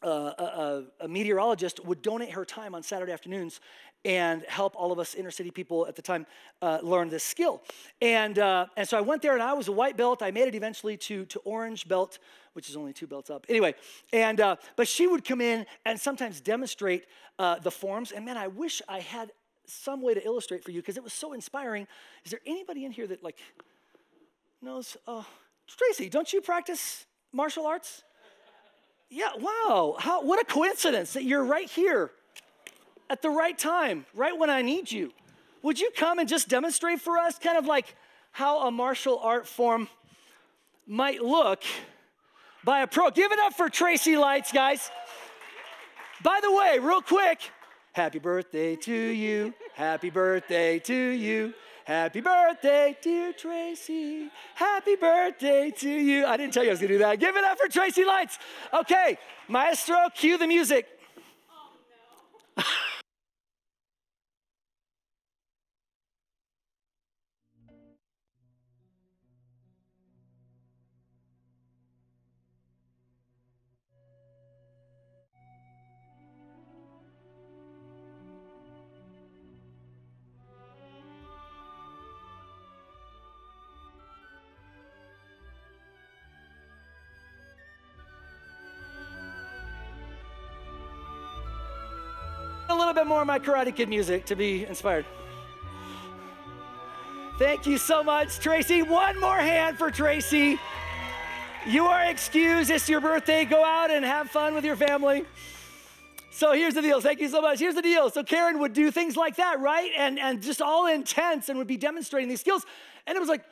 a, 0.01 0.09
a, 0.09 0.83
a, 1.01 1.07
meteorologist, 1.07 1.85
would 1.85 2.01
donate 2.01 2.31
her 2.31 2.43
time 2.43 2.75
on 2.75 2.83
Saturday 2.83 3.11
afternoons 3.11 3.61
and 4.03 4.43
help 4.47 4.75
all 4.75 4.91
of 4.91 4.99
us 4.99 5.15
inner 5.15 5.31
city 5.31 5.51
people 5.51 5.87
at 5.87 5.95
the 5.95 6.01
time 6.01 6.25
uh, 6.61 6.79
learn 6.81 7.09
this 7.09 7.23
skill. 7.23 7.61
And, 8.01 8.39
uh, 8.39 8.65
and 8.77 8.87
so 8.87 8.97
I 8.97 9.01
went 9.01 9.21
there 9.21 9.33
and 9.33 9.43
I 9.43 9.53
was 9.53 9.67
a 9.67 9.71
white 9.71 9.95
belt. 9.95 10.21
I 10.21 10.31
made 10.31 10.47
it 10.47 10.55
eventually 10.55 10.97
to, 10.97 11.25
to 11.25 11.39
orange 11.39 11.87
belt, 11.87 12.19
which 12.53 12.69
is 12.69 12.75
only 12.75 12.93
two 12.93 13.07
belts 13.07 13.29
up. 13.29 13.45
Anyway, 13.47 13.75
and, 14.11 14.41
uh, 14.41 14.55
but 14.75 14.87
she 14.87 15.07
would 15.07 15.23
come 15.23 15.41
in 15.41 15.65
and 15.85 15.99
sometimes 15.99 16.41
demonstrate 16.41 17.05
uh, 17.39 17.59
the 17.59 17.71
forms. 17.71 18.11
And 18.11 18.25
man, 18.25 18.37
I 18.37 18.47
wish 18.47 18.81
I 18.87 18.99
had 18.99 19.31
some 19.67 20.01
way 20.01 20.13
to 20.13 20.23
illustrate 20.25 20.63
for 20.63 20.71
you 20.71 20.81
because 20.81 20.97
it 20.97 21.03
was 21.03 21.13
so 21.13 21.33
inspiring. 21.33 21.87
Is 22.25 22.31
there 22.31 22.41
anybody 22.45 22.85
in 22.85 22.91
here 22.91 23.07
that 23.07 23.23
like 23.23 23.37
knows? 24.61 24.97
Uh, 25.07 25.23
Tracy, 25.67 26.09
don't 26.09 26.31
you 26.31 26.41
practice 26.41 27.05
martial 27.33 27.65
arts? 27.65 28.03
Yeah, 29.09 29.29
wow. 29.37 29.95
How, 29.99 30.23
what 30.23 30.41
a 30.41 30.45
coincidence 30.45 31.13
that 31.13 31.23
you're 31.23 31.43
right 31.43 31.69
here 31.69 32.11
at 33.09 33.21
the 33.21 33.29
right 33.29 33.57
time, 33.57 34.05
right 34.13 34.37
when 34.37 34.49
I 34.49 34.61
need 34.61 34.91
you. 34.91 35.13
Would 35.61 35.79
you 35.79 35.91
come 35.95 36.19
and 36.19 36.27
just 36.27 36.49
demonstrate 36.49 37.01
for 37.01 37.17
us 37.17 37.37
kind 37.39 37.57
of 37.57 37.65
like 37.65 37.95
how 38.31 38.67
a 38.67 38.71
martial 38.71 39.19
art 39.19 39.47
form 39.47 39.87
might 40.85 41.21
look 41.21 41.63
by 42.63 42.81
a 42.81 42.87
pro? 42.87 43.09
Give 43.11 43.31
it 43.31 43.39
up 43.39 43.53
for 43.53 43.69
Tracy 43.69 44.17
Lights, 44.17 44.51
guys. 44.51 44.89
By 46.23 46.39
the 46.41 46.51
way, 46.51 46.79
real 46.79 47.01
quick, 47.01 47.39
happy 47.97 48.19
birthday 48.19 48.75
to 48.75 48.93
you. 48.93 49.51
Happy 49.73 50.11
birthday 50.11 50.77
to 50.77 50.93
you. 50.93 51.51
Happy 51.83 52.21
birthday, 52.21 52.95
dear 53.01 53.33
Tracy. 53.33 54.29
Happy 54.53 54.95
birthday 54.95 55.71
to 55.71 55.89
you. 55.89 56.23
I 56.23 56.37
didn't 56.37 56.53
tell 56.53 56.61
you 56.61 56.69
I 56.69 56.73
was 56.73 56.79
gonna 56.79 56.93
do 56.93 56.99
that. 56.99 57.19
Give 57.19 57.35
it 57.35 57.43
up 57.43 57.57
for 57.57 57.67
Tracy 57.67 58.05
Lights. 58.05 58.37
Okay, 58.71 59.17
maestro, 59.47 59.97
cue 60.13 60.37
the 60.37 60.45
music. 60.45 60.85
Oh, 61.49 61.71
no. 62.57 62.63
bit 92.97 93.05
more 93.05 93.21
of 93.21 93.27
my 93.27 93.37
Karate 93.37 93.75
Kid 93.75 93.89
music 93.89 94.25
to 94.25 94.35
be 94.35 94.65
inspired. 94.65 95.05
Thank 97.37 97.67
you 97.67 97.77
so 97.77 98.03
much, 98.03 98.39
Tracy. 98.39 98.81
One 98.81 99.19
more 99.19 99.37
hand 99.37 99.77
for 99.77 99.91
Tracy. 99.91 100.59
You 101.67 101.85
are 101.85 102.05
excused. 102.05 102.71
It's 102.71 102.89
your 102.89 102.99
birthday. 102.99 103.45
Go 103.45 103.63
out 103.63 103.91
and 103.91 104.03
have 104.03 104.31
fun 104.31 104.55
with 104.55 104.65
your 104.65 104.75
family. 104.75 105.25
So 106.31 106.53
here's 106.53 106.73
the 106.73 106.81
deal. 106.81 106.99
Thank 106.99 107.19
you 107.19 107.29
so 107.29 107.39
much. 107.39 107.59
Here's 107.59 107.75
the 107.75 107.83
deal. 107.83 108.09
So 108.09 108.23
Karen 108.23 108.57
would 108.61 108.73
do 108.73 108.89
things 108.89 109.15
like 109.15 109.35
that, 109.35 109.59
right? 109.59 109.91
And, 109.95 110.17
and 110.17 110.41
just 110.41 110.59
all 110.59 110.87
intense 110.87 111.49
and 111.49 111.59
would 111.59 111.67
be 111.67 111.77
demonstrating 111.77 112.29
these 112.29 112.39
skills. 112.39 112.65
And 113.05 113.15
it 113.15 113.19
was 113.19 113.29
like, 113.29 113.43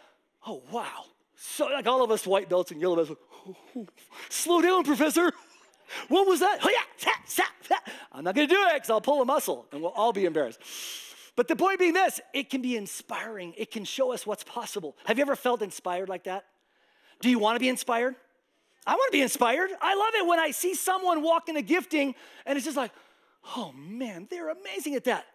oh, 0.48 0.64
wow. 0.72 1.04
So 1.36 1.68
like 1.68 1.86
all 1.86 2.04
of 2.04 2.10
us 2.10 2.26
white 2.26 2.50
belts 2.50 2.72
and 2.72 2.82
yellow 2.82 2.96
belts, 2.96 3.12
oh, 3.12 3.56
oh, 3.78 3.88
slow 4.30 4.64
down, 4.64 4.84
professor. 4.84 5.32
What 6.08 6.28
was 6.28 6.39
that? 6.39 6.60
Oh 6.63 6.70
yeah! 6.70 6.86
I'm 8.15 8.24
not 8.24 8.34
going 8.34 8.48
to 8.48 8.54
do 8.54 8.62
it 8.70 8.74
because 8.76 8.89
I'll 8.89 9.02
pull 9.02 9.22
a 9.22 9.26
muscle 9.26 9.68
and 9.72 9.82
we'll 9.82 9.91
all 9.91 10.13
be 10.13 10.26
embarrassed. 10.26 10.60
But 11.36 11.50
the 11.50 11.56
point 11.56 11.80
being 11.80 11.94
this 11.94 12.22
it 12.34 12.50
can 12.50 12.62
be 12.62 12.78
inspiring, 12.78 13.54
it 13.58 13.72
can 13.72 13.84
show 13.84 14.13
us 14.13 14.26
what's 14.26 14.44
possible. 14.44 14.96
Have 15.06 15.18
you 15.18 15.24
ever 15.24 15.36
felt 15.36 15.62
inspired 15.62 16.08
like 16.08 16.24
that? 16.24 16.46
Do 17.22 17.30
you 17.30 17.39
want 17.39 17.58
to 17.58 17.60
be 17.60 17.70
inspired? 17.70 18.16
I 18.88 18.93
want 18.93 19.12
to 19.12 19.18
be 19.18 19.22
inspired. 19.22 19.72
I 19.82 19.95
love 19.95 20.14
it 20.16 20.28
when 20.28 20.39
I 20.39 20.51
see 20.51 20.76
someone 20.76 21.24
walk 21.24 21.49
in 21.49 21.58
a 21.58 21.62
gifting 21.62 22.16
and 22.45 22.56
it's 22.56 22.66
just 22.66 22.78
like, 22.78 22.91
oh 23.56 23.74
man, 23.74 24.28
they're 24.30 24.49
amazing 24.49 24.95
at 24.95 25.03
that. 25.06 25.26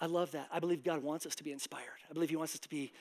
I 0.00 0.06
love 0.06 0.32
that. 0.32 0.48
I 0.52 0.60
believe 0.60 0.84
God 0.84 1.02
wants 1.02 1.26
us 1.26 1.34
to 1.36 1.44
be 1.44 1.52
inspired. 1.52 1.82
I 2.08 2.12
believe 2.12 2.30
He 2.30 2.36
wants 2.36 2.54
us 2.54 2.60
to 2.60 2.68
be, 2.68 2.92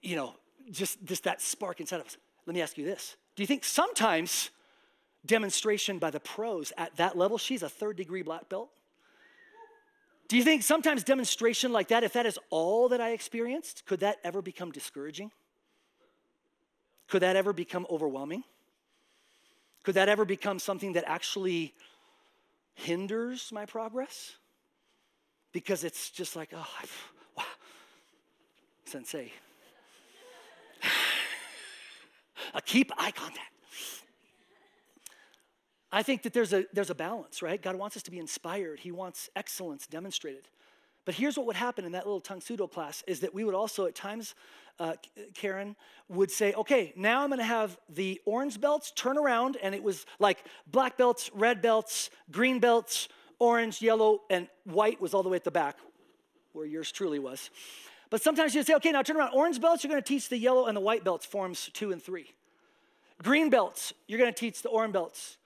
you 0.00 0.14
know, 0.14 0.34
just, 0.70 1.02
just 1.04 1.24
that 1.24 1.40
spark 1.40 1.80
inside 1.80 2.00
of 2.00 2.06
us. 2.06 2.16
Let 2.46 2.54
me 2.54 2.62
ask 2.62 2.78
you 2.78 2.84
this 2.84 3.16
Do 3.34 3.42
you 3.42 3.46
think 3.48 3.64
sometimes 3.64 4.50
demonstration 5.24 5.98
by 5.98 6.10
the 6.10 6.20
pros 6.20 6.72
at 6.76 6.96
that 6.96 7.16
level, 7.16 7.38
she's 7.38 7.62
a 7.62 7.68
third 7.68 7.96
degree 7.96 8.22
black 8.22 8.48
belt. 8.48 8.70
Do 10.28 10.36
you 10.36 10.44
think 10.44 10.62
sometimes 10.62 11.04
demonstration 11.04 11.72
like 11.72 11.88
that, 11.88 12.04
if 12.04 12.14
that 12.14 12.24
is 12.24 12.38
all 12.50 12.88
that 12.88 13.00
I 13.00 13.10
experienced, 13.10 13.84
could 13.86 14.00
that 14.00 14.16
ever 14.24 14.40
become 14.40 14.72
discouraging? 14.72 15.30
Could 17.08 17.20
that 17.20 17.36
ever 17.36 17.52
become 17.52 17.86
overwhelming? 17.90 18.42
Could 19.82 19.96
that 19.96 20.08
ever 20.08 20.24
become 20.24 20.58
something 20.58 20.94
that 20.94 21.04
actually 21.06 21.74
hinders 22.74 23.50
my 23.52 23.66
progress? 23.66 24.36
Because 25.52 25.84
it's 25.84 26.10
just 26.10 26.34
like, 26.34 26.50
oh, 26.56 26.66
wow, 27.36 27.44
sensei. 28.86 29.32
I 32.54 32.60
keep 32.60 32.90
eye 32.96 33.10
contact. 33.10 33.51
I 35.92 36.02
think 36.02 36.22
that 36.22 36.32
there's 36.32 36.54
a, 36.54 36.64
there's 36.72 36.88
a 36.88 36.94
balance, 36.94 37.42
right? 37.42 37.60
God 37.60 37.76
wants 37.76 37.96
us 37.96 38.02
to 38.04 38.10
be 38.10 38.18
inspired. 38.18 38.80
He 38.80 38.90
wants 38.90 39.28
excellence 39.36 39.86
demonstrated. 39.86 40.48
But 41.04 41.14
here's 41.14 41.36
what 41.36 41.46
would 41.46 41.56
happen 41.56 41.84
in 41.84 41.92
that 41.92 42.06
little 42.06 42.20
Tang 42.20 42.40
Soo 42.40 42.56
Do 42.56 42.66
class 42.66 43.02
is 43.06 43.20
that 43.20 43.34
we 43.34 43.44
would 43.44 43.54
also 43.54 43.86
at 43.86 43.94
times, 43.94 44.34
uh, 44.78 44.94
Karen 45.34 45.76
would 46.08 46.30
say, 46.30 46.54
okay, 46.54 46.92
now 46.96 47.22
I'm 47.22 47.30
gonna 47.30 47.44
have 47.44 47.76
the 47.88 48.20
orange 48.24 48.60
belts 48.60 48.92
turn 48.92 49.18
around, 49.18 49.58
and 49.62 49.74
it 49.74 49.82
was 49.82 50.06
like 50.18 50.44
black 50.66 50.96
belts, 50.96 51.30
red 51.34 51.60
belts, 51.60 52.08
green 52.30 52.60
belts, 52.60 53.08
orange, 53.38 53.82
yellow, 53.82 54.20
and 54.30 54.48
white 54.64 55.00
was 55.00 55.12
all 55.12 55.24
the 55.24 55.28
way 55.28 55.36
at 55.36 55.44
the 55.44 55.50
back, 55.50 55.76
where 56.52 56.66
yours 56.66 56.92
truly 56.92 57.18
was. 57.18 57.50
But 58.08 58.22
sometimes 58.22 58.54
you'd 58.54 58.66
say, 58.66 58.74
okay, 58.74 58.92
now 58.92 59.02
turn 59.02 59.16
around. 59.16 59.32
Orange 59.34 59.60
belts, 59.60 59.82
you're 59.82 59.90
gonna 59.90 60.02
teach 60.02 60.28
the 60.28 60.38
yellow 60.38 60.66
and 60.66 60.76
the 60.76 60.80
white 60.80 61.02
belts, 61.02 61.26
forms 61.26 61.68
two 61.74 61.90
and 61.90 62.00
three. 62.00 62.32
Green 63.22 63.50
belts, 63.50 63.92
you're 64.06 64.18
gonna 64.18 64.32
teach 64.32 64.62
the 64.62 64.68
orange 64.68 64.92
belts. 64.92 65.36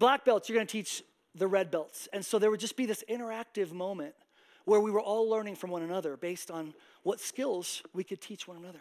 Black 0.00 0.24
belts, 0.24 0.48
you're 0.48 0.56
gonna 0.56 0.66
teach 0.66 1.04
the 1.34 1.46
red 1.46 1.70
belts. 1.70 2.08
And 2.12 2.24
so 2.24 2.40
there 2.40 2.50
would 2.50 2.58
just 2.58 2.74
be 2.74 2.86
this 2.86 3.04
interactive 3.08 3.70
moment 3.70 4.14
where 4.64 4.80
we 4.80 4.90
were 4.90 5.00
all 5.00 5.28
learning 5.28 5.56
from 5.56 5.70
one 5.70 5.82
another 5.82 6.16
based 6.16 6.50
on 6.50 6.74
what 7.02 7.20
skills 7.20 7.82
we 7.92 8.02
could 8.02 8.20
teach 8.20 8.48
one 8.48 8.56
another. 8.56 8.80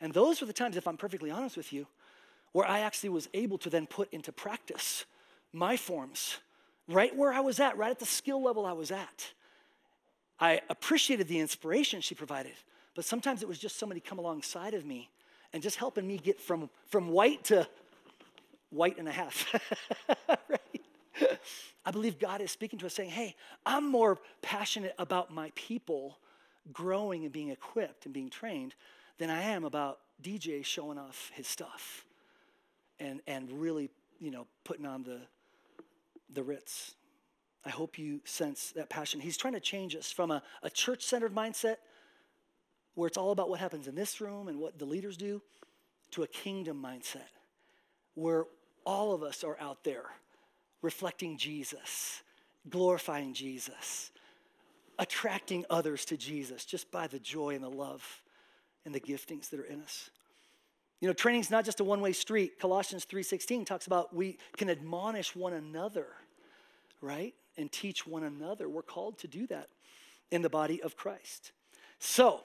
And 0.00 0.12
those 0.12 0.40
were 0.40 0.46
the 0.46 0.52
times, 0.52 0.76
if 0.76 0.86
I'm 0.86 0.98
perfectly 0.98 1.30
honest 1.30 1.56
with 1.56 1.72
you, 1.72 1.86
where 2.52 2.66
I 2.66 2.80
actually 2.80 3.08
was 3.08 3.28
able 3.32 3.58
to 3.58 3.70
then 3.70 3.86
put 3.86 4.12
into 4.12 4.32
practice 4.32 5.06
my 5.52 5.76
forms 5.76 6.36
right 6.88 7.14
where 7.16 7.32
I 7.32 7.40
was 7.40 7.58
at, 7.58 7.76
right 7.78 7.90
at 7.90 7.98
the 7.98 8.06
skill 8.06 8.42
level 8.42 8.66
I 8.66 8.72
was 8.72 8.90
at. 8.90 9.32
I 10.38 10.60
appreciated 10.68 11.28
the 11.28 11.38
inspiration 11.38 12.00
she 12.00 12.14
provided, 12.14 12.52
but 12.94 13.04
sometimes 13.04 13.42
it 13.42 13.48
was 13.48 13.58
just 13.58 13.78
somebody 13.78 14.00
come 14.00 14.18
alongside 14.18 14.74
of 14.74 14.84
me 14.84 15.10
and 15.52 15.62
just 15.62 15.76
helping 15.76 16.06
me 16.06 16.18
get 16.18 16.38
from, 16.40 16.68
from 16.86 17.08
white 17.08 17.44
to 17.44 17.66
white 18.70 18.98
and 18.98 19.08
a 19.08 19.12
half. 19.12 19.52
right? 20.28 20.80
I 21.84 21.90
believe 21.90 22.18
God 22.18 22.40
is 22.40 22.50
speaking 22.50 22.78
to 22.80 22.86
us 22.86 22.94
saying, 22.94 23.10
hey, 23.10 23.34
I'm 23.66 23.90
more 23.90 24.18
passionate 24.42 24.94
about 24.98 25.32
my 25.32 25.52
people 25.54 26.18
growing 26.72 27.24
and 27.24 27.32
being 27.32 27.48
equipped 27.48 28.04
and 28.04 28.14
being 28.14 28.30
trained 28.30 28.74
than 29.18 29.30
I 29.30 29.42
am 29.42 29.64
about 29.64 29.98
DJ 30.22 30.64
showing 30.64 30.98
off 30.98 31.30
his 31.34 31.46
stuff 31.46 32.04
and, 32.98 33.20
and 33.26 33.50
really, 33.50 33.90
you 34.18 34.30
know, 34.30 34.46
putting 34.64 34.86
on 34.86 35.02
the, 35.02 35.20
the 36.32 36.42
Ritz. 36.42 36.94
I 37.64 37.70
hope 37.70 37.98
you 37.98 38.20
sense 38.24 38.72
that 38.72 38.88
passion. 38.88 39.20
He's 39.20 39.36
trying 39.36 39.54
to 39.54 39.60
change 39.60 39.94
us 39.96 40.10
from 40.10 40.30
a, 40.30 40.42
a 40.62 40.70
church 40.70 41.02
centered 41.02 41.34
mindset 41.34 41.76
where 42.94 43.06
it's 43.06 43.16
all 43.16 43.32
about 43.32 43.48
what 43.48 43.60
happens 43.60 43.86
in 43.88 43.94
this 43.94 44.20
room 44.20 44.48
and 44.48 44.58
what 44.58 44.78
the 44.78 44.84
leaders 44.84 45.16
do 45.16 45.42
to 46.12 46.22
a 46.22 46.26
kingdom 46.26 46.82
mindset 46.82 47.28
where 48.14 48.44
all 48.84 49.12
of 49.12 49.22
us 49.22 49.44
are 49.44 49.58
out 49.60 49.84
there 49.84 50.06
reflecting 50.82 51.36
Jesus, 51.36 52.22
glorifying 52.68 53.34
Jesus, 53.34 54.10
attracting 54.98 55.64
others 55.70 56.04
to 56.06 56.16
Jesus 56.16 56.64
just 56.64 56.90
by 56.90 57.06
the 57.06 57.18
joy 57.18 57.54
and 57.54 57.64
the 57.64 57.70
love 57.70 58.22
and 58.84 58.94
the 58.94 59.00
giftings 59.00 59.50
that 59.50 59.60
are 59.60 59.64
in 59.64 59.80
us. 59.80 60.10
You 61.00 61.08
know, 61.08 61.14
training's 61.14 61.50
not 61.50 61.64
just 61.64 61.80
a 61.80 61.84
one-way 61.84 62.12
street. 62.12 62.58
Colossians 62.58 63.06
3:16 63.06 63.64
talks 63.64 63.86
about 63.86 64.14
we 64.14 64.38
can 64.56 64.68
admonish 64.68 65.34
one 65.34 65.54
another, 65.54 66.14
right? 67.00 67.34
And 67.56 67.72
teach 67.72 68.06
one 68.06 68.24
another. 68.24 68.68
We're 68.68 68.82
called 68.82 69.18
to 69.18 69.28
do 69.28 69.46
that 69.46 69.70
in 70.30 70.42
the 70.42 70.50
body 70.50 70.82
of 70.82 70.96
Christ. 70.96 71.52
So, 71.98 72.44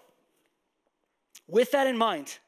with 1.48 1.72
that 1.72 1.88
in 1.88 1.98
mind, 1.98 2.40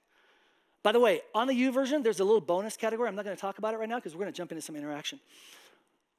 by 0.83 0.91
the 0.91 0.99
way, 0.99 1.21
on 1.33 1.47
the 1.47 1.53
U 1.53 1.71
YouVersion, 1.71 2.03
there's 2.03 2.19
a 2.19 2.23
little 2.23 2.41
bonus 2.41 2.77
category. 2.77 3.07
I'm 3.07 3.15
not 3.15 3.25
going 3.25 3.35
to 3.35 3.41
talk 3.41 3.57
about 3.57 3.73
it 3.73 3.77
right 3.77 3.89
now 3.89 3.97
because 3.97 4.15
we're 4.15 4.21
going 4.21 4.33
to 4.33 4.37
jump 4.37 4.51
into 4.51 4.61
some 4.61 4.75
interaction. 4.75 5.19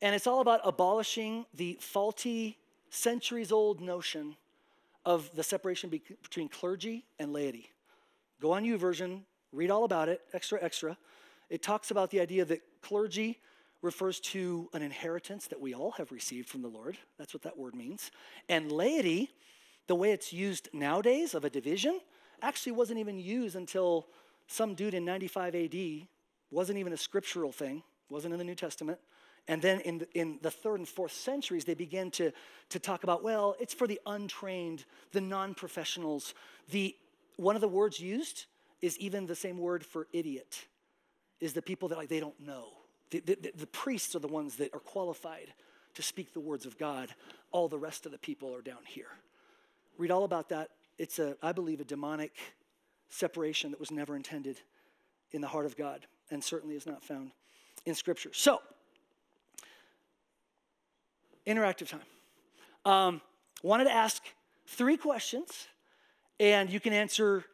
And 0.02 0.14
it's 0.14 0.26
all 0.26 0.40
about 0.40 0.60
abolishing 0.64 1.46
the 1.54 1.78
faulty, 1.80 2.58
centuries 2.90 3.50
old 3.52 3.80
notion 3.80 4.36
of 5.04 5.30
the 5.34 5.42
separation 5.42 5.90
be- 5.90 6.02
between 6.22 6.48
clergy 6.48 7.04
and 7.18 7.32
laity. 7.32 7.70
Go 8.40 8.52
on 8.52 8.64
U 8.64 8.78
YouVersion, 8.78 9.22
read 9.52 9.70
all 9.70 9.84
about 9.84 10.08
it, 10.08 10.20
extra, 10.32 10.62
extra. 10.62 10.96
It 11.50 11.62
talks 11.62 11.90
about 11.90 12.10
the 12.10 12.20
idea 12.20 12.44
that 12.44 12.60
clergy 12.82 13.38
refers 13.80 14.20
to 14.20 14.68
an 14.72 14.82
inheritance 14.82 15.46
that 15.46 15.60
we 15.60 15.74
all 15.74 15.92
have 15.92 16.12
received 16.12 16.48
from 16.48 16.62
the 16.62 16.68
Lord. 16.68 16.98
That's 17.16 17.32
what 17.32 17.42
that 17.44 17.56
word 17.56 17.74
means. 17.74 18.10
And 18.48 18.70
laity, 18.70 19.30
the 19.86 19.94
way 19.94 20.12
it's 20.12 20.32
used 20.32 20.68
nowadays 20.72 21.34
of 21.34 21.44
a 21.44 21.50
division, 21.50 22.00
actually 22.42 22.72
wasn't 22.72 22.98
even 22.98 23.18
used 23.18 23.56
until 23.56 24.06
some 24.48 24.74
dude 24.74 24.94
in 24.94 25.04
95 25.04 25.54
AD, 25.54 25.76
wasn't 26.50 26.78
even 26.78 26.92
a 26.92 26.96
scriptural 26.96 27.52
thing, 27.52 27.82
wasn't 28.10 28.32
in 28.32 28.38
the 28.38 28.44
New 28.44 28.54
Testament. 28.54 28.98
And 29.46 29.62
then 29.62 29.80
in 29.80 29.98
the, 29.98 30.08
in 30.18 30.38
the 30.42 30.50
third 30.50 30.78
and 30.78 30.88
fourth 30.88 31.12
centuries, 31.12 31.64
they 31.64 31.74
began 31.74 32.10
to, 32.12 32.32
to 32.70 32.78
talk 32.78 33.04
about, 33.04 33.22
well, 33.22 33.54
it's 33.60 33.72
for 33.72 33.86
the 33.86 34.00
untrained, 34.06 34.84
the 35.12 35.20
non 35.20 35.54
professionals. 35.54 36.34
The, 36.70 36.96
one 37.36 37.54
of 37.54 37.60
the 37.60 37.68
words 37.68 38.00
used 38.00 38.46
is 38.82 38.98
even 38.98 39.26
the 39.26 39.34
same 39.34 39.58
word 39.58 39.84
for 39.84 40.06
idiot, 40.12 40.66
is 41.40 41.52
the 41.52 41.62
people 41.62 41.88
that 41.88 41.98
like 41.98 42.08
they 42.08 42.20
don't 42.20 42.38
know. 42.40 42.68
The, 43.10 43.20
the, 43.20 43.52
the 43.56 43.66
priests 43.66 44.14
are 44.14 44.18
the 44.18 44.28
ones 44.28 44.56
that 44.56 44.74
are 44.74 44.80
qualified 44.80 45.52
to 45.94 46.02
speak 46.02 46.32
the 46.34 46.40
words 46.40 46.66
of 46.66 46.76
God. 46.78 47.08
All 47.50 47.68
the 47.68 47.78
rest 47.78 48.04
of 48.04 48.12
the 48.12 48.18
people 48.18 48.54
are 48.54 48.60
down 48.60 48.84
here. 48.86 49.08
Read 49.96 50.10
all 50.10 50.24
about 50.24 50.50
that. 50.50 50.70
It's 50.98 51.18
a, 51.18 51.36
I 51.42 51.52
believe, 51.52 51.80
a 51.80 51.84
demonic 51.84 52.34
separation 53.08 53.70
that 53.70 53.80
was 53.80 53.90
never 53.90 54.16
intended 54.16 54.60
in 55.32 55.40
the 55.40 55.48
heart 55.48 55.66
of 55.66 55.76
God 55.76 56.06
and 56.30 56.42
certainly 56.42 56.76
is 56.76 56.86
not 56.86 57.02
found 57.02 57.32
in 57.86 57.94
Scripture. 57.94 58.30
So, 58.32 58.60
interactive 61.46 61.88
time. 61.88 62.00
Um, 62.84 63.20
wanted 63.62 63.84
to 63.84 63.92
ask 63.92 64.22
three 64.66 64.96
questions, 64.96 65.68
and 66.38 66.70
you 66.70 66.80
can 66.80 66.92
answer 66.92 67.44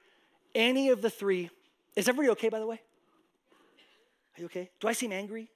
any 0.55 0.91
of 0.91 1.03
the 1.03 1.11
three. 1.11 1.51
Is 1.97 2.09
everybody 2.09 2.31
okay, 2.31 2.49
by 2.49 2.59
the 2.59 2.67
way? 2.67 2.81
Are 4.37 4.41
you 4.41 4.47
okay? 4.47 4.71
Do 4.81 4.89
I 4.89 4.93
seem 4.93 5.13
angry? 5.13 5.49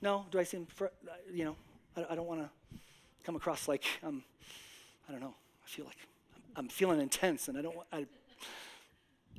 No? 0.00 0.26
Do 0.30 0.38
I 0.38 0.44
seem, 0.44 0.66
fr- 0.66 0.86
you 1.32 1.44
know, 1.44 1.56
I, 1.96 2.12
I 2.12 2.14
don't 2.14 2.26
want 2.26 2.40
to 2.40 2.50
come 3.24 3.36
across 3.36 3.68
like 3.68 3.84
I'm, 4.02 4.24
I 5.08 5.12
don't 5.12 5.20
know, 5.20 5.34
I 5.64 5.68
feel 5.68 5.84
like 5.84 5.96
I'm, 6.34 6.64
I'm 6.64 6.68
feeling 6.68 7.00
intense 7.00 7.48
and 7.48 7.56
I 7.56 7.62
don't 7.62 7.76
want, 7.76 7.88
I, 7.92 8.06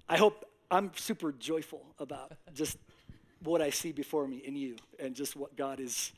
I 0.09 0.17
hope 0.17 0.45
I'm 0.71 0.91
super 0.95 1.31
joyful 1.31 1.85
about 1.99 2.33
just 2.53 2.77
what 3.43 3.61
I 3.61 3.69
see 3.69 3.91
before 3.91 4.27
me 4.27 4.37
in 4.37 4.55
you 4.55 4.75
and 4.99 5.15
just 5.15 5.35
what 5.35 5.55
God 5.55 5.79
is 5.79 6.11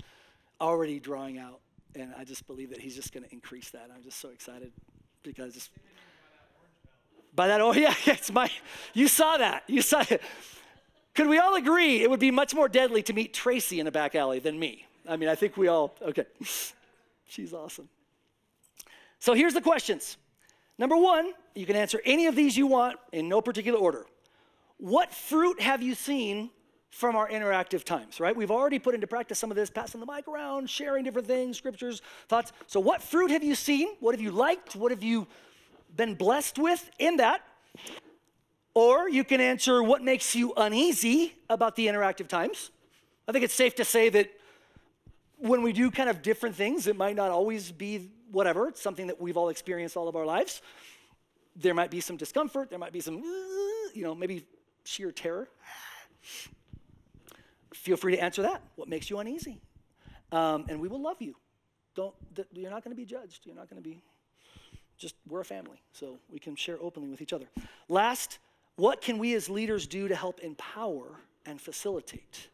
already 0.62 1.00
drawing 1.00 1.38
out 1.38 1.60
and 1.96 2.14
I 2.18 2.24
just 2.24 2.48
believe 2.48 2.70
that 2.70 2.80
he's 2.80 2.96
just 2.96 3.14
going 3.14 3.24
to 3.24 3.32
increase 3.34 3.70
that. 3.72 3.90
I'm 3.94 4.02
just 4.02 4.20
so 4.20 4.30
excited 4.30 4.72
because 5.24 5.54
just 5.54 5.72
by 7.36 7.48
that. 7.48 7.62
Oh 7.62 7.74
yeah, 7.74 7.94
it's 8.06 8.32
my. 8.32 8.50
You 8.94 9.08
saw 9.08 9.38
that. 9.38 9.64
You 9.68 9.82
saw 9.82 10.04
it. 10.10 10.22
Could 11.14 11.28
we 11.28 11.40
all 11.40 11.56
agree 11.56 12.02
it 12.02 12.10
would 12.10 12.22
be 12.22 12.32
much 12.32 12.56
more 12.56 12.70
deadly 12.70 13.04
to 13.04 13.14
meet 13.14 13.34
Tracy 13.34 13.82
in 13.82 13.88
a 13.88 13.92
back 13.92 14.16
alley 14.16 14.40
than 14.40 14.58
me? 14.58 14.86
I 15.08 15.18
mean, 15.18 15.28
I 15.28 15.36
think 15.36 15.58
we 15.58 15.68
all. 15.68 15.96
Okay, 16.02 16.26
she's 17.26 17.54
awesome. 17.54 17.90
So 19.20 19.34
here's 19.34 19.54
the 19.54 19.62
questions. 19.62 20.18
Number 20.82 20.98
one, 20.98 21.34
you 21.54 21.68
can 21.68 21.76
answer 21.76 22.02
any 22.06 22.26
of 22.26 22.36
these 22.36 22.58
you 22.58 22.66
want 22.66 22.98
in 23.12 23.30
no 23.30 23.40
particular 23.40 23.78
order. 23.78 24.08
What 24.78 25.14
fruit 25.14 25.62
have 25.62 25.84
you 25.84 25.94
seen 25.94 26.50
from 26.90 27.16
our 27.16 27.30
interactive 27.30 27.84
times, 27.84 28.20
right? 28.20 28.36
We've 28.36 28.50
already 28.50 28.80
put 28.80 28.96
into 28.96 29.06
practice 29.06 29.38
some 29.38 29.52
of 29.52 29.56
this, 29.56 29.70
passing 29.70 30.00
the 30.00 30.08
mic 30.08 30.28
around, 30.28 30.72
sharing 30.72 31.04
different 31.04 31.28
things, 31.28 31.56
scriptures, 31.56 32.02
thoughts. 32.28 32.52
So, 32.66 32.80
what 32.80 33.04
fruit 33.04 33.30
have 33.30 33.44
you 33.44 33.54
seen? 33.54 33.90
What 34.00 34.16
have 34.16 34.22
you 34.22 34.32
liked? 34.32 34.76
What 34.76 34.90
have 34.90 35.04
you 35.04 35.28
been 35.96 36.16
blessed 36.16 36.58
with 36.58 36.90
in 36.98 37.18
that? 37.18 37.42
Or 38.74 39.08
you 39.08 39.24
can 39.24 39.40
answer 39.40 39.84
what 39.84 40.02
makes 40.02 40.34
you 40.34 40.52
uneasy 40.58 41.36
about 41.48 41.76
the 41.76 41.86
interactive 41.86 42.28
times. 42.28 42.72
I 43.28 43.32
think 43.34 43.46
it's 43.46 43.54
safe 43.54 43.76
to 43.76 43.86
say 43.86 44.10
that 44.10 44.32
when 45.38 45.62
we 45.62 45.74
do 45.74 45.92
kind 45.92 46.10
of 46.10 46.24
different 46.24 46.56
things, 46.56 46.88
it 46.88 46.96
might 46.96 47.16
not 47.16 47.30
always 47.30 47.72
be 47.72 48.10
whatever. 48.32 48.68
It's 48.68 48.82
something 48.82 49.08
that 49.08 49.20
we've 49.20 49.38
all 49.38 49.50
experienced 49.50 49.98
all 49.98 50.08
of 50.08 50.16
our 50.16 50.26
lives. 50.26 50.62
There 51.56 51.74
might 51.74 51.92
be 51.92 52.00
some 52.00 52.18
discomfort, 52.18 52.70
there 52.70 52.80
might 52.80 52.94
be 52.94 53.02
some, 53.02 53.22
you 53.94 54.04
know, 54.04 54.16
maybe 54.16 54.46
sheer 54.84 55.12
terror 55.12 55.48
feel 57.82 57.98
free 57.98 58.16
to 58.16 58.24
answer 58.24 58.44
that. 58.44 58.62
What 58.76 58.88
makes 58.88 59.10
you 59.10 59.20
uneasy? 59.20 59.60
Um, 60.32 60.66
and 60.70 60.80
we 60.80 60.88
will 60.88 61.02
love 61.02 61.18
you. 61.20 61.36
Don't, 61.96 62.14
th- 62.36 62.48
you're 62.54 62.70
not 62.70 62.84
going 62.84 62.96
to 62.96 63.00
be 63.00 63.06
judged. 63.06 63.46
You're 63.46 63.56
not 63.56 63.70
going 63.70 63.82
to 63.82 63.88
be, 63.88 64.04
just, 64.98 65.16
we're 65.28 65.42
a 65.42 65.46
family, 65.46 65.82
so 65.92 66.20
we 66.32 66.40
can 66.40 66.56
share 66.56 66.78
openly 66.80 67.10
with 67.10 67.22
each 67.22 67.34
other. 67.34 67.48
Last, 67.90 68.40
what 68.76 69.02
can 69.02 69.18
we 69.18 69.34
as 69.34 69.50
leaders 69.50 69.88
do 69.88 70.08
to 70.08 70.16
help 70.16 70.40
empower 70.40 71.20
and 71.46 71.60
facilitate 71.60 72.50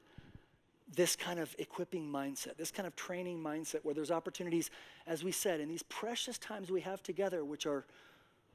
this 0.96 1.16
kind 1.16 1.40
of 1.40 1.54
equipping 1.60 2.10
mindset, 2.10 2.58
this 2.58 2.72
kind 2.72 2.88
of 2.88 2.96
training 2.96 3.42
mindset 3.42 3.84
where 3.84 3.94
there's 3.94 4.12
opportunities, 4.12 4.70
as 5.06 5.24
we 5.24 5.32
said, 5.32 5.60
in 5.60 5.68
these 5.68 5.84
precious 5.84 6.38
times 6.38 6.72
we 6.72 6.82
have 6.82 7.04
together, 7.04 7.44
which 7.44 7.66
are 7.66 7.86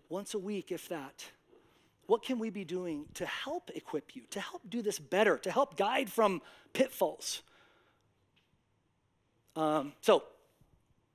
once 0.08 0.34
a 0.34 0.38
week, 0.38 0.72
if 0.72 0.88
that, 0.88 1.24
what 2.06 2.22
can 2.22 2.38
we 2.38 2.50
be 2.50 2.64
doing 2.64 3.06
to 3.14 3.26
help 3.26 3.70
equip 3.74 4.16
you, 4.16 4.22
to 4.30 4.40
help 4.40 4.62
do 4.68 4.82
this 4.82 4.98
better, 4.98 5.38
to 5.38 5.50
help 5.50 5.76
guide 5.76 6.10
from 6.10 6.42
pitfalls? 6.72 7.42
Um, 9.54 9.92
so, 10.00 10.24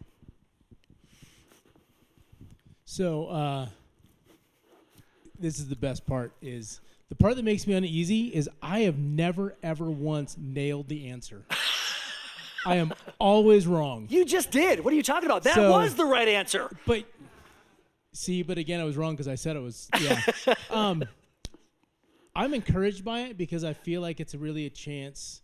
So 2.87 3.27
uh, 3.27 3.67
this 5.39 5.59
is 5.59 5.69
the 5.69 5.77
best 5.77 6.07
part 6.07 6.33
is 6.41 6.81
the 7.11 7.15
part 7.15 7.37
that 7.37 7.45
makes 7.45 7.67
me 7.67 7.75
uneasy 7.75 8.29
is 8.29 8.49
I 8.63 8.81
have 8.81 8.97
never 8.97 9.55
ever 9.63 9.91
once 9.91 10.35
nailed 10.39 10.89
the 10.89 11.11
answer. 11.11 11.45
I 12.65 12.77
am 12.77 12.95
always 13.19 13.67
wrong. 13.67 14.07
You 14.09 14.25
just 14.25 14.51
did. 14.51 14.83
What 14.83 14.95
are 14.95 14.97
you 14.97 15.03
talking 15.03 15.27
about? 15.27 15.43
That 15.43 15.57
So- 15.57 15.73
was 15.73 15.95
the 15.95 16.07
right 16.07 16.29
answer. 16.29 16.75
But 16.87 17.05
see, 18.15 18.43
but 18.43 18.57
again, 18.57 18.81
I 18.81 18.85
was 18.85 18.97
wrong 18.97 19.13
because 19.13 19.29
I 19.29 19.35
said 19.35 19.57
it 19.57 19.63
was. 19.63 19.91
Yeah. 20.01 20.23
um, 20.71 21.05
I'm 22.41 22.55
encouraged 22.55 23.05
by 23.05 23.21
it 23.25 23.37
because 23.37 23.65
I 23.65 23.75
feel 23.75 24.01
like 24.01 24.19
it's 24.19 24.35
really 24.35 24.65
a 24.65 24.71
chance. 24.71 25.43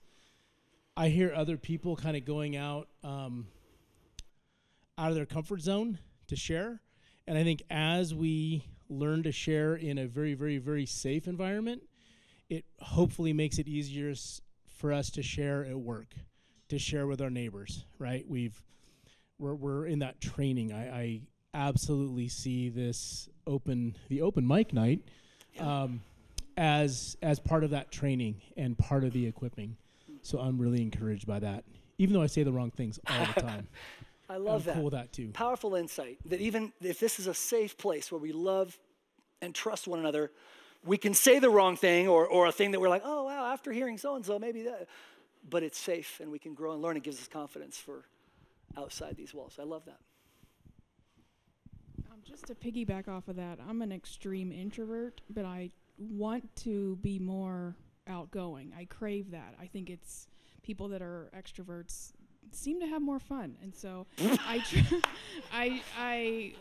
I 0.96 1.10
hear 1.10 1.30
other 1.30 1.58
people 1.58 1.94
kind 1.94 2.16
of 2.16 2.24
going 2.24 2.56
out 2.56 2.88
um, 3.04 3.48
out 4.96 5.10
of 5.10 5.14
their 5.14 5.26
comfort 5.26 5.60
zone 5.60 5.98
to 6.28 6.36
share, 6.36 6.80
and 7.26 7.36
I 7.36 7.44
think 7.44 7.62
as 7.68 8.14
we 8.14 8.64
learn 8.88 9.24
to 9.24 9.30
share 9.30 9.74
in 9.74 9.98
a 9.98 10.06
very, 10.06 10.32
very, 10.32 10.56
very 10.56 10.86
safe 10.86 11.28
environment, 11.28 11.82
it 12.48 12.64
hopefully 12.80 13.34
makes 13.34 13.58
it 13.58 13.68
easier 13.68 14.12
s- 14.12 14.40
for 14.78 14.90
us 14.90 15.10
to 15.10 15.22
share 15.22 15.66
at 15.66 15.78
work, 15.78 16.14
to 16.70 16.78
share 16.78 17.06
with 17.06 17.20
our 17.20 17.28
neighbors. 17.28 17.84
Right? 17.98 18.24
We've 18.26 18.58
we're, 19.38 19.54
we're 19.54 19.84
in 19.84 19.98
that 19.98 20.22
training. 20.22 20.72
I, 20.72 20.88
I 20.88 21.20
absolutely 21.52 22.28
see 22.28 22.70
this 22.70 23.28
open 23.46 23.98
the 24.08 24.22
open 24.22 24.46
mic 24.46 24.72
night 24.72 25.02
um, 25.60 26.00
as 26.56 27.16
as 27.22 27.38
part 27.38 27.64
of 27.64 27.70
that 27.70 27.90
training 27.90 28.40
and 28.56 28.76
part 28.78 29.04
of 29.04 29.12
the 29.12 29.26
equipping. 29.26 29.76
So 30.22 30.38
I'm 30.38 30.58
really 30.58 30.82
encouraged 30.82 31.26
by 31.26 31.38
that. 31.40 31.64
Even 31.98 32.14
though 32.14 32.22
I 32.22 32.26
say 32.26 32.42
the 32.42 32.52
wrong 32.52 32.70
things 32.70 32.98
all 33.08 33.26
the 33.34 33.40
time, 33.40 33.68
I 34.28 34.38
love 34.38 34.62
I'm 34.62 34.74
that. 34.74 34.80
cool 34.80 34.90
that 34.90 35.12
too. 35.12 35.30
Powerful 35.32 35.74
insight 35.74 36.18
that 36.26 36.40
even 36.40 36.72
if 36.80 36.98
this 36.98 37.18
is 37.18 37.26
a 37.26 37.34
safe 37.34 37.78
place 37.78 38.10
where 38.10 38.20
we 38.20 38.32
love 38.32 38.76
and 39.40 39.54
trust 39.54 39.86
one 39.86 40.00
another, 40.00 40.32
we 40.84 40.96
can 40.96 41.14
say 41.14 41.38
the 41.38 41.50
wrong 41.50 41.76
thing 41.76 42.08
or, 42.08 42.26
or 42.26 42.46
a 42.46 42.52
thing 42.52 42.72
that 42.72 42.80
we're 42.80 42.88
like, 42.88 43.02
oh, 43.04 43.24
wow, 43.24 43.52
after 43.52 43.72
hearing 43.72 43.98
so 43.98 44.16
and 44.16 44.24
so, 44.24 44.38
maybe 44.38 44.62
that. 44.62 44.88
But 45.48 45.62
it's 45.62 45.78
safe 45.78 46.20
and 46.20 46.30
we 46.30 46.38
can 46.38 46.54
grow 46.54 46.72
and 46.72 46.82
learn. 46.82 46.96
It 46.96 47.02
gives 47.02 47.20
us 47.20 47.28
confidence 47.28 47.76
for 47.76 48.04
outside 48.76 49.16
these 49.16 49.32
walls. 49.32 49.58
I 49.60 49.64
love 49.64 49.84
that. 49.84 50.00
Um, 52.10 52.18
just 52.24 52.46
to 52.46 52.54
piggyback 52.54 53.08
off 53.08 53.28
of 53.28 53.36
that, 53.36 53.58
I'm 53.68 53.80
an 53.82 53.92
extreme 53.92 54.50
introvert, 54.52 55.20
but 55.30 55.44
I 55.44 55.70
want 55.98 56.54
to 56.56 56.96
be 56.96 57.18
more 57.18 57.74
outgoing. 58.06 58.72
I 58.78 58.84
crave 58.84 59.30
that. 59.32 59.54
I 59.60 59.66
think 59.66 59.90
it's 59.90 60.28
people 60.62 60.88
that 60.88 61.02
are 61.02 61.30
extroverts 61.36 62.12
seem 62.52 62.80
to 62.80 62.86
have 62.86 63.02
more 63.02 63.18
fun, 63.18 63.56
and 63.62 63.74
so 63.74 64.06
I, 64.46 64.58
tr- 64.58 64.96
I, 65.52 65.82
I, 65.98 66.54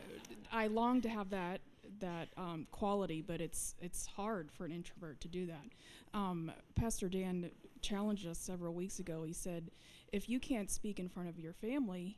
I 0.52 0.68
long 0.68 1.02
to 1.02 1.10
have 1.10 1.30
that 1.32 1.62
that 2.00 2.28
um, 2.36 2.68
quality, 2.72 3.22
but 3.22 3.40
it's 3.40 3.76
it's 3.80 4.06
hard 4.06 4.52
for 4.52 4.66
an 4.66 4.72
introvert 4.72 5.22
to 5.22 5.28
do 5.28 5.46
that. 5.46 5.66
Um, 6.14 6.52
Pastor 6.76 7.08
Dan 7.10 7.52
challenged 7.82 8.26
us 8.28 8.40
several 8.40 8.74
weeks 8.74 9.00
ago. 9.00 9.24
He 9.24 9.34
said, 9.34 9.70
if 10.12 10.28
you 10.28 10.40
can't 10.40 10.72
speak 10.72 11.00
in 11.00 11.08
front 11.08 11.30
of 11.30 11.40
your 11.40 11.54
family, 11.54 12.18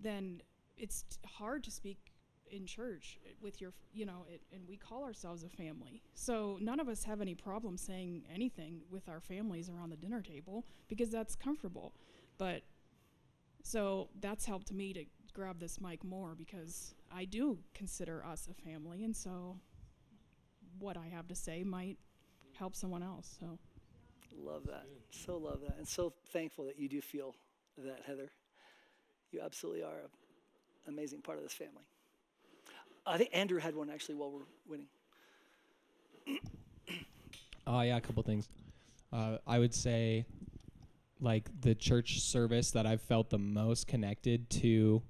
then 0.00 0.40
it's 0.76 1.02
t- 1.02 1.16
hard 1.26 1.62
to 1.64 1.70
speak 1.70 1.98
in 2.54 2.66
church 2.66 3.18
with 3.42 3.60
your, 3.60 3.72
you 3.92 4.06
know, 4.06 4.24
it, 4.32 4.40
and 4.52 4.66
we 4.68 4.76
call 4.76 5.04
ourselves 5.04 5.42
a 5.42 5.48
family. 5.48 6.02
So 6.14 6.58
none 6.60 6.80
of 6.80 6.88
us 6.88 7.04
have 7.04 7.20
any 7.20 7.34
problem 7.34 7.76
saying 7.76 8.24
anything 8.32 8.82
with 8.90 9.08
our 9.08 9.20
families 9.20 9.68
around 9.68 9.90
the 9.90 9.96
dinner 9.96 10.22
table 10.22 10.64
because 10.88 11.10
that's 11.10 11.34
comfortable. 11.34 11.94
But 12.38 12.62
so 13.62 14.08
that's 14.20 14.44
helped 14.44 14.72
me 14.72 14.92
to 14.92 15.04
grab 15.32 15.58
this 15.58 15.80
mic 15.80 16.04
more 16.04 16.34
because 16.34 16.94
I 17.12 17.24
do 17.24 17.58
consider 17.74 18.24
us 18.24 18.48
a 18.50 18.54
family, 18.54 19.04
and 19.04 19.14
so 19.14 19.58
what 20.78 20.96
I 20.96 21.06
have 21.06 21.28
to 21.28 21.34
say 21.34 21.64
might 21.64 21.98
help 22.52 22.76
someone 22.76 23.02
else. 23.02 23.36
So. 23.40 23.58
Love 24.36 24.66
that. 24.66 24.86
So 25.10 25.36
love 25.38 25.60
that. 25.60 25.76
And 25.78 25.86
so 25.86 26.12
thankful 26.32 26.64
that 26.66 26.78
you 26.78 26.88
do 26.88 27.00
feel 27.00 27.34
that, 27.78 28.00
Heather. 28.06 28.30
You 29.30 29.40
absolutely 29.42 29.82
are 29.82 30.08
an 30.86 30.92
amazing 30.92 31.22
part 31.22 31.38
of 31.38 31.44
this 31.44 31.52
family. 31.52 31.84
I 33.06 33.18
think 33.18 33.30
Andrew 33.32 33.60
had 33.60 33.74
one 33.74 33.90
actually 33.90 34.14
while 34.14 34.30
we're 34.30 34.46
winning. 34.68 34.86
Oh 37.66 37.80
yeah, 37.80 37.96
a 37.96 38.00
couple 38.02 38.22
things. 38.22 38.46
Uh, 39.10 39.38
I 39.46 39.58
would 39.58 39.72
say, 39.72 40.26
like 41.18 41.48
the 41.62 41.74
church 41.74 42.20
service 42.20 42.72
that 42.72 42.84
I've 42.84 43.00
felt 43.00 43.30
the 43.30 43.38
most 43.38 43.86
connected 43.86 44.50
to, 44.50 45.02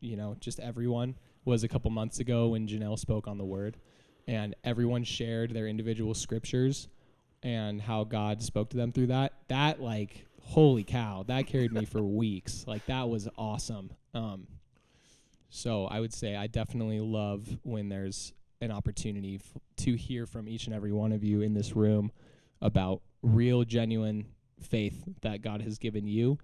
you 0.00 0.16
know, 0.16 0.36
just 0.38 0.60
everyone 0.60 1.14
was 1.46 1.64
a 1.64 1.68
couple 1.68 1.90
months 1.90 2.18
ago 2.20 2.48
when 2.48 2.68
Janelle 2.68 2.98
spoke 2.98 3.26
on 3.26 3.38
the 3.38 3.46
Word, 3.46 3.78
and 4.28 4.54
everyone 4.62 5.04
shared 5.04 5.54
their 5.54 5.66
individual 5.66 6.12
scriptures 6.12 6.88
and 7.42 7.80
how 7.80 8.04
God 8.04 8.42
spoke 8.42 8.68
to 8.70 8.76
them 8.76 8.92
through 8.92 9.06
that. 9.06 9.32
That 9.48 9.80
like, 9.80 10.26
holy 10.42 10.84
cow, 10.84 11.24
that 11.28 11.46
carried 11.46 11.72
me 11.72 11.86
for 11.86 12.02
weeks. 12.02 12.64
Like 12.66 12.84
that 12.86 13.08
was 13.08 13.26
awesome. 13.38 13.90
Um, 14.12 14.46
so 15.56 15.86
I 15.86 16.00
would 16.00 16.12
say 16.12 16.36
I 16.36 16.48
definitely 16.48 17.00
love 17.00 17.58
when 17.62 17.88
there's 17.88 18.34
an 18.60 18.70
opportunity 18.70 19.36
f- 19.36 19.58
to 19.78 19.94
hear 19.94 20.26
from 20.26 20.48
each 20.48 20.66
and 20.66 20.74
every 20.74 20.92
one 20.92 21.12
of 21.12 21.24
you 21.24 21.40
in 21.40 21.54
this 21.54 21.74
room 21.74 22.12
about 22.60 23.00
real, 23.22 23.64
genuine 23.64 24.26
faith 24.60 25.02
that 25.22 25.40
God 25.40 25.62
has 25.62 25.78
given 25.78 26.06
you, 26.06 26.38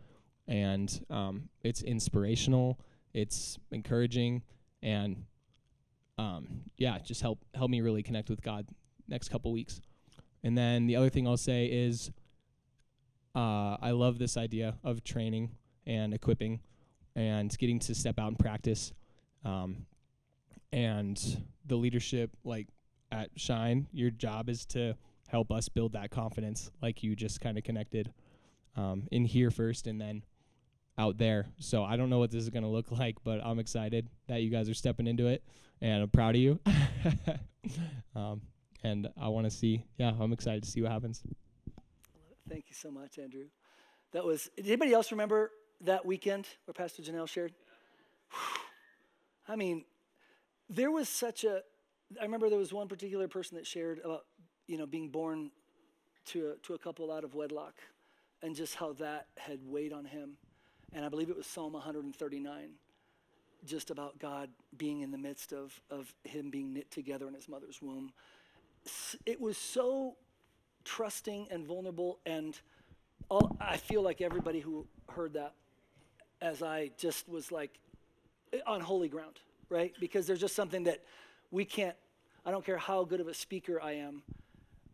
and 0.48 1.04
um, 1.10 1.50
it's 1.62 1.82
inspirational, 1.82 2.80
it's 3.12 3.58
encouraging, 3.70 4.42
and 4.82 5.24
um, 6.16 6.62
yeah, 6.78 6.98
just 6.98 7.20
help 7.20 7.44
help 7.54 7.70
me 7.70 7.82
really 7.82 8.02
connect 8.02 8.30
with 8.30 8.40
God 8.40 8.66
next 9.08 9.28
couple 9.28 9.52
weeks. 9.52 9.82
And 10.42 10.56
then 10.56 10.86
the 10.86 10.96
other 10.96 11.10
thing 11.10 11.28
I'll 11.28 11.36
say 11.36 11.66
is, 11.66 12.10
uh, 13.34 13.76
I 13.78 13.90
love 13.90 14.18
this 14.18 14.38
idea 14.38 14.78
of 14.82 15.04
training 15.04 15.50
and 15.86 16.14
equipping, 16.14 16.60
and 17.14 17.54
getting 17.58 17.78
to 17.80 17.94
step 17.94 18.18
out 18.18 18.28
and 18.28 18.38
practice. 18.38 18.94
Um, 19.44 19.86
and 20.72 21.44
the 21.66 21.76
leadership 21.76 22.30
like 22.44 22.68
at 23.10 23.28
shine 23.36 23.86
your 23.92 24.10
job 24.10 24.48
is 24.48 24.64
to 24.64 24.94
help 25.28 25.52
us 25.52 25.68
build 25.68 25.92
that 25.92 26.10
confidence 26.10 26.70
like 26.80 27.02
you 27.02 27.14
just 27.14 27.40
kind 27.40 27.58
of 27.58 27.64
connected 27.64 28.12
um, 28.76 29.06
in 29.10 29.24
here 29.24 29.50
first 29.50 29.86
and 29.86 30.00
then 30.00 30.22
out 30.96 31.18
there 31.18 31.46
so 31.58 31.84
i 31.84 31.96
don't 31.96 32.08
know 32.08 32.18
what 32.18 32.30
this 32.30 32.42
is 32.42 32.48
going 32.48 32.62
to 32.62 32.68
look 32.68 32.90
like 32.90 33.16
but 33.22 33.40
i'm 33.44 33.58
excited 33.58 34.08
that 34.28 34.40
you 34.40 34.50
guys 34.50 34.68
are 34.68 34.74
stepping 34.74 35.06
into 35.06 35.26
it 35.26 35.42
and 35.82 36.02
i'm 36.02 36.08
proud 36.08 36.34
of 36.34 36.40
you 36.40 36.58
um, 38.16 38.40
and 38.82 39.08
i 39.20 39.28
want 39.28 39.44
to 39.44 39.50
see 39.50 39.84
yeah 39.98 40.12
i'm 40.18 40.32
excited 40.32 40.62
to 40.62 40.70
see 40.70 40.80
what 40.80 40.90
happens 40.90 41.22
Thank 42.48 42.66
you 42.68 42.74
so 42.74 42.90
much, 42.90 43.18
Andrew. 43.18 43.44
That 44.12 44.24
was, 44.24 44.50
did 44.56 44.66
anybody 44.66 44.92
else 44.92 45.10
remember 45.10 45.50
that 45.82 46.04
weekend 46.04 46.46
where 46.66 46.74
Pastor 46.74 47.02
Janelle 47.02 47.28
shared? 47.28 47.52
I 49.48 49.56
mean, 49.56 49.84
there 50.68 50.90
was 50.90 51.08
such 51.08 51.44
a, 51.44 51.62
I 52.20 52.24
remember 52.24 52.48
there 52.48 52.58
was 52.58 52.72
one 52.72 52.88
particular 52.88 53.28
person 53.28 53.56
that 53.56 53.66
shared 53.66 54.00
about, 54.04 54.24
you 54.66 54.78
know, 54.78 54.86
being 54.86 55.08
born 55.08 55.50
to 56.26 56.52
a, 56.52 56.66
to 56.66 56.74
a 56.74 56.78
couple 56.78 57.12
out 57.12 57.24
of 57.24 57.34
wedlock 57.34 57.74
and 58.42 58.54
just 58.54 58.74
how 58.74 58.92
that 58.94 59.26
had 59.36 59.60
weighed 59.64 59.92
on 59.92 60.04
him. 60.04 60.36
And 60.92 61.04
I 61.04 61.08
believe 61.08 61.30
it 61.30 61.36
was 61.36 61.46
Psalm 61.46 61.72
139, 61.72 62.70
just 63.64 63.90
about 63.90 64.18
God 64.18 64.50
being 64.76 65.00
in 65.00 65.10
the 65.10 65.18
midst 65.18 65.52
of, 65.52 65.80
of 65.90 66.14
him 66.24 66.50
being 66.50 66.72
knit 66.72 66.90
together 66.90 67.28
in 67.28 67.34
his 67.34 67.48
mother's 67.48 67.80
womb. 67.80 68.12
It 69.26 69.40
was 69.40 69.56
so 69.56 70.16
trusting 70.84 71.48
and 71.50 71.66
vulnerable 71.66 72.18
and 72.26 72.58
all, 73.28 73.56
i 73.60 73.76
feel 73.76 74.02
like 74.02 74.20
everybody 74.20 74.60
who 74.60 74.86
heard 75.10 75.34
that 75.34 75.54
as 76.40 76.62
i 76.62 76.90
just 76.98 77.28
was 77.28 77.52
like 77.52 77.78
on 78.66 78.80
holy 78.80 79.08
ground 79.08 79.40
right? 79.68 79.94
Because 79.98 80.26
there's 80.26 80.40
just 80.40 80.54
something 80.54 80.84
that 80.84 81.00
we 81.50 81.64
can't 81.64 81.96
i 82.44 82.50
don't 82.50 82.64
care 82.64 82.76
how 82.76 83.04
good 83.04 83.20
of 83.20 83.28
a 83.28 83.34
speaker 83.34 83.80
i 83.80 83.92
am 83.92 84.22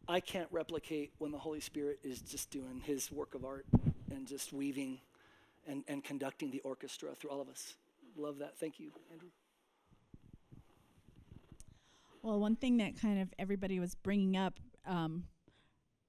i 0.07 0.21
can't 0.21 0.49
replicate 0.51 1.13
when 1.19 1.31
the 1.31 1.39
holy 1.39 1.61
spirit 1.61 1.99
is 2.03 2.21
just 2.21 2.51
doing 2.51 2.83
his 2.85 3.11
work 3.11 3.35
of 3.35 3.45
art 3.45 3.65
and 4.11 4.27
just 4.27 4.53
weaving 4.53 4.99
and, 5.67 5.85
and 5.87 6.05
conducting 6.05 6.51
the 6.51 6.61
orchestra 6.61 7.15
through 7.15 7.31
all 7.31 7.41
of 7.41 7.49
us. 7.49 7.75
Love 8.17 8.39
that. 8.39 8.59
Thank 8.59 8.81
you 8.81 8.91
andrew. 9.13 9.29
Well, 12.23 12.41
one 12.41 12.57
thing 12.57 12.79
that 12.79 13.01
kind 13.01 13.21
of 13.21 13.29
everybody 13.39 13.79
was 13.79 13.95
bringing 13.95 14.37
up 14.37 14.59
um, 14.87 15.25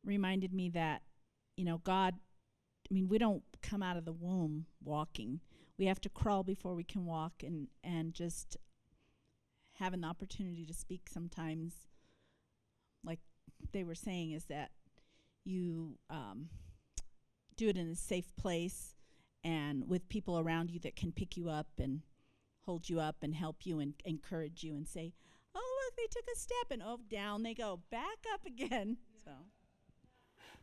reminded 0.04 0.54
me 0.54 0.70
that, 0.70 1.02
you 1.56 1.66
know, 1.66 1.80
God, 1.84 2.16
I 2.90 2.94
mean, 2.94 3.08
we 3.08 3.18
don't 3.18 3.44
come 3.62 3.84
out 3.84 3.98
of 3.98 4.06
the 4.06 4.14
womb 4.14 4.66
walking. 4.84 5.42
We 5.80 5.86
have 5.86 6.02
to 6.02 6.10
crawl 6.10 6.44
before 6.44 6.76
we 6.76 6.84
can 6.84 7.06
walk, 7.06 7.42
and, 7.42 7.70
and 7.84 8.14
just 8.14 8.58
having 9.80 10.02
the 10.02 10.08
opportunity 10.08 10.66
to 10.66 10.74
speak 10.74 11.08
sometimes, 11.12 11.74
like 13.04 13.20
they 13.72 13.84
were 13.84 13.96
saying, 13.96 14.34
is 14.34 14.46
that 14.46 14.72
you 15.46 15.98
um, 16.10 16.50
do 17.56 17.70
it 17.70 17.78
in 17.78 17.90
a 17.90 17.96
safe 17.96 18.36
place 18.36 18.94
and 19.44 19.88
with 19.88 20.10
people 20.10 20.38
around 20.38 20.70
you 20.70 20.80
that 20.82 20.96
can 20.96 21.14
pick 21.14 21.38
you 21.38 21.50
up 21.50 21.68
and 21.78 22.02
hold 22.66 22.90
you 22.90 23.00
up 23.00 23.18
and 23.22 23.34
help 23.34 23.66
you 23.66 23.80
and 23.80 23.94
encourage 24.04 24.64
you 24.64 24.76
and 24.76 24.88
say, 24.88 25.14
oh, 25.56 25.80
look, 25.86 25.96
they 25.96 26.08
took 26.12 26.26
a 26.34 26.38
step 26.38 26.72
and 26.72 26.82
oh, 26.86 27.00
down 27.10 27.44
they 27.44 27.54
go, 27.54 27.80
back 27.90 28.26
up 28.34 28.46
again. 28.46 28.98
So. 29.24 29.32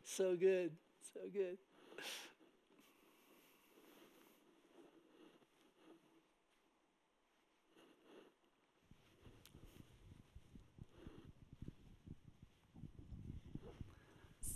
So 0.05 0.37
good. 0.37 0.73
So 1.15 1.21
good. 1.33 1.59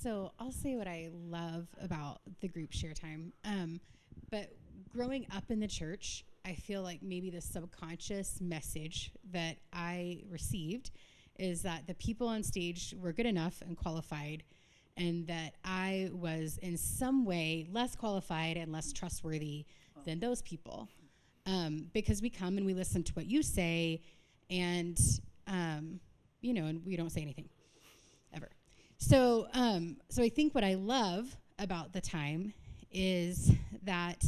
So 0.02 0.32
I'll 0.38 0.50
say 0.50 0.76
what 0.76 0.88
I 0.88 1.10
love 1.12 1.66
about 1.78 2.20
the 2.40 2.48
group 2.48 2.72
share 2.72 2.94
time. 2.94 3.34
Um, 3.44 3.80
but 4.30 4.50
growing 4.88 5.26
up 5.36 5.50
in 5.50 5.60
the 5.60 5.68
church, 5.68 6.24
I 6.46 6.54
feel 6.54 6.82
like 6.82 7.02
maybe 7.02 7.28
the 7.28 7.42
subconscious 7.42 8.40
message 8.40 9.12
that 9.30 9.58
I 9.74 10.22
received 10.30 10.90
is 11.38 11.60
that 11.62 11.86
the 11.86 11.92
people 11.94 12.28
on 12.28 12.42
stage 12.42 12.94
were 12.98 13.12
good 13.12 13.26
enough 13.26 13.60
and 13.60 13.76
qualified, 13.76 14.42
and 14.96 15.26
that 15.26 15.54
I 15.64 16.08
was 16.12 16.58
in 16.58 16.78
some 16.78 17.26
way 17.26 17.66
less 17.70 17.94
qualified 17.94 18.56
and 18.56 18.72
less 18.72 18.92
trustworthy 18.94 19.66
than 20.06 20.18
those 20.18 20.40
people. 20.40 20.88
Um, 21.44 21.88
because 21.92 22.22
we 22.22 22.30
come 22.30 22.56
and 22.56 22.64
we 22.64 22.72
listen 22.72 23.02
to 23.02 23.12
what 23.12 23.26
you 23.26 23.42
say, 23.42 24.00
and 24.48 24.98
um, 25.46 26.00
you 26.40 26.54
know, 26.54 26.66
and 26.66 26.84
we 26.86 26.96
don't 26.96 27.10
say 27.10 27.20
anything. 27.20 27.50
So, 29.00 29.48
um, 29.54 29.96
so 30.10 30.22
I 30.22 30.28
think 30.28 30.54
what 30.54 30.62
I 30.62 30.74
love 30.74 31.34
about 31.58 31.94
the 31.94 32.02
time 32.02 32.52
is 32.92 33.50
that, 33.82 34.22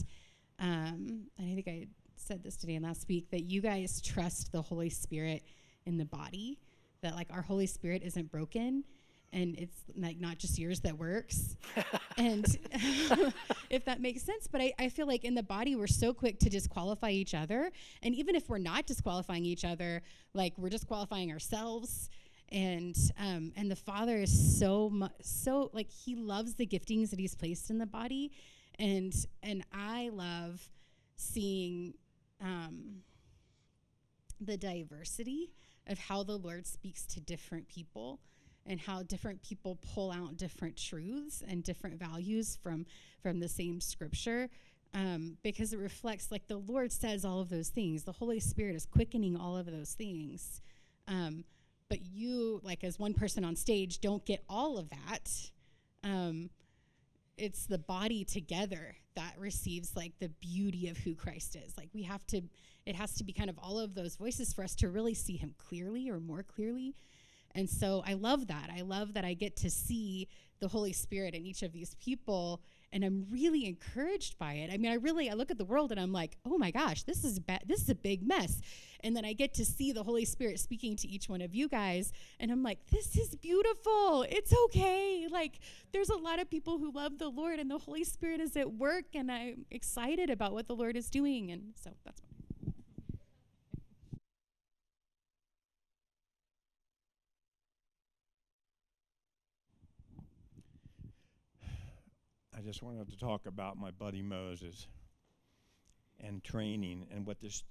um, 0.58 1.26
and 1.38 1.50
I 1.50 1.54
think 1.54 1.68
I 1.68 1.86
said 2.16 2.42
this 2.42 2.56
today 2.56 2.76
and 2.76 2.84
last 2.84 3.06
week, 3.06 3.30
that 3.30 3.42
you 3.42 3.60
guys 3.60 4.00
trust 4.00 4.50
the 4.50 4.62
Holy 4.62 4.88
Spirit 4.88 5.42
in 5.84 5.98
the 5.98 6.06
body, 6.06 6.58
that 7.02 7.14
like 7.14 7.28
our 7.30 7.42
Holy 7.42 7.66
Spirit 7.66 8.02
isn't 8.02 8.30
broken. 8.30 8.82
And 9.34 9.56
it's 9.56 9.76
like 9.96 10.18
not 10.18 10.38
just 10.38 10.58
yours 10.58 10.80
that 10.80 10.96
works. 10.98 11.56
and 12.16 12.44
if 13.70 13.84
that 13.84 14.00
makes 14.00 14.22
sense, 14.22 14.46
but 14.46 14.62
I, 14.62 14.72
I 14.78 14.88
feel 14.88 15.06
like 15.06 15.24
in 15.24 15.34
the 15.34 15.42
body, 15.42 15.76
we're 15.76 15.86
so 15.86 16.14
quick 16.14 16.38
to 16.40 16.50
disqualify 16.50 17.10
each 17.10 17.34
other. 17.34 17.70
And 18.02 18.14
even 18.14 18.34
if 18.34 18.48
we're 18.48 18.58
not 18.58 18.86
disqualifying 18.86 19.44
each 19.44 19.64
other, 19.64 20.02
like 20.34 20.54
we're 20.56 20.70
disqualifying 20.70 21.30
ourselves 21.30 22.08
and 22.52 22.96
um, 23.18 23.52
and 23.56 23.70
the 23.70 23.76
father 23.76 24.18
is 24.18 24.58
so 24.58 24.90
much 24.90 25.12
so 25.22 25.70
like 25.72 25.90
he 25.90 26.14
loves 26.14 26.54
the 26.54 26.66
giftings 26.66 27.10
that 27.10 27.18
he's 27.18 27.34
placed 27.34 27.70
in 27.70 27.78
the 27.78 27.86
body. 27.86 28.30
And 28.78 29.14
and 29.42 29.64
i 29.72 30.10
love 30.12 30.68
seeing 31.16 31.94
um, 32.40 33.02
the 34.40 34.56
diversity 34.56 35.52
of 35.86 35.98
how 35.98 36.22
the 36.22 36.36
lord 36.36 36.66
speaks 36.66 37.04
to 37.06 37.20
different 37.20 37.68
people 37.68 38.20
and 38.66 38.80
how 38.80 39.02
different 39.02 39.42
people 39.42 39.78
pull 39.94 40.10
out 40.10 40.36
different 40.36 40.76
truths 40.76 41.42
and 41.46 41.62
different 41.64 41.98
values 41.98 42.58
from 42.62 42.86
from 43.22 43.40
the 43.40 43.48
same 43.48 43.80
scripture 43.80 44.48
um, 44.94 45.36
because 45.42 45.72
it 45.72 45.78
reflects 45.78 46.30
like 46.30 46.46
the 46.48 46.56
lord 46.56 46.92
says 46.92 47.24
all 47.24 47.40
of 47.40 47.48
those 47.48 47.68
things. 47.68 48.04
The 48.04 48.12
holy 48.12 48.40
spirit 48.40 48.76
is 48.76 48.86
quickening 48.86 49.36
all 49.36 49.56
of 49.56 49.66
those 49.66 49.92
things. 49.92 50.60
Um, 51.08 51.44
but 51.92 52.06
you 52.06 52.58
like 52.64 52.82
as 52.84 52.98
one 52.98 53.12
person 53.12 53.44
on 53.44 53.54
stage 53.54 54.00
don't 54.00 54.24
get 54.24 54.42
all 54.48 54.78
of 54.78 54.88
that. 54.88 55.28
Um, 56.02 56.48
it's 57.36 57.66
the 57.66 57.76
body 57.76 58.24
together 58.24 58.96
that 59.14 59.34
receives 59.36 59.94
like 59.94 60.14
the 60.18 60.30
beauty 60.40 60.88
of 60.88 60.96
who 60.96 61.14
christ 61.14 61.54
is. 61.54 61.76
Like 61.76 61.90
we 61.92 62.04
have 62.04 62.26
to 62.28 62.40
it 62.86 62.96
has 62.96 63.14
to 63.16 63.24
be 63.24 63.34
kind 63.34 63.50
of 63.50 63.58
all 63.58 63.78
of 63.78 63.94
those 63.94 64.16
voices 64.16 64.54
for 64.54 64.64
us 64.64 64.74
to 64.76 64.88
really 64.88 65.12
see 65.12 65.36
him 65.36 65.54
clearly 65.58 66.08
or 66.08 66.18
more 66.18 66.42
clearly. 66.42 66.94
And 67.54 67.68
so 67.68 68.02
i 68.06 68.14
love 68.14 68.46
that. 68.46 68.70
I 68.74 68.80
love 68.80 69.12
that 69.12 69.26
i 69.26 69.34
get 69.34 69.56
to 69.56 69.68
see 69.68 70.28
the 70.60 70.68
holy 70.68 70.94
spirit 70.94 71.34
in 71.34 71.44
each 71.44 71.62
of 71.62 71.74
these 71.74 71.94
people 71.96 72.62
and 72.92 73.04
i'm 73.04 73.26
really 73.30 73.66
encouraged 73.66 74.38
by 74.38 74.54
it. 74.54 74.70
I 74.72 74.76
mean 74.76 74.90
i 74.90 74.96
really 74.96 75.30
i 75.30 75.34
look 75.34 75.50
at 75.50 75.58
the 75.58 75.64
world 75.64 75.90
and 75.90 76.00
i'm 76.00 76.12
like 76.12 76.36
oh 76.44 76.58
my 76.58 76.70
gosh 76.70 77.02
this 77.04 77.24
is 77.24 77.38
ba- 77.38 77.60
this 77.66 77.82
is 77.82 77.90
a 77.90 77.94
big 77.94 78.26
mess. 78.26 78.60
And 79.04 79.16
then 79.16 79.24
i 79.24 79.32
get 79.32 79.54
to 79.54 79.64
see 79.64 79.92
the 79.92 80.02
holy 80.02 80.24
spirit 80.24 80.60
speaking 80.60 80.96
to 80.96 81.08
each 81.08 81.28
one 81.28 81.40
of 81.42 81.54
you 81.54 81.68
guys 81.68 82.12
and 82.38 82.50
i'm 82.50 82.62
like 82.62 82.78
this 82.90 83.16
is 83.16 83.34
beautiful. 83.36 84.24
It's 84.28 84.52
okay. 84.66 85.26
Like 85.30 85.58
there's 85.92 86.10
a 86.10 86.16
lot 86.16 86.40
of 86.40 86.50
people 86.50 86.78
who 86.78 86.92
love 86.92 87.18
the 87.18 87.28
lord 87.28 87.58
and 87.58 87.70
the 87.70 87.78
holy 87.78 88.04
spirit 88.04 88.40
is 88.40 88.56
at 88.56 88.72
work 88.74 89.04
and 89.14 89.30
i'm 89.30 89.64
excited 89.70 90.30
about 90.30 90.52
what 90.52 90.68
the 90.68 90.76
lord 90.76 90.96
is 90.96 91.10
doing. 91.10 91.50
And 91.50 91.72
so 91.82 91.90
that's 92.04 92.20
I 102.62 102.64
just 102.64 102.80
wanted 102.80 103.10
to 103.10 103.18
talk 103.18 103.46
about 103.46 103.76
my 103.76 103.90
buddy 103.90 104.22
Moses 104.22 104.86
and 106.20 106.44
training 106.44 107.08
and 107.12 107.26
what 107.26 107.40
this 107.40 107.64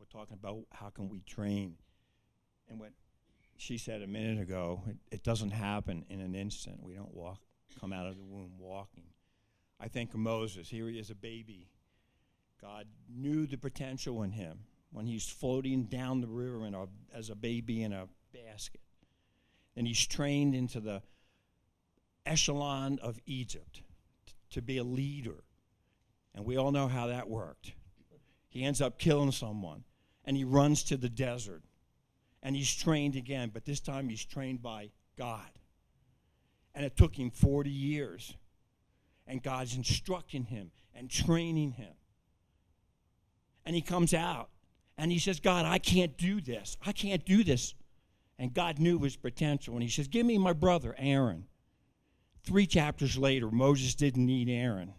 we're 0.00 0.06
talking 0.06 0.36
about 0.40 0.64
how 0.72 0.88
can 0.88 1.08
we 1.08 1.20
train? 1.20 1.76
And 2.68 2.80
what 2.80 2.90
she 3.56 3.78
said 3.78 4.02
a 4.02 4.06
minute 4.08 4.40
ago 4.42 4.82
it, 4.88 4.96
it 5.12 5.22
doesn't 5.22 5.52
happen 5.52 6.04
in 6.10 6.20
an 6.20 6.34
instant. 6.34 6.82
We 6.82 6.94
don't 6.94 7.14
walk 7.14 7.38
come 7.78 7.92
out 7.92 8.06
of 8.06 8.16
the 8.16 8.24
womb 8.24 8.58
walking. 8.58 9.04
I 9.78 9.86
think 9.86 10.12
of 10.12 10.18
moses. 10.18 10.68
Here 10.68 10.88
he 10.88 10.98
is 10.98 11.10
a 11.10 11.14
baby. 11.14 11.68
God 12.60 12.88
knew 13.08 13.46
the 13.46 13.58
potential 13.58 14.24
in 14.24 14.32
him 14.32 14.58
when 14.90 15.06
he's 15.06 15.28
floating 15.28 15.84
down 15.84 16.20
the 16.20 16.26
river 16.26 16.66
in 16.66 16.74
a, 16.74 16.86
as 17.14 17.30
a 17.30 17.36
baby 17.36 17.84
in 17.84 17.92
a 17.92 18.08
basket. 18.32 18.80
And 19.76 19.86
he's 19.86 20.04
trained 20.04 20.56
into 20.56 20.80
the 20.80 21.02
echelon 22.26 22.98
of 23.00 23.20
egypt 23.26 23.82
to 24.50 24.62
be 24.62 24.78
a 24.78 24.84
leader. 24.84 25.44
And 26.34 26.44
we 26.44 26.56
all 26.56 26.72
know 26.72 26.88
how 26.88 27.06
that 27.06 27.28
worked. 27.28 27.72
He 28.48 28.64
ends 28.64 28.80
up 28.80 28.98
killing 28.98 29.32
someone 29.32 29.84
and 30.24 30.36
he 30.36 30.44
runs 30.44 30.82
to 30.84 30.96
the 30.96 31.08
desert 31.08 31.62
and 32.42 32.54
he's 32.54 32.72
trained 32.74 33.16
again, 33.16 33.50
but 33.52 33.64
this 33.64 33.80
time 33.80 34.08
he's 34.08 34.24
trained 34.24 34.62
by 34.62 34.90
God. 35.18 35.50
And 36.74 36.84
it 36.84 36.96
took 36.96 37.18
him 37.18 37.30
40 37.30 37.70
years. 37.70 38.36
And 39.26 39.42
God's 39.42 39.74
instructing 39.74 40.44
him 40.44 40.70
and 40.94 41.10
training 41.10 41.72
him. 41.72 41.94
And 43.64 43.74
he 43.74 43.82
comes 43.82 44.14
out 44.14 44.50
and 44.96 45.10
he 45.10 45.18
says, 45.18 45.40
God, 45.40 45.66
I 45.66 45.78
can't 45.78 46.16
do 46.16 46.40
this. 46.40 46.76
I 46.86 46.92
can't 46.92 47.24
do 47.24 47.42
this. 47.42 47.74
And 48.38 48.54
God 48.54 48.78
knew 48.78 48.98
his 49.00 49.16
potential. 49.16 49.74
And 49.74 49.82
he 49.82 49.88
says, 49.88 50.06
Give 50.06 50.24
me 50.24 50.38
my 50.38 50.52
brother, 50.52 50.94
Aaron. 50.98 51.46
Three 52.46 52.66
chapters 52.66 53.18
later, 53.18 53.50
Moses 53.50 53.96
didn't 53.96 54.24
need 54.24 54.48
Aaron. 54.48 54.94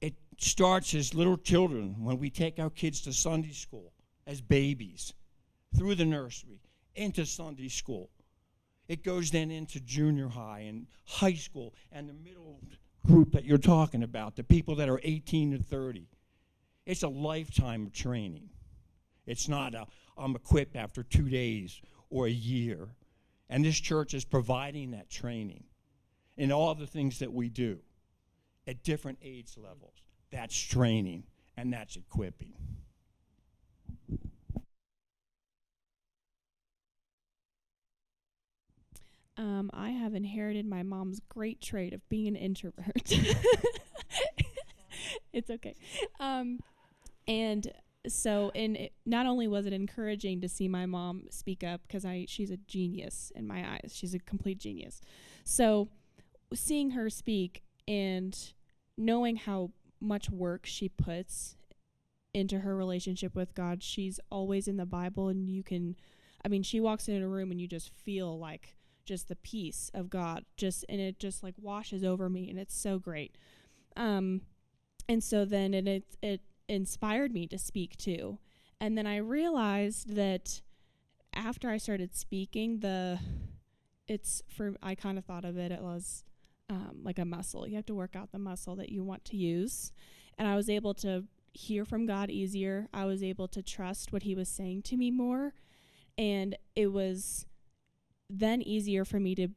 It 0.00 0.14
starts 0.38 0.94
as 0.94 1.14
little 1.14 1.36
children 1.36 2.02
when 2.02 2.18
we 2.18 2.30
take 2.30 2.58
our 2.58 2.70
kids 2.70 3.02
to 3.02 3.12
Sunday 3.12 3.52
school 3.52 3.92
as 4.26 4.40
babies, 4.40 5.12
through 5.76 5.96
the 5.96 6.06
nursery, 6.06 6.62
into 6.94 7.26
Sunday 7.26 7.68
school. 7.68 8.08
It 8.88 9.04
goes 9.04 9.30
then 9.30 9.50
into 9.50 9.78
junior 9.78 10.28
high 10.28 10.60
and 10.60 10.86
high 11.04 11.34
school 11.34 11.74
and 11.92 12.08
the 12.08 12.14
middle 12.14 12.58
group 13.06 13.32
that 13.32 13.44
you're 13.44 13.58
talking 13.58 14.02
about, 14.02 14.36
the 14.36 14.42
people 14.42 14.74
that 14.76 14.88
are 14.88 15.00
18 15.04 15.52
to 15.52 15.58
30. 15.58 16.08
It's 16.86 17.02
a 17.02 17.08
lifetime 17.08 17.86
of 17.86 17.92
training. 17.92 18.48
It's 19.26 19.48
not 19.48 19.74
a, 19.74 19.86
I'm 20.16 20.34
equipped 20.34 20.76
after 20.76 21.02
two 21.02 21.28
days 21.28 21.80
or 22.08 22.26
a 22.26 22.30
year. 22.30 22.88
And 23.50 23.64
this 23.64 23.78
church 23.80 24.14
is 24.14 24.24
providing 24.24 24.92
that 24.92 25.10
training 25.10 25.64
in 26.36 26.52
all 26.52 26.74
the 26.76 26.86
things 26.86 27.18
that 27.18 27.32
we 27.32 27.48
do 27.48 27.80
at 28.66 28.84
different 28.84 29.18
age 29.22 29.56
levels. 29.56 30.04
That's 30.30 30.56
training 30.56 31.24
and 31.56 31.72
that's 31.72 31.96
equipping. 31.96 32.54
Um, 39.36 39.70
I 39.74 39.90
have 39.90 40.14
inherited 40.14 40.66
my 40.66 40.84
mom's 40.84 41.20
great 41.28 41.60
trait 41.60 41.92
of 41.92 42.08
being 42.08 42.28
an 42.28 42.36
introvert. 42.36 43.12
it's 45.32 45.50
okay. 45.50 45.74
Um, 46.20 46.60
and 47.26 47.72
so 48.08 48.50
and 48.54 48.76
it, 48.76 48.92
not 49.04 49.26
only 49.26 49.46
was 49.46 49.66
it 49.66 49.72
encouraging 49.72 50.40
to 50.40 50.48
see 50.48 50.68
my 50.68 50.86
mom 50.86 51.24
speak 51.30 51.62
up 51.62 51.82
because 51.86 52.04
I 52.04 52.26
she's 52.28 52.50
a 52.50 52.56
genius 52.56 53.30
in 53.34 53.46
my 53.46 53.74
eyes. 53.74 53.92
She's 53.94 54.14
a 54.14 54.18
complete 54.18 54.58
genius. 54.58 55.00
So 55.44 55.88
seeing 56.54 56.90
her 56.90 57.10
speak 57.10 57.62
and 57.86 58.36
knowing 58.96 59.36
how 59.36 59.72
much 60.00 60.30
work 60.30 60.64
she 60.64 60.88
puts 60.88 61.56
into 62.32 62.60
her 62.60 62.74
relationship 62.74 63.34
with 63.34 63.54
God, 63.54 63.82
she's 63.82 64.18
always 64.30 64.66
in 64.66 64.76
the 64.76 64.86
Bible 64.86 65.28
and 65.28 65.48
you 65.48 65.62
can 65.62 65.96
I 66.42 66.48
mean, 66.48 66.62
she 66.62 66.80
walks 66.80 67.06
in 67.06 67.22
a 67.22 67.28
room 67.28 67.50
and 67.50 67.60
you 67.60 67.68
just 67.68 67.90
feel 67.90 68.38
like 68.38 68.76
just 69.04 69.28
the 69.28 69.36
peace 69.36 69.90
of 69.92 70.08
God 70.08 70.44
just 70.56 70.84
and 70.88 71.00
it 71.00 71.18
just 71.18 71.42
like 71.42 71.54
washes 71.60 72.02
over 72.02 72.30
me 72.30 72.48
and 72.48 72.58
it's 72.58 72.76
so 72.76 72.98
great. 72.98 73.36
Um 73.94 74.40
and 75.06 75.22
so 75.22 75.44
then 75.44 75.74
it 75.74 75.86
it, 75.86 76.04
it 76.22 76.40
inspired 76.70 77.32
me 77.32 77.46
to 77.48 77.58
speak 77.58 77.96
too. 77.96 78.38
And 78.80 78.96
then 78.96 79.06
I 79.06 79.16
realized 79.16 80.14
that 80.14 80.62
after 81.34 81.68
I 81.68 81.76
started 81.76 82.14
speaking, 82.14 82.80
the 82.80 83.18
it's 84.08 84.42
for 84.48 84.74
I 84.82 84.94
kind 84.94 85.18
of 85.18 85.24
thought 85.24 85.44
of 85.44 85.56
it 85.56 85.70
it 85.70 85.82
was 85.82 86.24
um, 86.68 87.00
like 87.02 87.18
a 87.18 87.24
muscle. 87.24 87.66
You 87.66 87.76
have 87.76 87.86
to 87.86 87.94
work 87.94 88.16
out 88.16 88.32
the 88.32 88.38
muscle 88.38 88.76
that 88.76 88.90
you 88.90 89.02
want 89.02 89.24
to 89.26 89.36
use. 89.36 89.92
And 90.38 90.48
I 90.48 90.56
was 90.56 90.70
able 90.70 90.94
to 90.94 91.24
hear 91.52 91.84
from 91.84 92.06
God 92.06 92.30
easier. 92.30 92.88
I 92.94 93.04
was 93.04 93.22
able 93.22 93.48
to 93.48 93.62
trust 93.62 94.12
what 94.12 94.22
He 94.22 94.34
was 94.34 94.48
saying 94.48 94.82
to 94.82 94.96
me 94.96 95.10
more. 95.10 95.54
And 96.16 96.56
it 96.76 96.88
was 96.88 97.46
then 98.28 98.62
easier 98.62 99.04
for 99.04 99.18
me 99.18 99.34
to 99.34 99.48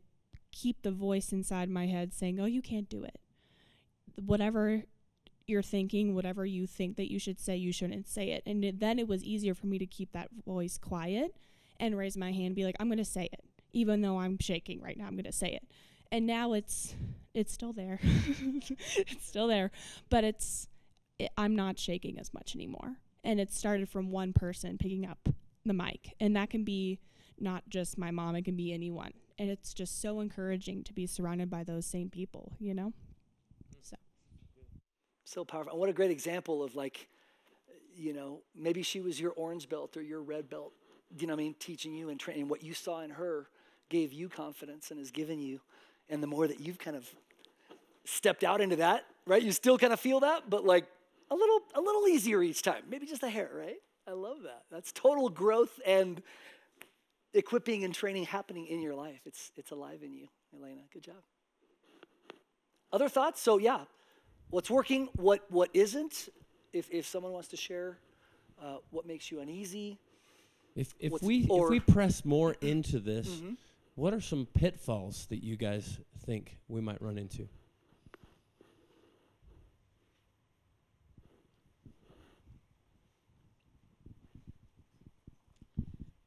keep 0.52 0.82
the 0.82 0.92
voice 0.92 1.32
inside 1.32 1.70
my 1.70 1.88
head 1.88 2.14
saying, 2.14 2.40
Oh, 2.40 2.46
you 2.46 2.62
can't 2.62 2.90
do 2.90 3.04
it. 3.04 3.20
Whatever 4.16 4.84
you're 5.48 5.62
thinking, 5.62 6.16
whatever 6.16 6.46
you 6.46 6.66
think 6.66 6.96
that 6.98 7.12
you 7.12 7.20
should 7.20 7.40
say, 7.40 7.56
you 7.56 7.72
shouldn't 7.74 8.08
say 8.08 8.32
it. 8.32 8.44
And 8.46 8.64
it, 8.64 8.80
then 8.80 9.00
it 9.00 9.08
was 9.08 9.24
easier 9.24 9.54
for 9.54 9.68
me 9.68 9.78
to 9.78 9.86
keep 9.86 10.12
that 10.14 10.30
voice 10.46 10.78
quiet 10.78 11.36
and 11.80 11.98
raise 11.98 12.16
my 12.16 12.32
hand 12.32 12.48
and 12.48 12.56
be 12.56 12.66
like, 12.66 12.76
I'm 12.80 12.88
going 12.88 12.98
to 12.98 13.06
say 13.06 13.30
it. 13.32 13.44
Even 13.74 14.02
though 14.02 14.20
I'm 14.20 14.38
shaking 14.40 14.82
right 14.82 14.98
now, 14.98 15.06
I'm 15.06 15.16
going 15.16 15.24
to 15.26 15.32
say 15.32 15.50
it. 15.54 15.68
And 16.12 16.28
now 16.28 16.54
it's 16.54 16.96
it's 17.34 17.52
still 17.52 17.74
there. 17.74 18.00
it's 18.04 19.26
still 19.26 19.48
there, 19.48 19.72
but 20.10 20.24
it's 20.24 20.68
it, 21.18 21.32
I'm 21.38 21.56
not 21.56 21.80
shaking 21.80 22.20
as 22.20 22.34
much 22.34 22.56
anymore. 22.56 22.98
And 23.24 23.40
it 23.40 23.52
started 23.52 23.90
from 23.90 24.12
one 24.12 24.32
person 24.32 24.78
picking 24.78 25.08
up 25.08 25.30
the 25.66 25.74
mic, 25.74 26.14
and 26.20 26.36
that 26.36 26.52
can 26.52 26.64
be 26.64 27.00
not 27.40 27.64
just 27.70 27.98
my 27.98 28.12
mom, 28.12 28.36
it 28.36 28.46
can 28.46 28.56
be 28.56 28.74
anyone. 28.74 29.12
And 29.40 29.50
it's 29.50 29.74
just 29.74 30.02
so 30.02 30.20
encouraging 30.20 30.84
to 30.84 30.94
be 30.94 31.08
surrounded 31.08 31.50
by 31.50 31.64
those 31.64 31.86
same 31.86 32.10
people, 32.10 32.54
you 32.60 32.74
know? 32.74 32.94
So 35.26 35.46
powerful. 35.46 35.72
And 35.72 35.80
what 35.80 35.90
a 35.90 35.94
great 35.94 36.12
example 36.12 36.64
of 36.64 36.76
like, 36.76 37.08
you 37.96 38.14
know, 38.14 38.42
maybe 38.56 38.84
she 38.84 39.00
was 39.00 39.20
your 39.20 39.32
orange 39.32 39.70
belt 39.70 39.96
or 39.98 40.02
your 40.02 40.22
red 40.22 40.50
belt, 40.50 40.74
you 41.18 41.28
know 41.28 41.34
what 41.34 41.42
I 41.42 41.44
mean, 41.44 41.56
teaching 41.60 41.94
you 41.94 42.10
and 42.10 42.20
training. 42.20 42.48
What 42.48 42.64
you 42.64 42.74
saw 42.74 43.02
in 43.02 43.12
her 43.12 43.48
gave 43.90 44.12
you 44.12 44.30
confidence 44.30 44.92
and 44.92 45.00
has 45.00 45.12
given 45.12 45.40
you. 45.40 45.62
And 46.10 46.22
the 46.22 46.28
more 46.28 46.48
that 46.48 46.60
you've 46.60 46.80
kind 46.80 46.98
of 46.98 47.08
stepped 48.06 48.44
out 48.44 48.62
into 48.62 48.78
that, 48.78 49.06
right? 49.26 49.42
You 49.42 49.52
still 49.52 49.78
kind 49.78 49.94
of 49.94 50.00
feel 50.00 50.20
that, 50.22 50.50
but 50.50 50.66
like 50.66 50.86
a 51.32 51.36
little 51.36 51.60
a 51.76 51.82
little 51.82 52.08
easier 52.08 52.42
each 52.44 52.62
time. 52.62 52.84
Maybe 52.90 53.06
just 53.06 53.24
a 53.24 53.30
hair, 53.30 53.50
right? 53.56 53.78
I 54.08 54.12
love 54.12 54.44
that. 54.44 54.64
That's 54.70 54.92
total 54.92 55.30
growth 55.30 55.80
and 55.86 56.22
equipping 57.34 57.84
and 57.84 57.94
training 57.96 58.26
happening 58.26 58.68
in 58.68 58.82
your 58.82 58.94
life. 58.94 59.22
It's 59.26 59.52
it's 59.56 59.72
alive 59.72 60.00
in 60.04 60.14
you, 60.14 60.28
Elena. 60.54 60.82
Good 60.92 61.04
job. 61.04 61.16
Other 62.92 63.10
thoughts? 63.10 63.42
So 63.42 63.58
yeah, 63.58 63.82
what's 64.54 64.70
working, 64.70 65.10
what 65.16 65.50
what 65.50 65.70
isn't. 65.74 66.30
If 66.74 66.90
if 66.92 67.08
someone 67.08 67.32
wants 67.34 67.48
to 67.50 67.58
share, 67.58 67.98
uh, 68.62 68.78
what 68.92 69.06
makes 69.08 69.32
you 69.32 69.40
uneasy. 69.40 69.98
If 70.76 70.94
if 71.00 71.12
What's- 71.12 71.24
we 71.24 71.48
or- 71.48 71.66
if 71.66 71.70
we 71.72 71.80
press 71.80 72.24
more 72.24 72.54
into 72.62 73.00
this, 73.00 73.28
Mhm. 73.28 73.58
what 73.96 74.14
are 74.14 74.22
some 74.22 74.46
pitfalls 74.46 75.26
that 75.28 75.44
you 75.44 75.56
guys 75.58 76.00
think 76.26 76.60
we 76.68 76.82
might 76.82 77.02
run 77.02 77.18
into? 77.18 77.50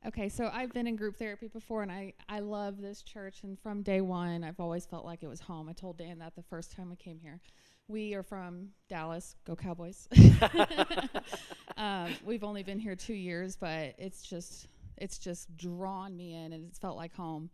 Okay, 0.06 0.28
so 0.28 0.48
I've 0.52 0.72
been 0.72 0.86
in 0.86 0.94
group 0.94 1.16
therapy 1.16 1.48
before, 1.48 1.82
and 1.82 1.90
I, 1.90 2.12
I 2.28 2.38
love 2.38 2.80
this 2.80 3.02
church. 3.02 3.42
And 3.42 3.58
from 3.58 3.82
day 3.82 4.00
one, 4.00 4.44
I've 4.44 4.60
always 4.60 4.86
felt 4.86 5.04
like 5.04 5.24
it 5.24 5.26
was 5.26 5.40
home. 5.40 5.68
I 5.68 5.72
told 5.72 5.98
Dan 5.98 6.20
that 6.20 6.36
the 6.36 6.44
first 6.44 6.70
time 6.70 6.90
we 6.90 6.96
came 6.96 7.18
here. 7.18 7.40
We 7.88 8.14
are 8.14 8.24
from 8.24 8.70
Dallas. 8.88 9.36
Go 9.46 9.54
Cowboys! 9.54 10.08
um, 11.76 12.10
we've 12.24 12.42
only 12.42 12.64
been 12.64 12.80
here 12.80 12.96
two 12.96 13.14
years, 13.14 13.56
but 13.56 13.94
it's 13.96 14.22
just 14.22 14.66
it's 14.96 15.18
just 15.18 15.56
drawn 15.56 16.16
me 16.16 16.34
in, 16.34 16.52
and 16.52 16.66
it's 16.66 16.78
felt 16.78 16.96
like 16.96 17.14
home. 17.14 17.50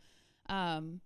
Um, 0.49 1.01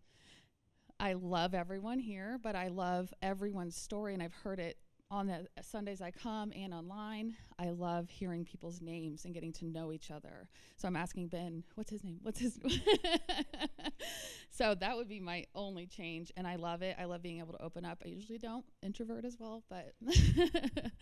I 1.00 1.14
love 1.14 1.54
everyone 1.54 1.98
here, 1.98 2.38
but 2.40 2.54
I 2.54 2.68
love 2.68 3.12
everyone's 3.20 3.76
story, 3.76 4.14
and 4.14 4.22
I've 4.22 4.34
heard 4.34 4.60
it 4.60 4.76
on 5.10 5.28
the 5.28 5.46
Sundays 5.62 6.00
I 6.02 6.10
come 6.10 6.52
and 6.56 6.74
online. 6.74 7.36
I 7.58 7.70
love 7.70 8.08
hearing 8.10 8.44
people's 8.44 8.80
names 8.80 9.24
and 9.24 9.32
getting 9.32 9.52
to 9.54 9.64
know 9.64 9.92
each 9.92 10.10
other. 10.10 10.48
So 10.76 10.88
I'm 10.88 10.96
asking 10.96 11.28
Ben, 11.28 11.62
what's 11.76 11.90
his 11.90 12.02
name? 12.02 12.18
What's 12.22 12.40
his 12.40 12.58
So 14.50 14.74
that 14.74 14.96
would 14.96 15.08
be 15.08 15.20
my 15.20 15.44
only 15.54 15.86
change 15.86 16.32
and 16.36 16.46
I 16.46 16.56
love 16.56 16.82
it. 16.82 16.96
I 16.98 17.04
love 17.04 17.22
being 17.22 17.38
able 17.38 17.52
to 17.52 17.62
open 17.62 17.84
up. 17.84 18.02
I 18.04 18.08
usually 18.08 18.38
don't 18.38 18.64
introvert 18.82 19.24
as 19.24 19.36
well, 19.38 19.62
but 19.68 19.94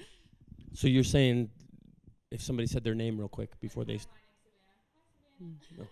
So 0.74 0.88
you're 0.88 1.04
saying 1.04 1.50
if 2.30 2.42
somebody 2.42 2.66
said 2.66 2.82
their 2.84 2.94
name 2.96 3.16
real 3.16 3.28
quick 3.28 3.58
before 3.60 3.84
they. 3.84 3.94
s- 3.94 4.08
No. 5.40 5.86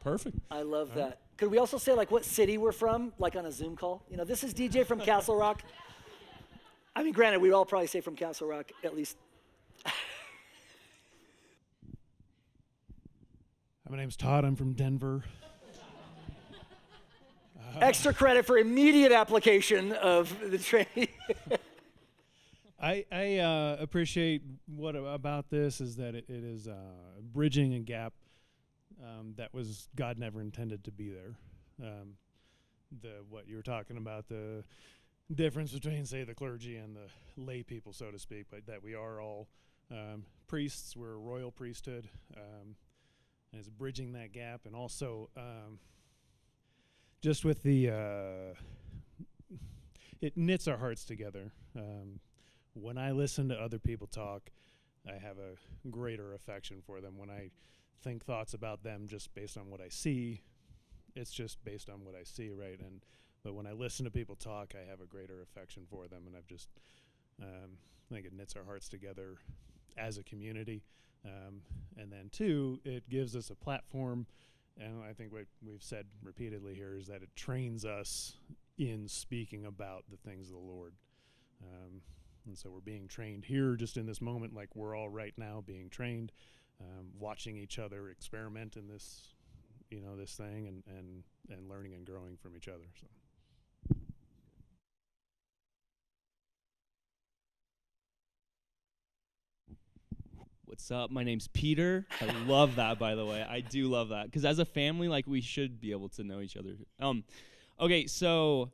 Perfect. 0.00 0.36
I 0.50 0.62
love 0.62 0.94
that. 0.94 1.20
Could 1.36 1.50
we 1.50 1.58
also 1.58 1.78
say 1.78 1.94
like 1.94 2.10
what 2.10 2.24
city 2.24 2.58
we're 2.58 2.72
from, 2.72 3.12
like 3.18 3.34
on 3.36 3.46
a 3.46 3.50
Zoom 3.52 3.74
call? 3.74 4.04
You 4.08 4.16
know, 4.16 4.24
this 4.24 4.44
is 4.44 4.54
DJ 4.54 4.86
from 4.86 5.00
Castle 5.00 5.34
Rock. 5.36 5.62
I 6.96 7.02
mean, 7.02 7.12
granted, 7.12 7.40
we'd 7.40 7.52
all 7.52 7.64
probably 7.64 7.88
say 7.88 8.00
from 8.00 8.14
Castle 8.14 8.46
Rock 8.46 8.70
at 8.84 8.94
least. 8.94 9.16
My 13.90 13.96
name's 13.96 14.16
Todd. 14.16 14.44
I'm 14.44 14.56
from 14.56 14.72
Denver. 14.72 15.24
Extra 17.80 18.14
credit 18.14 18.46
for 18.46 18.56
immediate 18.56 19.12
application 19.12 19.92
of 19.92 20.34
the 20.48 20.58
training. 20.58 21.08
I, 22.80 23.04
I 23.10 23.38
uh, 23.38 23.76
appreciate 23.80 24.42
what 24.66 24.94
about 24.94 25.50
this 25.50 25.80
is 25.80 25.96
that 25.96 26.14
it, 26.14 26.26
it 26.28 26.44
is 26.44 26.68
uh, 26.68 26.74
bridging 27.32 27.74
a 27.74 27.80
gap 27.80 28.12
um, 29.02 29.34
that 29.36 29.52
was 29.52 29.88
God 29.96 30.18
never 30.18 30.40
intended 30.40 30.84
to 30.84 30.92
be 30.92 31.10
there. 31.10 31.36
Um, 31.82 32.14
the 33.02 33.24
what 33.28 33.48
you 33.48 33.56
were 33.56 33.62
talking 33.62 33.96
about 33.96 34.28
the 34.28 34.62
difference 35.32 35.72
between 35.72 36.04
say 36.06 36.24
the 36.24 36.34
clergy 36.34 36.76
and 36.76 36.96
the 36.96 37.08
lay 37.36 37.62
people, 37.62 37.92
so 37.92 38.10
to 38.10 38.18
speak, 38.18 38.46
but 38.50 38.66
that 38.66 38.82
we 38.82 38.94
are 38.94 39.20
all 39.20 39.48
um, 39.90 40.24
priests. 40.46 40.96
We're 40.96 41.14
a 41.14 41.18
royal 41.18 41.50
priesthood, 41.50 42.08
um, 42.36 42.76
and 43.52 43.60
it's 43.60 43.68
bridging 43.68 44.12
that 44.12 44.32
gap, 44.32 44.62
and 44.66 44.74
also 44.74 45.30
um, 45.36 45.78
just 47.22 47.44
with 47.44 47.62
the 47.62 47.90
uh, 47.90 48.54
it 50.20 50.36
knits 50.36 50.68
our 50.68 50.76
hearts 50.76 51.04
together. 51.04 51.52
Um, 51.76 52.20
when 52.74 52.98
I 52.98 53.12
listen 53.12 53.48
to 53.50 53.54
other 53.54 53.78
people 53.78 54.06
talk, 54.06 54.50
I 55.08 55.12
have 55.14 55.36
a 55.38 55.88
greater 55.90 56.34
affection 56.34 56.82
for 56.84 57.00
them. 57.00 57.16
When 57.16 57.30
I 57.30 57.50
think 58.02 58.24
thoughts 58.24 58.54
about 58.54 58.82
them 58.82 59.06
just 59.06 59.34
based 59.34 59.56
on 59.56 59.70
what 59.70 59.80
I 59.80 59.88
see, 59.88 60.42
it's 61.14 61.30
just 61.30 61.64
based 61.64 61.88
on 61.88 62.04
what 62.04 62.14
I 62.14 62.24
see, 62.24 62.50
right? 62.50 62.78
And 62.80 63.00
but 63.44 63.54
when 63.54 63.66
I 63.66 63.72
listen 63.72 64.04
to 64.04 64.10
people 64.10 64.36
talk, 64.36 64.74
I 64.74 64.88
have 64.88 65.00
a 65.00 65.06
greater 65.06 65.42
affection 65.42 65.84
for 65.88 66.08
them, 66.08 66.22
and 66.26 66.34
I've 66.36 66.46
just 66.46 66.68
um, 67.42 67.76
I 68.10 68.14
think 68.14 68.26
it 68.26 68.32
knits 68.32 68.56
our 68.56 68.64
hearts 68.64 68.88
together 68.88 69.36
as 69.96 70.18
a 70.18 70.22
community. 70.22 70.82
Um, 71.24 71.62
and 71.96 72.12
then 72.12 72.28
two, 72.30 72.80
it 72.84 73.08
gives 73.08 73.34
us 73.34 73.50
a 73.50 73.54
platform, 73.54 74.26
and 74.78 75.02
I 75.08 75.12
think 75.12 75.32
what 75.32 75.46
we've 75.64 75.82
said 75.82 76.06
repeatedly 76.22 76.74
here 76.74 76.94
is 76.96 77.06
that 77.06 77.22
it 77.22 77.30
trains 77.34 77.84
us 77.84 78.36
in 78.76 79.08
speaking 79.08 79.64
about 79.64 80.04
the 80.10 80.16
things 80.16 80.48
of 80.48 80.54
the 80.54 80.60
Lord. 80.60 80.94
Um, 81.62 82.02
and 82.46 82.58
so 82.58 82.70
we're 82.70 82.80
being 82.80 83.08
trained 83.08 83.44
here 83.44 83.74
just 83.74 83.96
in 83.96 84.04
this 84.06 84.20
moment, 84.20 84.54
like 84.54 84.74
we're 84.74 84.94
all 84.94 85.08
right 85.08 85.32
now 85.38 85.62
being 85.64 85.88
trained, 85.88 86.32
um, 86.80 87.06
watching 87.18 87.56
each 87.56 87.78
other 87.78 88.10
experiment 88.10 88.76
in 88.76 88.86
this, 88.86 89.28
you 89.90 90.02
know, 90.02 90.16
this 90.16 90.32
thing 90.32 90.66
and, 90.66 90.82
and, 90.86 91.22
and 91.48 91.70
learning 91.70 91.94
and 91.94 92.04
growing 92.04 92.36
from 92.36 92.54
each 92.56 92.68
other. 92.68 92.84
So. 93.00 93.06
What's 100.74 100.90
up? 100.90 101.12
My 101.12 101.22
name's 101.22 101.46
Peter. 101.46 102.04
I 102.20 102.24
love 102.48 102.74
that, 102.74 102.98
by 102.98 103.14
the 103.14 103.24
way. 103.24 103.46
I 103.48 103.60
do 103.60 103.86
love 103.86 104.08
that 104.08 104.26
because 104.26 104.44
as 104.44 104.58
a 104.58 104.64
family, 104.64 105.06
like 105.06 105.24
we 105.24 105.40
should 105.40 105.80
be 105.80 105.92
able 105.92 106.08
to 106.08 106.24
know 106.24 106.40
each 106.40 106.56
other. 106.56 106.70
Um, 106.98 107.22
okay, 107.78 108.08
so 108.08 108.72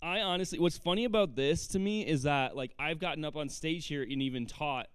I 0.00 0.20
honestly, 0.20 0.60
what's 0.60 0.78
funny 0.78 1.06
about 1.06 1.34
this 1.34 1.66
to 1.68 1.80
me 1.80 2.06
is 2.06 2.22
that 2.22 2.54
like 2.54 2.70
I've 2.78 3.00
gotten 3.00 3.24
up 3.24 3.34
on 3.34 3.48
stage 3.48 3.88
here 3.88 4.04
and 4.04 4.22
even 4.22 4.46
taught, 4.46 4.86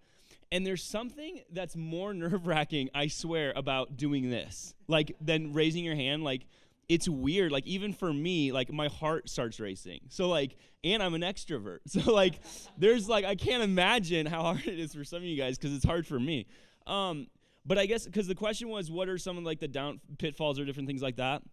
And 0.49 0.65
there's 0.65 0.81
something 0.81 1.41
that's 1.51 1.75
more 1.75 2.13
nerve 2.13 2.47
wracking, 2.47 2.89
I 2.95 3.07
swear, 3.07 3.51
about 3.57 3.97
doing 3.97 4.29
this, 4.29 4.75
like 4.87 5.17
than 5.19 5.51
raising 5.51 5.83
your 5.83 5.95
hand. 5.95 6.23
Like, 6.23 6.45
it's 6.89 7.07
weird. 7.07 7.51
Like, 7.51 7.65
even 7.67 7.93
for 7.93 8.11
me, 8.11 8.51
like, 8.51 8.71
my 8.73 8.87
heart 8.87 9.29
starts 9.29 9.59
racing. 9.59 10.01
So, 10.09 10.27
like, 10.27 10.57
and 10.83 11.01
I'm 11.01 11.13
an 11.13 11.21
extrovert. 11.21 11.79
So, 11.87 12.11
like, 12.11 12.39
there's 12.77 13.07
like, 13.07 13.25
I 13.25 13.35
can't 13.35 13.63
imagine 13.63 14.25
how 14.25 14.41
hard 14.41 14.67
it 14.67 14.79
is 14.79 14.93
for 14.93 15.03
some 15.03 15.17
of 15.17 15.23
you 15.23 15.37
guys 15.37 15.57
because 15.57 15.75
it's 15.75 15.85
hard 15.85 16.05
for 16.05 16.19
me. 16.19 16.47
Um, 16.87 17.27
but 17.65 17.77
I 17.77 17.85
guess 17.85 18.05
because 18.05 18.27
the 18.27 18.35
question 18.35 18.69
was, 18.69 18.89
what 18.89 19.09
are 19.09 19.17
some 19.17 19.37
of 19.37 19.43
like 19.43 19.59
the 19.59 19.67
down 19.67 19.99
pitfalls 20.17 20.59
or 20.59 20.65
different 20.65 20.87
things 20.87 21.01
like 21.01 21.17
that? 21.17 21.43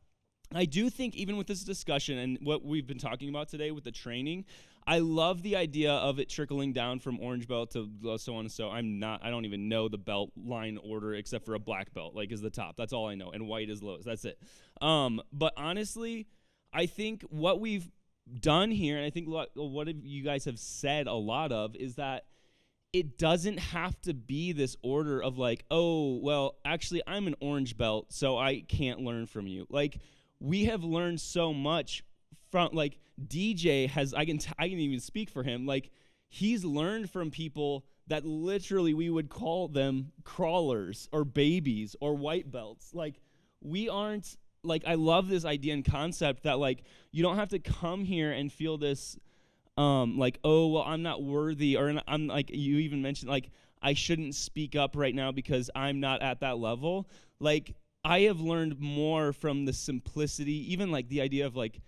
I 0.54 0.64
do 0.64 0.88
think 0.88 1.16
even 1.16 1.36
with 1.36 1.46
this 1.46 1.64
discussion 1.64 2.18
and 2.18 2.38
what 2.42 2.64
we've 2.64 2.86
been 2.86 2.98
talking 2.98 3.28
about 3.28 3.48
today 3.48 3.72
with 3.72 3.84
the 3.84 3.90
training, 3.90 4.44
I 4.86 5.00
love 5.00 5.42
the 5.42 5.56
idea 5.56 5.92
of 5.92 6.20
it 6.20 6.28
trickling 6.28 6.72
down 6.72 7.00
from 7.00 7.18
orange 7.18 7.48
belt 7.48 7.72
to 7.72 7.88
so 8.18 8.34
on 8.34 8.40
and 8.40 8.52
so. 8.52 8.70
I'm 8.70 9.00
not. 9.00 9.24
I 9.24 9.30
don't 9.30 9.44
even 9.44 9.68
know 9.68 9.88
the 9.88 9.98
belt 9.98 10.30
line 10.36 10.78
order 10.82 11.14
except 11.14 11.44
for 11.44 11.54
a 11.54 11.58
black 11.58 11.92
belt, 11.92 12.14
like 12.14 12.30
is 12.30 12.40
the 12.40 12.50
top. 12.50 12.76
That's 12.76 12.92
all 12.92 13.08
I 13.08 13.16
know, 13.16 13.32
and 13.32 13.48
white 13.48 13.68
is 13.68 13.82
lowest. 13.82 14.06
That's 14.06 14.24
it. 14.24 14.38
Um, 14.80 15.22
but 15.32 15.52
honestly, 15.56 16.26
I 16.72 16.86
think 16.86 17.22
what 17.22 17.60
we've 17.60 17.90
done 18.40 18.70
here, 18.70 18.96
and 18.96 19.06
I 19.06 19.10
think 19.10 19.28
what, 19.28 19.50
what 19.54 19.88
you 20.04 20.22
guys 20.22 20.44
have 20.44 20.58
said 20.58 21.06
a 21.06 21.14
lot 21.14 21.52
of, 21.52 21.74
is 21.76 21.96
that 21.96 22.24
it 22.92 23.18
doesn't 23.18 23.58
have 23.58 24.00
to 24.02 24.14
be 24.14 24.52
this 24.52 24.76
order 24.82 25.22
of 25.22 25.38
like, 25.38 25.64
oh, 25.70 26.16
well, 26.16 26.56
actually, 26.64 27.02
I'm 27.06 27.26
an 27.26 27.34
orange 27.40 27.76
belt, 27.76 28.12
so 28.12 28.38
I 28.38 28.60
can't 28.60 29.00
learn 29.00 29.26
from 29.26 29.46
you. 29.46 29.66
Like 29.68 29.98
we 30.40 30.64
have 30.66 30.84
learned 30.84 31.20
so 31.20 31.52
much 31.52 32.04
from 32.50 32.70
like 32.72 32.98
DJ 33.26 33.88
has 33.88 34.14
I 34.14 34.24
can 34.24 34.38
t- 34.38 34.52
I 34.58 34.68
can 34.68 34.78
even 34.78 35.00
speak 35.00 35.30
for 35.30 35.42
him 35.42 35.66
like 35.66 35.90
he's 36.28 36.64
learned 36.64 37.10
from 37.10 37.30
people 37.30 37.84
that 38.08 38.24
literally 38.24 38.94
we 38.94 39.10
would 39.10 39.28
call 39.28 39.68
them 39.68 40.12
crawlers 40.24 41.08
or 41.12 41.24
babies 41.24 41.96
or 42.00 42.14
white 42.14 42.50
belts 42.50 42.94
like 42.94 43.20
we 43.60 43.88
aren't 43.88 44.36
like 44.66 44.82
I 44.86 44.94
love 44.94 45.28
this 45.28 45.44
idea 45.44 45.74
and 45.74 45.84
concept 45.84 46.44
that 46.44 46.58
like 46.58 46.82
you 47.12 47.22
don't 47.22 47.36
have 47.36 47.50
to 47.50 47.58
come 47.58 48.04
here 48.04 48.32
and 48.32 48.52
feel 48.52 48.78
this 48.78 49.18
um 49.76 50.18
like 50.18 50.38
oh 50.44 50.68
well 50.68 50.82
I'm 50.82 51.02
not 51.02 51.22
worthy 51.22 51.76
or 51.76 51.92
I'm 52.06 52.26
like 52.26 52.50
you 52.50 52.78
even 52.78 53.02
mentioned 53.02 53.30
like 53.30 53.50
I 53.82 53.94
shouldn't 53.94 54.34
speak 54.34 54.74
up 54.74 54.96
right 54.96 55.14
now 55.14 55.32
because 55.32 55.70
I'm 55.74 56.00
not 56.00 56.22
at 56.22 56.40
that 56.40 56.58
level 56.58 57.08
like 57.40 57.74
I 58.06 58.20
have 58.20 58.38
learned 58.38 58.78
more 58.78 59.32
from 59.32 59.64
the 59.64 59.72
simplicity, 59.72 60.72
even 60.72 60.92
like 60.92 61.08
the 61.08 61.20
idea 61.22 61.44
of 61.44 61.56
like, 61.56 61.80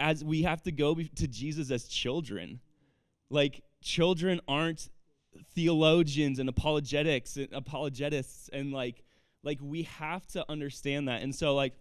as 0.00 0.24
we 0.24 0.42
have 0.42 0.60
to 0.62 0.72
go 0.72 0.96
to 0.96 1.28
Jesus 1.28 1.70
as 1.70 1.86
children. 1.86 2.58
Like, 3.30 3.62
children 3.80 4.40
aren't 4.48 4.90
theologians 5.54 6.40
and 6.40 6.48
apologetics 6.48 7.36
and 7.36 7.48
apologetists 7.52 8.48
and 8.52 8.72
like 8.72 9.04
like 9.44 9.58
we 9.60 9.82
have 9.82 10.26
to 10.26 10.42
understand 10.50 11.08
that 11.08 11.20
and 11.20 11.34
so 11.34 11.54
like 11.54 11.74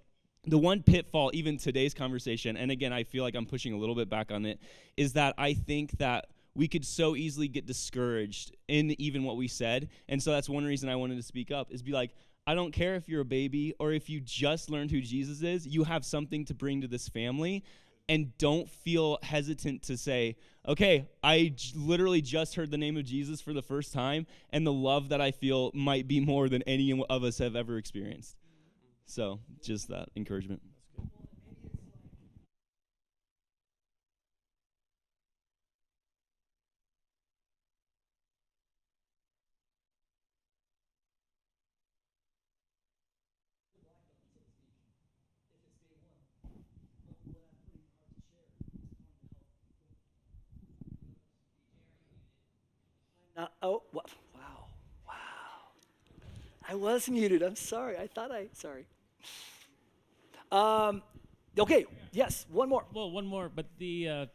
the 0.47 0.57
one 0.57 0.83
pitfall 0.83 1.31
even 1.33 1.57
today's 1.57 1.93
conversation 1.93 2.57
and 2.57 2.71
again 2.71 2.93
i 2.93 3.03
feel 3.03 3.23
like 3.23 3.35
i'm 3.35 3.45
pushing 3.45 3.73
a 3.73 3.77
little 3.77 3.95
bit 3.95 4.09
back 4.09 4.31
on 4.31 4.45
it 4.45 4.59
is 4.97 5.13
that 5.13 5.33
i 5.37 5.53
think 5.53 5.91
that 5.97 6.27
we 6.53 6.67
could 6.67 6.85
so 6.85 7.15
easily 7.15 7.47
get 7.47 7.65
discouraged 7.65 8.55
in 8.67 8.99
even 9.01 9.23
what 9.23 9.37
we 9.37 9.47
said 9.47 9.89
and 10.07 10.21
so 10.21 10.31
that's 10.31 10.49
one 10.49 10.65
reason 10.65 10.89
i 10.89 10.95
wanted 10.95 11.15
to 11.15 11.23
speak 11.23 11.51
up 11.51 11.71
is 11.71 11.81
be 11.81 11.91
like 11.91 12.11
I 12.47 12.53
don't 12.53 12.71
care 12.71 12.95
if 12.95 13.09
you're 13.09 13.21
a 13.21 13.25
baby 13.25 13.73
or 13.79 13.91
if 13.91 14.07
you 14.07 14.19
just 14.19 14.69
learned 14.69 14.91
who 14.91 15.01
Jesus 15.01 15.41
is, 15.41 15.65
you 15.65 15.83
have 15.83 16.05
something 16.05 16.45
to 16.45 16.53
bring 16.53 16.81
to 16.81 16.87
this 16.87 17.09
family. 17.09 17.63
And 18.07 18.37
don't 18.37 18.69
feel 18.69 19.17
hesitant 19.23 19.81
to 19.83 19.97
say, 19.97 20.35
okay, 20.67 21.07
I 21.23 21.53
j- 21.55 21.73
literally 21.75 22.21
just 22.21 22.53
heard 22.53 22.69
the 22.69 22.77
name 22.77 22.97
of 22.97 23.03
Jesus 23.03 23.41
for 23.41 23.51
the 23.51 23.63
first 23.63 23.93
time, 23.93 24.27
and 24.51 24.65
the 24.65 24.71
love 24.71 25.09
that 25.09 25.21
I 25.21 25.31
feel 25.31 25.71
might 25.73 26.07
be 26.07 26.19
more 26.19 26.47
than 26.47 26.61
any 26.67 26.91
of 27.09 27.23
us 27.23 27.39
have 27.39 27.55
ever 27.55 27.79
experienced. 27.79 28.35
So, 29.05 29.39
just 29.61 29.87
that 29.89 30.09
encouragement. 30.15 30.61
Not, 53.35 53.53
oh, 53.61 53.83
wow. 53.93 54.03
Wow. 55.07 55.13
I 56.75 56.77
was 56.77 57.09
muted. 57.09 57.41
I'm 57.41 57.55
sorry. 57.55 57.97
I 57.97 58.07
thought 58.07 58.33
I, 58.33 58.47
sorry. 58.51 58.85
Um, 60.51 61.03
okay, 61.57 61.85
yes, 62.11 62.45
one 62.51 62.67
more. 62.67 62.83
Well, 62.93 63.11
one 63.11 63.25
more, 63.25 63.47
but 63.47 63.67
the 63.77 64.09
uh, 64.09 64.25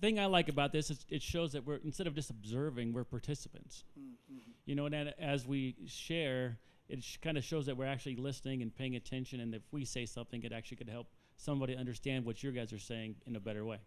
thing 0.00 0.18
I 0.18 0.24
like 0.24 0.48
about 0.48 0.72
this 0.72 0.90
is 0.90 1.04
it 1.10 1.20
shows 1.20 1.52
that 1.52 1.66
we're, 1.66 1.80
instead 1.84 2.06
of 2.06 2.14
just 2.14 2.30
observing, 2.30 2.94
we're 2.94 3.04
participants. 3.04 3.84
Mm-hmm. 3.98 4.38
You 4.64 4.74
know, 4.74 4.86
and 4.86 5.12
as 5.20 5.46
we 5.46 5.76
share, 5.86 6.56
it 6.88 7.04
sh- 7.04 7.18
kind 7.18 7.36
of 7.36 7.44
shows 7.44 7.66
that 7.66 7.76
we're 7.76 7.84
actually 7.86 8.16
listening 8.16 8.62
and 8.62 8.74
paying 8.74 8.96
attention, 8.96 9.40
and 9.40 9.54
if 9.54 9.62
we 9.70 9.84
say 9.84 10.06
something, 10.06 10.42
it 10.44 10.52
actually 10.52 10.78
could 10.78 10.88
help 10.88 11.08
somebody 11.36 11.76
understand 11.76 12.24
what 12.24 12.42
you 12.42 12.52
guys 12.52 12.72
are 12.72 12.78
saying 12.78 13.16
in 13.26 13.36
a 13.36 13.40
better 13.40 13.66
way. 13.66 13.78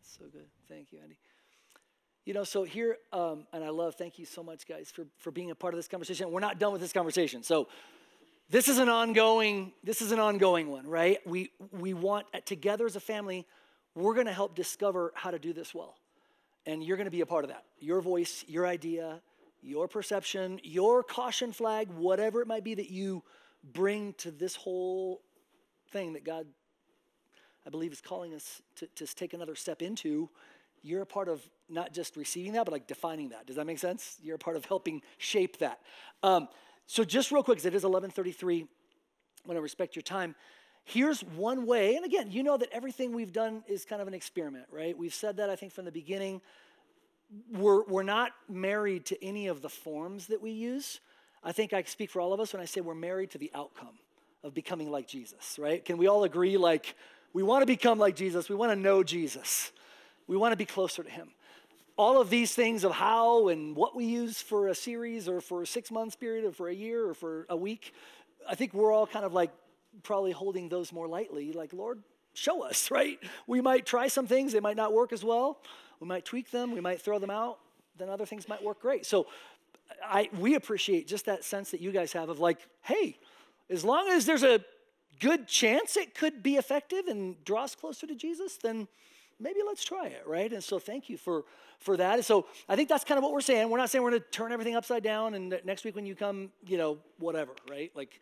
So 0.00 0.24
good. 0.32 0.46
Thank 0.70 0.90
you, 0.90 1.00
Andy. 1.02 1.18
You 2.24 2.34
know, 2.34 2.44
so 2.44 2.62
here, 2.62 2.98
um, 3.12 3.48
and 3.52 3.64
I 3.64 3.70
love, 3.70 3.96
thank 3.96 4.16
you 4.16 4.26
so 4.26 4.44
much, 4.44 4.68
guys, 4.68 4.92
for, 4.92 5.06
for 5.18 5.32
being 5.32 5.50
a 5.50 5.56
part 5.56 5.74
of 5.74 5.78
this 5.78 5.88
conversation. 5.88 6.30
We're 6.30 6.38
not 6.38 6.60
done 6.60 6.70
with 6.70 6.80
this 6.80 6.92
conversation. 6.92 7.42
So 7.42 7.66
this 8.48 8.68
is 8.68 8.78
an 8.78 8.88
ongoing, 8.88 9.72
this 9.82 10.00
is 10.00 10.12
an 10.12 10.20
ongoing 10.20 10.68
one, 10.68 10.86
right? 10.86 11.18
We, 11.26 11.50
we 11.72 11.94
want, 11.94 12.26
uh, 12.32 12.38
together 12.44 12.86
as 12.86 12.94
a 12.94 13.00
family, 13.00 13.44
we're 13.96 14.14
going 14.14 14.26
to 14.26 14.32
help 14.32 14.54
discover 14.54 15.12
how 15.16 15.32
to 15.32 15.38
do 15.40 15.52
this 15.52 15.74
well. 15.74 15.96
And 16.64 16.84
you're 16.84 16.96
going 16.96 17.06
to 17.06 17.10
be 17.10 17.22
a 17.22 17.26
part 17.26 17.44
of 17.44 17.50
that. 17.50 17.64
Your 17.80 18.00
voice, 18.00 18.44
your 18.46 18.68
idea, 18.68 19.20
your 19.60 19.88
perception, 19.88 20.60
your 20.62 21.02
caution 21.02 21.50
flag, 21.50 21.88
whatever 21.90 22.40
it 22.40 22.46
might 22.46 22.62
be 22.62 22.74
that 22.74 22.88
you 22.88 23.24
bring 23.72 24.12
to 24.18 24.30
this 24.30 24.54
whole 24.54 25.22
thing 25.90 26.12
that 26.12 26.24
God, 26.24 26.46
I 27.66 27.70
believe, 27.70 27.92
is 27.92 28.00
calling 28.00 28.32
us 28.32 28.62
to, 28.76 28.86
to 28.94 29.06
take 29.12 29.34
another 29.34 29.56
step 29.56 29.82
into 29.82 30.30
you're 30.82 31.02
a 31.02 31.06
part 31.06 31.28
of 31.28 31.48
not 31.72 31.92
just 31.92 32.16
receiving 32.16 32.52
that, 32.52 32.64
but 32.64 32.72
like 32.72 32.86
defining 32.86 33.30
that. 33.30 33.46
Does 33.46 33.56
that 33.56 33.66
make 33.66 33.78
sense? 33.78 34.18
You're 34.22 34.36
a 34.36 34.38
part 34.38 34.56
of 34.56 34.64
helping 34.64 35.02
shape 35.18 35.58
that. 35.58 35.80
Um, 36.22 36.48
so 36.86 37.04
just 37.04 37.30
real 37.30 37.42
quick, 37.42 37.56
because 37.56 37.66
it 37.66 37.74
is 37.74 37.84
11:33, 37.84 38.62
I 38.62 39.48
want 39.48 39.56
to 39.56 39.62
respect 39.62 39.96
your 39.96 40.02
time. 40.02 40.34
Here's 40.84 41.22
one 41.22 41.66
way, 41.66 41.94
and 41.96 42.04
again, 42.04 42.30
you 42.30 42.42
know 42.42 42.56
that 42.56 42.68
everything 42.72 43.12
we've 43.12 43.32
done 43.32 43.62
is 43.68 43.84
kind 43.84 44.02
of 44.02 44.08
an 44.08 44.14
experiment, 44.14 44.66
right? 44.70 44.96
We've 44.96 45.14
said 45.14 45.36
that 45.36 45.48
I 45.48 45.56
think 45.56 45.72
from 45.72 45.84
the 45.84 45.92
beginning. 45.92 46.40
We're 47.50 47.82
we're 47.84 48.02
not 48.02 48.32
married 48.46 49.06
to 49.06 49.24
any 49.24 49.46
of 49.46 49.62
the 49.62 49.70
forms 49.70 50.26
that 50.26 50.42
we 50.42 50.50
use. 50.50 51.00
I 51.42 51.52
think 51.52 51.72
I 51.72 51.82
speak 51.84 52.10
for 52.10 52.20
all 52.20 52.32
of 52.32 52.40
us 52.40 52.52
when 52.52 52.60
I 52.60 52.66
say 52.66 52.82
we're 52.82 52.94
married 52.94 53.30
to 53.30 53.38
the 53.38 53.50
outcome 53.54 53.98
of 54.44 54.54
becoming 54.54 54.90
like 54.90 55.08
Jesus, 55.08 55.58
right? 55.58 55.82
Can 55.84 55.96
we 55.96 56.08
all 56.08 56.24
agree 56.24 56.56
like 56.56 56.94
we 57.32 57.42
want 57.42 57.62
to 57.62 57.66
become 57.66 57.98
like 57.98 58.16
Jesus, 58.16 58.48
we 58.48 58.54
want 58.54 58.72
to 58.72 58.76
know 58.76 59.02
Jesus. 59.02 59.72
We 60.26 60.36
want 60.36 60.52
to 60.52 60.56
be 60.56 60.64
closer 60.64 61.02
to 61.02 61.10
Him. 61.10 61.30
All 61.96 62.20
of 62.20 62.30
these 62.30 62.54
things 62.54 62.84
of 62.84 62.92
how 62.92 63.48
and 63.48 63.76
what 63.76 63.94
we 63.94 64.04
use 64.04 64.40
for 64.40 64.68
a 64.68 64.74
series 64.74 65.28
or 65.28 65.40
for 65.40 65.62
a 65.62 65.66
six 65.66 65.90
months 65.90 66.16
period 66.16 66.44
or 66.44 66.52
for 66.52 66.68
a 66.68 66.74
year 66.74 67.08
or 67.08 67.14
for 67.14 67.46
a 67.48 67.56
week, 67.56 67.94
I 68.48 68.54
think 68.54 68.72
we're 68.74 68.92
all 68.92 69.06
kind 69.06 69.24
of 69.24 69.32
like 69.32 69.50
probably 70.02 70.32
holding 70.32 70.68
those 70.68 70.92
more 70.92 71.06
lightly. 71.06 71.52
Like, 71.52 71.72
Lord, 71.72 72.02
show 72.34 72.62
us, 72.62 72.90
right? 72.90 73.18
We 73.46 73.60
might 73.60 73.86
try 73.86 74.08
some 74.08 74.26
things, 74.26 74.52
they 74.52 74.60
might 74.60 74.76
not 74.76 74.92
work 74.92 75.12
as 75.12 75.24
well. 75.24 75.60
We 76.00 76.08
might 76.08 76.24
tweak 76.24 76.50
them, 76.50 76.72
we 76.72 76.80
might 76.80 77.00
throw 77.00 77.18
them 77.18 77.30
out, 77.30 77.58
then 77.96 78.08
other 78.08 78.26
things 78.26 78.48
might 78.48 78.62
work 78.62 78.80
great. 78.80 79.06
So 79.06 79.26
I, 80.04 80.28
we 80.36 80.54
appreciate 80.54 81.06
just 81.06 81.26
that 81.26 81.44
sense 81.44 81.70
that 81.70 81.80
you 81.80 81.92
guys 81.92 82.12
have 82.12 82.28
of 82.28 82.40
like, 82.40 82.58
hey, 82.82 83.18
as 83.70 83.84
long 83.84 84.08
as 84.08 84.26
there's 84.26 84.42
a 84.42 84.64
good 85.20 85.46
chance 85.46 85.96
it 85.96 86.14
could 86.14 86.42
be 86.42 86.56
effective 86.56 87.06
and 87.06 87.42
draw 87.44 87.64
us 87.64 87.74
closer 87.74 88.06
to 88.06 88.14
Jesus, 88.14 88.56
then 88.56 88.88
maybe 89.42 89.60
let's 89.66 89.84
try 89.84 90.06
it, 90.06 90.22
right? 90.26 90.52
And 90.52 90.62
so 90.62 90.78
thank 90.78 91.08
you 91.08 91.16
for 91.16 91.44
for 91.78 91.96
that. 91.96 92.14
And 92.14 92.24
so 92.24 92.46
I 92.68 92.76
think 92.76 92.88
that's 92.88 93.04
kind 93.04 93.18
of 93.18 93.24
what 93.24 93.32
we're 93.32 93.40
saying. 93.40 93.68
We're 93.68 93.78
not 93.78 93.90
saying 93.90 94.02
we're 94.04 94.10
going 94.10 94.22
to 94.22 94.28
turn 94.28 94.52
everything 94.52 94.76
upside 94.76 95.02
down 95.02 95.34
and 95.34 95.58
next 95.64 95.84
week 95.84 95.96
when 95.96 96.06
you 96.06 96.14
come, 96.14 96.50
you 96.66 96.78
know, 96.78 96.98
whatever, 97.18 97.52
right? 97.68 97.90
Like 97.94 98.20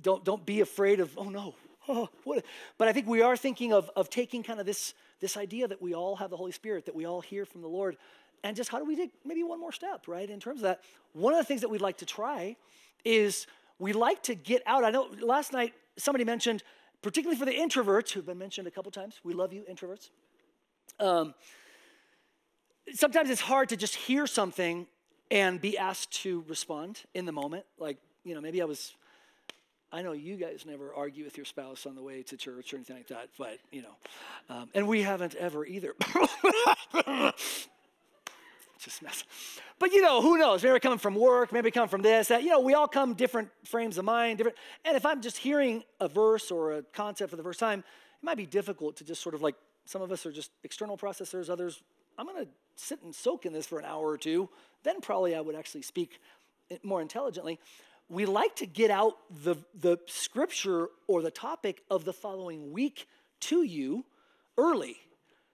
don't 0.00 0.24
don't 0.24 0.44
be 0.44 0.60
afraid 0.60 1.00
of 1.00 1.16
oh 1.16 1.28
no. 1.28 1.54
Oh, 1.86 2.08
what? 2.24 2.46
But 2.78 2.88
I 2.88 2.94
think 2.94 3.06
we 3.06 3.20
are 3.20 3.36
thinking 3.36 3.74
of 3.74 3.90
of 3.94 4.08
taking 4.08 4.42
kind 4.42 4.58
of 4.58 4.64
this 4.64 4.94
this 5.20 5.36
idea 5.36 5.68
that 5.68 5.82
we 5.82 5.94
all 5.94 6.16
have 6.16 6.30
the 6.30 6.36
Holy 6.36 6.52
Spirit, 6.52 6.86
that 6.86 6.94
we 6.94 7.04
all 7.04 7.20
hear 7.20 7.44
from 7.44 7.60
the 7.60 7.68
Lord, 7.68 7.98
and 8.42 8.56
just 8.56 8.70
how 8.70 8.78
do 8.78 8.86
we 8.86 8.96
take 8.96 9.12
maybe 9.24 9.42
one 9.42 9.60
more 9.60 9.72
step, 9.72 10.08
right? 10.08 10.30
In 10.30 10.40
terms 10.40 10.60
of 10.60 10.62
that, 10.62 10.80
one 11.12 11.34
of 11.34 11.38
the 11.38 11.44
things 11.44 11.60
that 11.60 11.68
we'd 11.68 11.82
like 11.82 11.98
to 11.98 12.06
try 12.06 12.56
is 13.04 13.46
we 13.78 13.92
like 13.92 14.22
to 14.24 14.34
get 14.34 14.62
out. 14.66 14.84
I 14.84 14.90
know 14.90 15.08
last 15.20 15.52
night 15.52 15.74
somebody 15.96 16.24
mentioned, 16.24 16.62
particularly 17.02 17.38
for 17.38 17.44
the 17.44 17.52
introverts 17.52 18.10
who've 18.10 18.24
been 18.24 18.38
mentioned 18.38 18.66
a 18.66 18.70
couple 18.70 18.90
times. 18.90 19.20
We 19.22 19.34
love 19.34 19.52
you, 19.52 19.64
introverts. 19.70 20.10
Um, 21.00 21.34
sometimes 22.92 23.30
it's 23.30 23.40
hard 23.40 23.70
to 23.70 23.76
just 23.76 23.94
hear 23.94 24.26
something 24.26 24.86
and 25.30 25.60
be 25.60 25.78
asked 25.78 26.12
to 26.22 26.44
respond 26.48 27.02
in 27.14 27.24
the 27.26 27.32
moment. 27.32 27.64
Like, 27.78 27.98
you 28.24 28.34
know, 28.34 28.40
maybe 28.40 28.62
I 28.62 28.64
was, 28.64 28.94
I 29.92 30.02
know 30.02 30.12
you 30.12 30.36
guys 30.36 30.64
never 30.66 30.94
argue 30.94 31.24
with 31.24 31.36
your 31.36 31.46
spouse 31.46 31.86
on 31.86 31.94
the 31.94 32.02
way 32.02 32.22
to 32.24 32.36
church 32.36 32.72
or 32.72 32.76
anything 32.76 32.96
like 32.96 33.08
that, 33.08 33.28
but, 33.38 33.58
you 33.70 33.82
know, 33.82 33.96
um, 34.54 34.68
and 34.74 34.86
we 34.86 35.02
haven't 35.02 35.34
ever 35.34 35.64
either. 35.64 35.94
Just 38.78 39.02
mess. 39.02 39.24
But 39.78 39.92
you 39.92 40.02
know, 40.02 40.20
who 40.20 40.36
knows? 40.36 40.62
Maybe 40.62 40.78
coming 40.78 40.98
from 40.98 41.14
work, 41.14 41.52
maybe 41.52 41.70
coming 41.70 41.88
from 41.88 42.02
this, 42.02 42.28
that. 42.28 42.42
You 42.42 42.50
know, 42.50 42.60
we 42.60 42.74
all 42.74 42.86
come 42.86 43.14
different 43.14 43.48
frames 43.64 43.96
of 43.96 44.04
mind, 44.04 44.36
different. 44.36 44.58
And 44.84 44.94
if 44.94 45.06
I'm 45.06 45.22
just 45.22 45.38
hearing 45.38 45.84
a 46.00 46.08
verse 46.08 46.50
or 46.50 46.74
a 46.74 46.82
concept 46.82 47.30
for 47.30 47.36
the 47.36 47.42
first 47.42 47.58
time, 47.58 47.78
it 47.78 48.24
might 48.24 48.36
be 48.36 48.44
difficult 48.44 48.96
to 48.96 49.04
just 49.04 49.22
sort 49.22 49.34
of 49.34 49.40
like 49.40 49.54
some 49.84 50.02
of 50.02 50.10
us 50.10 50.24
are 50.26 50.32
just 50.32 50.50
external 50.62 50.96
processors, 50.96 51.50
others, 51.50 51.82
I'm 52.18 52.26
going 52.26 52.44
to 52.44 52.50
sit 52.76 53.02
and 53.02 53.14
soak 53.14 53.46
in 53.46 53.52
this 53.52 53.66
for 53.66 53.78
an 53.78 53.84
hour 53.84 54.06
or 54.06 54.18
two. 54.18 54.48
Then 54.82 55.00
probably 55.00 55.34
I 55.34 55.40
would 55.40 55.54
actually 55.54 55.82
speak 55.82 56.20
more 56.82 57.00
intelligently. 57.00 57.58
We 58.08 58.26
like 58.26 58.56
to 58.56 58.66
get 58.66 58.90
out 58.90 59.14
the, 59.42 59.56
the 59.78 59.98
scripture 60.06 60.88
or 61.06 61.22
the 61.22 61.30
topic 61.30 61.82
of 61.90 62.04
the 62.04 62.12
following 62.12 62.72
week 62.72 63.08
to 63.40 63.62
you 63.62 64.04
early 64.58 64.96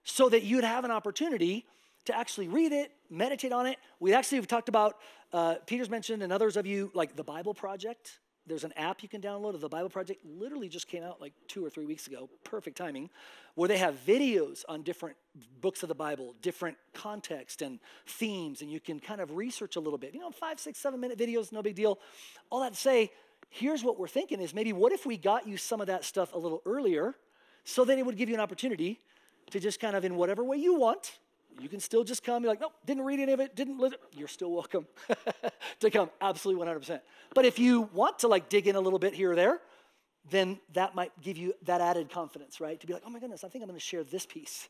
so 0.03 0.29
that 0.29 0.43
you'd 0.43 0.63
have 0.63 0.83
an 0.83 0.91
opportunity 0.91 1.65
to 2.05 2.17
actually 2.17 2.47
read 2.47 2.71
it, 2.71 2.91
meditate 3.09 3.51
on 3.51 3.67
it. 3.67 3.77
We 3.99 4.13
actually 4.13 4.39
have 4.39 4.47
talked 4.47 4.69
about, 4.69 4.97
uh, 5.31 5.55
Peter's 5.65 5.89
mentioned, 5.89 6.23
and 6.23 6.33
others 6.33 6.57
of 6.57 6.65
you, 6.65 6.91
like 6.93 7.15
the 7.15 7.23
Bible 7.23 7.53
Project. 7.53 8.19
There's 8.47 8.63
an 8.63 8.73
app 8.75 9.03
you 9.03 9.09
can 9.09 9.21
download 9.21 9.53
of 9.53 9.61
the 9.61 9.69
Bible 9.69 9.89
Project. 9.89 10.25
Literally 10.25 10.67
just 10.67 10.87
came 10.87 11.03
out 11.03 11.21
like 11.21 11.33
two 11.47 11.65
or 11.65 11.69
three 11.69 11.85
weeks 11.85 12.07
ago. 12.07 12.29
Perfect 12.43 12.77
timing. 12.77 13.09
Where 13.55 13.67
they 13.67 13.77
have 13.77 13.95
videos 14.05 14.63
on 14.67 14.81
different 14.81 15.15
books 15.61 15.83
of 15.83 15.89
the 15.89 15.95
Bible, 15.95 16.35
different 16.41 16.77
context 16.93 17.61
and 17.61 17.79
themes, 18.07 18.61
and 18.61 18.71
you 18.71 18.79
can 18.79 18.99
kind 18.99 19.21
of 19.21 19.35
research 19.35 19.75
a 19.75 19.79
little 19.79 19.99
bit. 19.99 20.13
You 20.13 20.21
know, 20.21 20.31
five, 20.31 20.59
six, 20.59 20.79
seven 20.79 20.99
minute 20.99 21.19
videos, 21.19 21.51
no 21.51 21.61
big 21.61 21.75
deal. 21.75 21.99
All 22.49 22.61
that 22.61 22.73
to 22.73 22.79
say, 22.79 23.11
here's 23.49 23.83
what 23.83 23.99
we're 23.99 24.07
thinking 24.07 24.41
is 24.41 24.53
maybe 24.53 24.73
what 24.73 24.91
if 24.91 25.05
we 25.05 25.17
got 25.17 25.47
you 25.47 25.57
some 25.57 25.79
of 25.79 25.87
that 25.87 26.03
stuff 26.03 26.33
a 26.33 26.37
little 26.37 26.61
earlier 26.65 27.15
so 27.63 27.85
that 27.85 27.97
it 27.99 28.05
would 28.05 28.17
give 28.17 28.27
you 28.27 28.35
an 28.35 28.41
opportunity 28.41 28.99
to 29.51 29.59
just 29.59 29.79
kind 29.79 29.95
of, 29.95 30.03
in 30.03 30.15
whatever 30.15 30.43
way 30.43 30.57
you 30.57 30.75
want, 30.75 31.19
you 31.59 31.69
can 31.69 31.79
still 31.79 32.03
just 32.03 32.23
come. 32.23 32.43
You're 32.43 32.51
like, 32.51 32.61
nope, 32.61 32.73
didn't 32.85 33.03
read 33.03 33.19
any 33.19 33.33
of 33.33 33.39
it, 33.39 33.55
didn't 33.55 33.79
listen. 33.79 33.99
You're 34.13 34.27
still 34.27 34.51
welcome 34.51 34.87
to 35.79 35.89
come, 35.89 36.09
absolutely 36.21 36.65
100%. 36.65 37.01
But 37.33 37.45
if 37.45 37.59
you 37.59 37.89
want 37.93 38.19
to 38.19 38.27
like 38.27 38.49
dig 38.49 38.67
in 38.67 38.75
a 38.75 38.79
little 38.79 38.99
bit 38.99 39.13
here 39.13 39.31
or 39.31 39.35
there, 39.35 39.59
then 40.29 40.59
that 40.73 40.95
might 40.95 41.11
give 41.21 41.37
you 41.37 41.53
that 41.63 41.81
added 41.81 42.09
confidence, 42.09 42.61
right? 42.61 42.79
To 42.79 42.87
be 42.87 42.93
like, 42.93 43.03
oh 43.05 43.09
my 43.09 43.19
goodness, 43.19 43.43
I 43.43 43.49
think 43.49 43.63
I'm 43.63 43.67
going 43.67 43.79
to 43.79 43.85
share 43.85 44.03
this 44.03 44.25
piece 44.25 44.69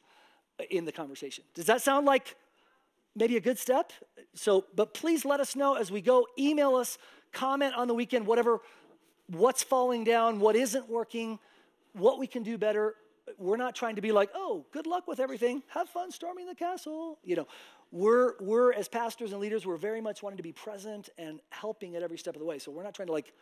uh, 0.59 0.63
in 0.69 0.85
the 0.85 0.91
conversation. 0.91 1.43
Does 1.53 1.65
that 1.65 1.81
sound 1.81 2.05
like 2.05 2.35
maybe 3.15 3.35
a 3.37 3.41
good 3.41 3.59
step? 3.59 3.91
So, 4.33 4.65
but 4.75 4.93
please 4.93 5.25
let 5.25 5.39
us 5.39 5.55
know 5.55 5.75
as 5.75 5.91
we 5.91 6.01
go. 6.01 6.27
Email 6.39 6.75
us, 6.75 6.97
comment 7.33 7.73
on 7.75 7.87
the 7.87 7.93
weekend, 7.93 8.25
whatever, 8.25 8.59
what's 9.27 9.63
falling 9.63 10.03
down, 10.03 10.39
what 10.39 10.55
isn't 10.55 10.89
working, 10.89 11.37
what 11.93 12.17
we 12.17 12.27
can 12.27 12.43
do 12.43 12.57
better 12.57 12.95
we're 13.37 13.57
not 13.57 13.75
trying 13.75 13.95
to 13.95 14.01
be 14.01 14.11
like, 14.11 14.29
oh, 14.33 14.65
good 14.71 14.87
luck 14.87 15.07
with 15.07 15.19
everything. 15.19 15.63
Have 15.69 15.89
fun 15.89 16.11
storming 16.11 16.47
the 16.47 16.55
castle. 16.55 17.19
You 17.23 17.35
know, 17.35 17.47
we're, 17.91 18.33
we're 18.39 18.73
as 18.73 18.87
pastors 18.87 19.31
and 19.31 19.41
leaders, 19.41 19.65
we're 19.65 19.77
very 19.77 20.01
much 20.01 20.23
wanting 20.23 20.37
to 20.37 20.43
be 20.43 20.53
present 20.53 21.09
and 21.17 21.39
helping 21.49 21.95
at 21.95 22.03
every 22.03 22.17
step 22.17 22.35
of 22.35 22.39
the 22.39 22.45
way. 22.45 22.57
So 22.59 22.71
we're 22.71 22.83
not 22.83 22.93
trying 22.93 23.07
to 23.07 23.13
like, 23.13 23.33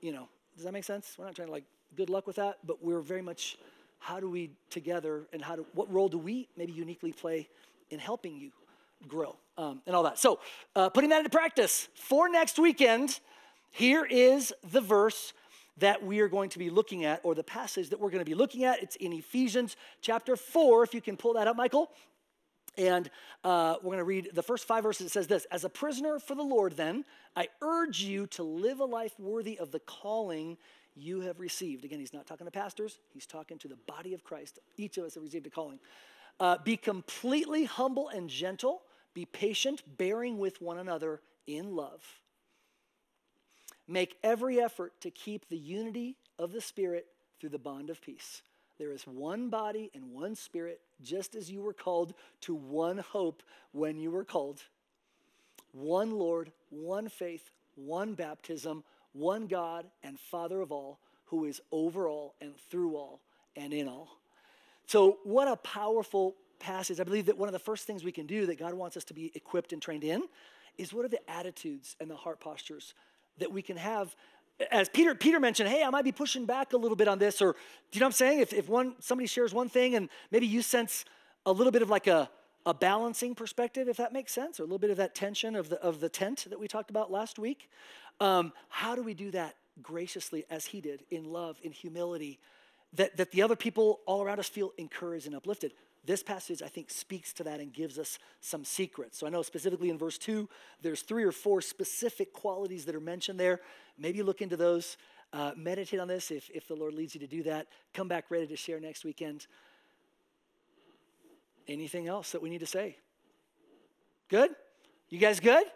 you 0.00 0.12
know, 0.12 0.28
does 0.56 0.64
that 0.64 0.72
make 0.72 0.84
sense? 0.84 1.14
We're 1.18 1.24
not 1.24 1.34
trying 1.34 1.48
to 1.48 1.52
like, 1.52 1.64
good 1.96 2.10
luck 2.10 2.26
with 2.26 2.36
that, 2.36 2.58
but 2.66 2.84
we're 2.84 3.00
very 3.00 3.22
much, 3.22 3.56
how 3.98 4.20
do 4.20 4.28
we 4.28 4.50
together 4.70 5.26
and 5.32 5.40
how 5.40 5.56
do, 5.56 5.66
what 5.72 5.92
role 5.92 6.08
do 6.08 6.18
we 6.18 6.48
maybe 6.56 6.72
uniquely 6.72 7.12
play 7.12 7.48
in 7.90 7.98
helping 7.98 8.36
you 8.36 8.50
grow 9.06 9.36
um, 9.56 9.80
and 9.86 9.96
all 9.96 10.02
that. 10.02 10.18
So 10.18 10.40
uh, 10.76 10.90
putting 10.90 11.10
that 11.10 11.18
into 11.18 11.30
practice 11.30 11.88
for 11.94 12.28
next 12.28 12.58
weekend, 12.58 13.20
here 13.70 14.04
is 14.04 14.52
the 14.70 14.80
verse 14.80 15.32
that 15.78 16.04
we 16.04 16.20
are 16.20 16.28
going 16.28 16.50
to 16.50 16.58
be 16.58 16.70
looking 16.70 17.04
at, 17.04 17.20
or 17.22 17.34
the 17.34 17.44
passage 17.44 17.90
that 17.90 18.00
we're 18.00 18.10
going 18.10 18.24
to 18.24 18.28
be 18.28 18.34
looking 18.34 18.64
at. 18.64 18.82
It's 18.82 18.96
in 18.96 19.12
Ephesians 19.12 19.76
chapter 20.00 20.36
4, 20.36 20.84
if 20.84 20.94
you 20.94 21.00
can 21.00 21.16
pull 21.16 21.34
that 21.34 21.46
up, 21.46 21.56
Michael. 21.56 21.90
And 22.76 23.10
uh, 23.42 23.76
we're 23.82 23.90
going 23.90 23.98
to 23.98 24.04
read 24.04 24.30
the 24.34 24.42
first 24.42 24.64
five 24.64 24.84
verses. 24.84 25.06
It 25.06 25.12
says 25.12 25.26
this 25.26 25.46
As 25.50 25.64
a 25.64 25.68
prisoner 25.68 26.18
for 26.18 26.34
the 26.34 26.42
Lord, 26.42 26.76
then, 26.76 27.04
I 27.34 27.48
urge 27.60 28.00
you 28.00 28.26
to 28.28 28.42
live 28.42 28.80
a 28.80 28.84
life 28.84 29.18
worthy 29.18 29.58
of 29.58 29.72
the 29.72 29.80
calling 29.80 30.56
you 30.94 31.20
have 31.20 31.40
received. 31.40 31.84
Again, 31.84 31.98
he's 31.98 32.12
not 32.12 32.26
talking 32.26 32.46
to 32.46 32.50
pastors, 32.50 32.98
he's 33.12 33.26
talking 33.26 33.58
to 33.58 33.68
the 33.68 33.78
body 33.86 34.14
of 34.14 34.24
Christ. 34.24 34.58
Each 34.76 34.98
of 34.98 35.04
us 35.04 35.14
have 35.14 35.22
received 35.22 35.46
a 35.46 35.50
calling. 35.50 35.78
Uh, 36.40 36.56
be 36.62 36.76
completely 36.76 37.64
humble 37.64 38.08
and 38.08 38.28
gentle, 38.28 38.82
be 39.12 39.24
patient, 39.24 39.82
bearing 39.98 40.38
with 40.38 40.62
one 40.62 40.78
another 40.78 41.20
in 41.46 41.74
love. 41.74 42.04
Make 43.88 44.18
every 44.22 44.60
effort 44.60 44.92
to 45.00 45.10
keep 45.10 45.48
the 45.48 45.56
unity 45.56 46.16
of 46.38 46.52
the 46.52 46.60
Spirit 46.60 47.06
through 47.40 47.48
the 47.48 47.58
bond 47.58 47.88
of 47.88 48.02
peace. 48.02 48.42
There 48.78 48.92
is 48.92 49.06
one 49.06 49.48
body 49.48 49.90
and 49.94 50.12
one 50.12 50.36
Spirit, 50.36 50.80
just 51.02 51.34
as 51.34 51.50
you 51.50 51.62
were 51.62 51.72
called 51.72 52.12
to 52.42 52.54
one 52.54 52.98
hope 52.98 53.42
when 53.72 53.98
you 53.98 54.10
were 54.10 54.24
called. 54.24 54.62
One 55.72 56.12
Lord, 56.12 56.52
one 56.70 57.08
faith, 57.08 57.50
one 57.74 58.14
baptism, 58.14 58.84
one 59.12 59.46
God 59.46 59.86
and 60.02 60.20
Father 60.20 60.60
of 60.60 60.70
all, 60.70 61.00
who 61.26 61.46
is 61.46 61.60
over 61.72 62.08
all 62.08 62.34
and 62.40 62.56
through 62.70 62.96
all 62.96 63.20
and 63.56 63.72
in 63.72 63.88
all. 63.88 64.18
So, 64.86 65.18
what 65.24 65.48
a 65.48 65.56
powerful 65.56 66.36
passage. 66.58 67.00
I 67.00 67.04
believe 67.04 67.26
that 67.26 67.38
one 67.38 67.48
of 67.48 67.52
the 67.52 67.58
first 67.58 67.86
things 67.86 68.04
we 68.04 68.12
can 68.12 68.26
do 68.26 68.46
that 68.46 68.58
God 68.58 68.74
wants 68.74 68.96
us 68.96 69.04
to 69.04 69.14
be 69.14 69.32
equipped 69.34 69.72
and 69.72 69.80
trained 69.80 70.04
in 70.04 70.22
is 70.76 70.92
what 70.92 71.04
are 71.04 71.08
the 71.08 71.30
attitudes 71.30 71.96
and 72.00 72.10
the 72.10 72.16
heart 72.16 72.40
postures 72.40 72.94
that 73.38 73.52
we 73.52 73.62
can 73.62 73.76
have 73.76 74.14
as 74.70 74.88
Peter, 74.88 75.14
Peter 75.14 75.38
mentioned, 75.38 75.68
hey, 75.68 75.82
I 75.82 75.90
might 75.90 76.04
be 76.04 76.12
pushing 76.12 76.44
back 76.44 76.72
a 76.72 76.76
little 76.76 76.96
bit 76.96 77.08
on 77.08 77.18
this, 77.18 77.40
or 77.40 77.52
do 77.52 77.58
you 77.92 78.00
know 78.00 78.06
what 78.06 78.08
I'm 78.08 78.12
saying? 78.14 78.40
If, 78.40 78.52
if 78.52 78.68
one 78.68 78.96
somebody 78.98 79.26
shares 79.26 79.54
one 79.54 79.68
thing 79.68 79.94
and 79.94 80.08
maybe 80.30 80.46
you 80.46 80.62
sense 80.62 81.04
a 81.46 81.52
little 81.52 81.70
bit 81.70 81.82
of 81.82 81.90
like 81.90 82.06
a, 82.06 82.28
a 82.66 82.74
balancing 82.74 83.34
perspective, 83.34 83.88
if 83.88 83.96
that 83.98 84.12
makes 84.12 84.32
sense, 84.32 84.58
or 84.58 84.64
a 84.64 84.66
little 84.66 84.78
bit 84.78 84.90
of 84.90 84.96
that 84.96 85.14
tension 85.14 85.54
of 85.54 85.68
the 85.68 85.80
of 85.80 86.00
the 86.00 86.08
tent 86.08 86.46
that 86.50 86.58
we 86.58 86.66
talked 86.66 86.90
about 86.90 87.10
last 87.10 87.38
week. 87.38 87.70
Um, 88.20 88.52
how 88.68 88.96
do 88.96 89.02
we 89.02 89.14
do 89.14 89.30
that 89.30 89.54
graciously 89.80 90.44
as 90.50 90.66
he 90.66 90.80
did, 90.80 91.04
in 91.10 91.24
love, 91.24 91.56
in 91.62 91.70
humility, 91.70 92.40
that, 92.94 93.16
that 93.16 93.30
the 93.30 93.42
other 93.42 93.54
people 93.54 94.00
all 94.06 94.22
around 94.22 94.40
us 94.40 94.48
feel 94.48 94.72
encouraged 94.76 95.26
and 95.26 95.36
uplifted? 95.36 95.72
This 96.08 96.22
passage, 96.22 96.62
I 96.62 96.68
think, 96.68 96.88
speaks 96.88 97.34
to 97.34 97.44
that 97.44 97.60
and 97.60 97.70
gives 97.70 97.98
us 97.98 98.18
some 98.40 98.64
secrets. 98.64 99.18
So 99.18 99.26
I 99.26 99.30
know 99.30 99.42
specifically 99.42 99.90
in 99.90 99.98
verse 99.98 100.16
2, 100.16 100.48
there's 100.80 101.02
three 101.02 101.22
or 101.22 101.32
four 101.32 101.60
specific 101.60 102.32
qualities 102.32 102.86
that 102.86 102.94
are 102.94 103.00
mentioned 103.00 103.38
there. 103.38 103.60
Maybe 103.98 104.22
look 104.22 104.40
into 104.40 104.56
those. 104.56 104.96
Uh, 105.34 105.50
meditate 105.54 106.00
on 106.00 106.08
this 106.08 106.30
if, 106.30 106.48
if 106.54 106.66
the 106.66 106.74
Lord 106.74 106.94
leads 106.94 107.14
you 107.14 107.20
to 107.20 107.26
do 107.26 107.42
that. 107.42 107.66
Come 107.92 108.08
back 108.08 108.30
ready 108.30 108.46
to 108.46 108.56
share 108.56 108.80
next 108.80 109.04
weekend. 109.04 109.46
Anything 111.68 112.08
else 112.08 112.32
that 112.32 112.40
we 112.40 112.48
need 112.48 112.60
to 112.60 112.66
say? 112.66 112.96
Good? 114.30 114.52
You 115.10 115.18
guys 115.18 115.40
good? 115.40 115.66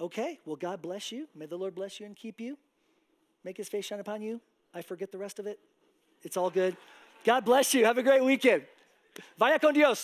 Okay. 0.00 0.38
Well, 0.46 0.56
God 0.56 0.80
bless 0.80 1.12
you. 1.12 1.28
May 1.34 1.44
the 1.44 1.58
Lord 1.58 1.74
bless 1.74 2.00
you 2.00 2.06
and 2.06 2.16
keep 2.16 2.40
you. 2.40 2.56
Make 3.44 3.58
his 3.58 3.68
face 3.68 3.84
shine 3.84 4.00
upon 4.00 4.22
you. 4.22 4.40
I 4.72 4.80
forget 4.80 5.12
the 5.12 5.18
rest 5.18 5.38
of 5.38 5.46
it. 5.46 5.58
It's 6.22 6.38
all 6.38 6.48
good. 6.48 6.78
God 7.24 7.44
bless 7.44 7.74
you. 7.74 7.84
Have 7.84 7.98
a 7.98 8.02
great 8.02 8.24
weekend. 8.24 8.64
Vai 9.36 9.54
acontecer. 9.54 9.94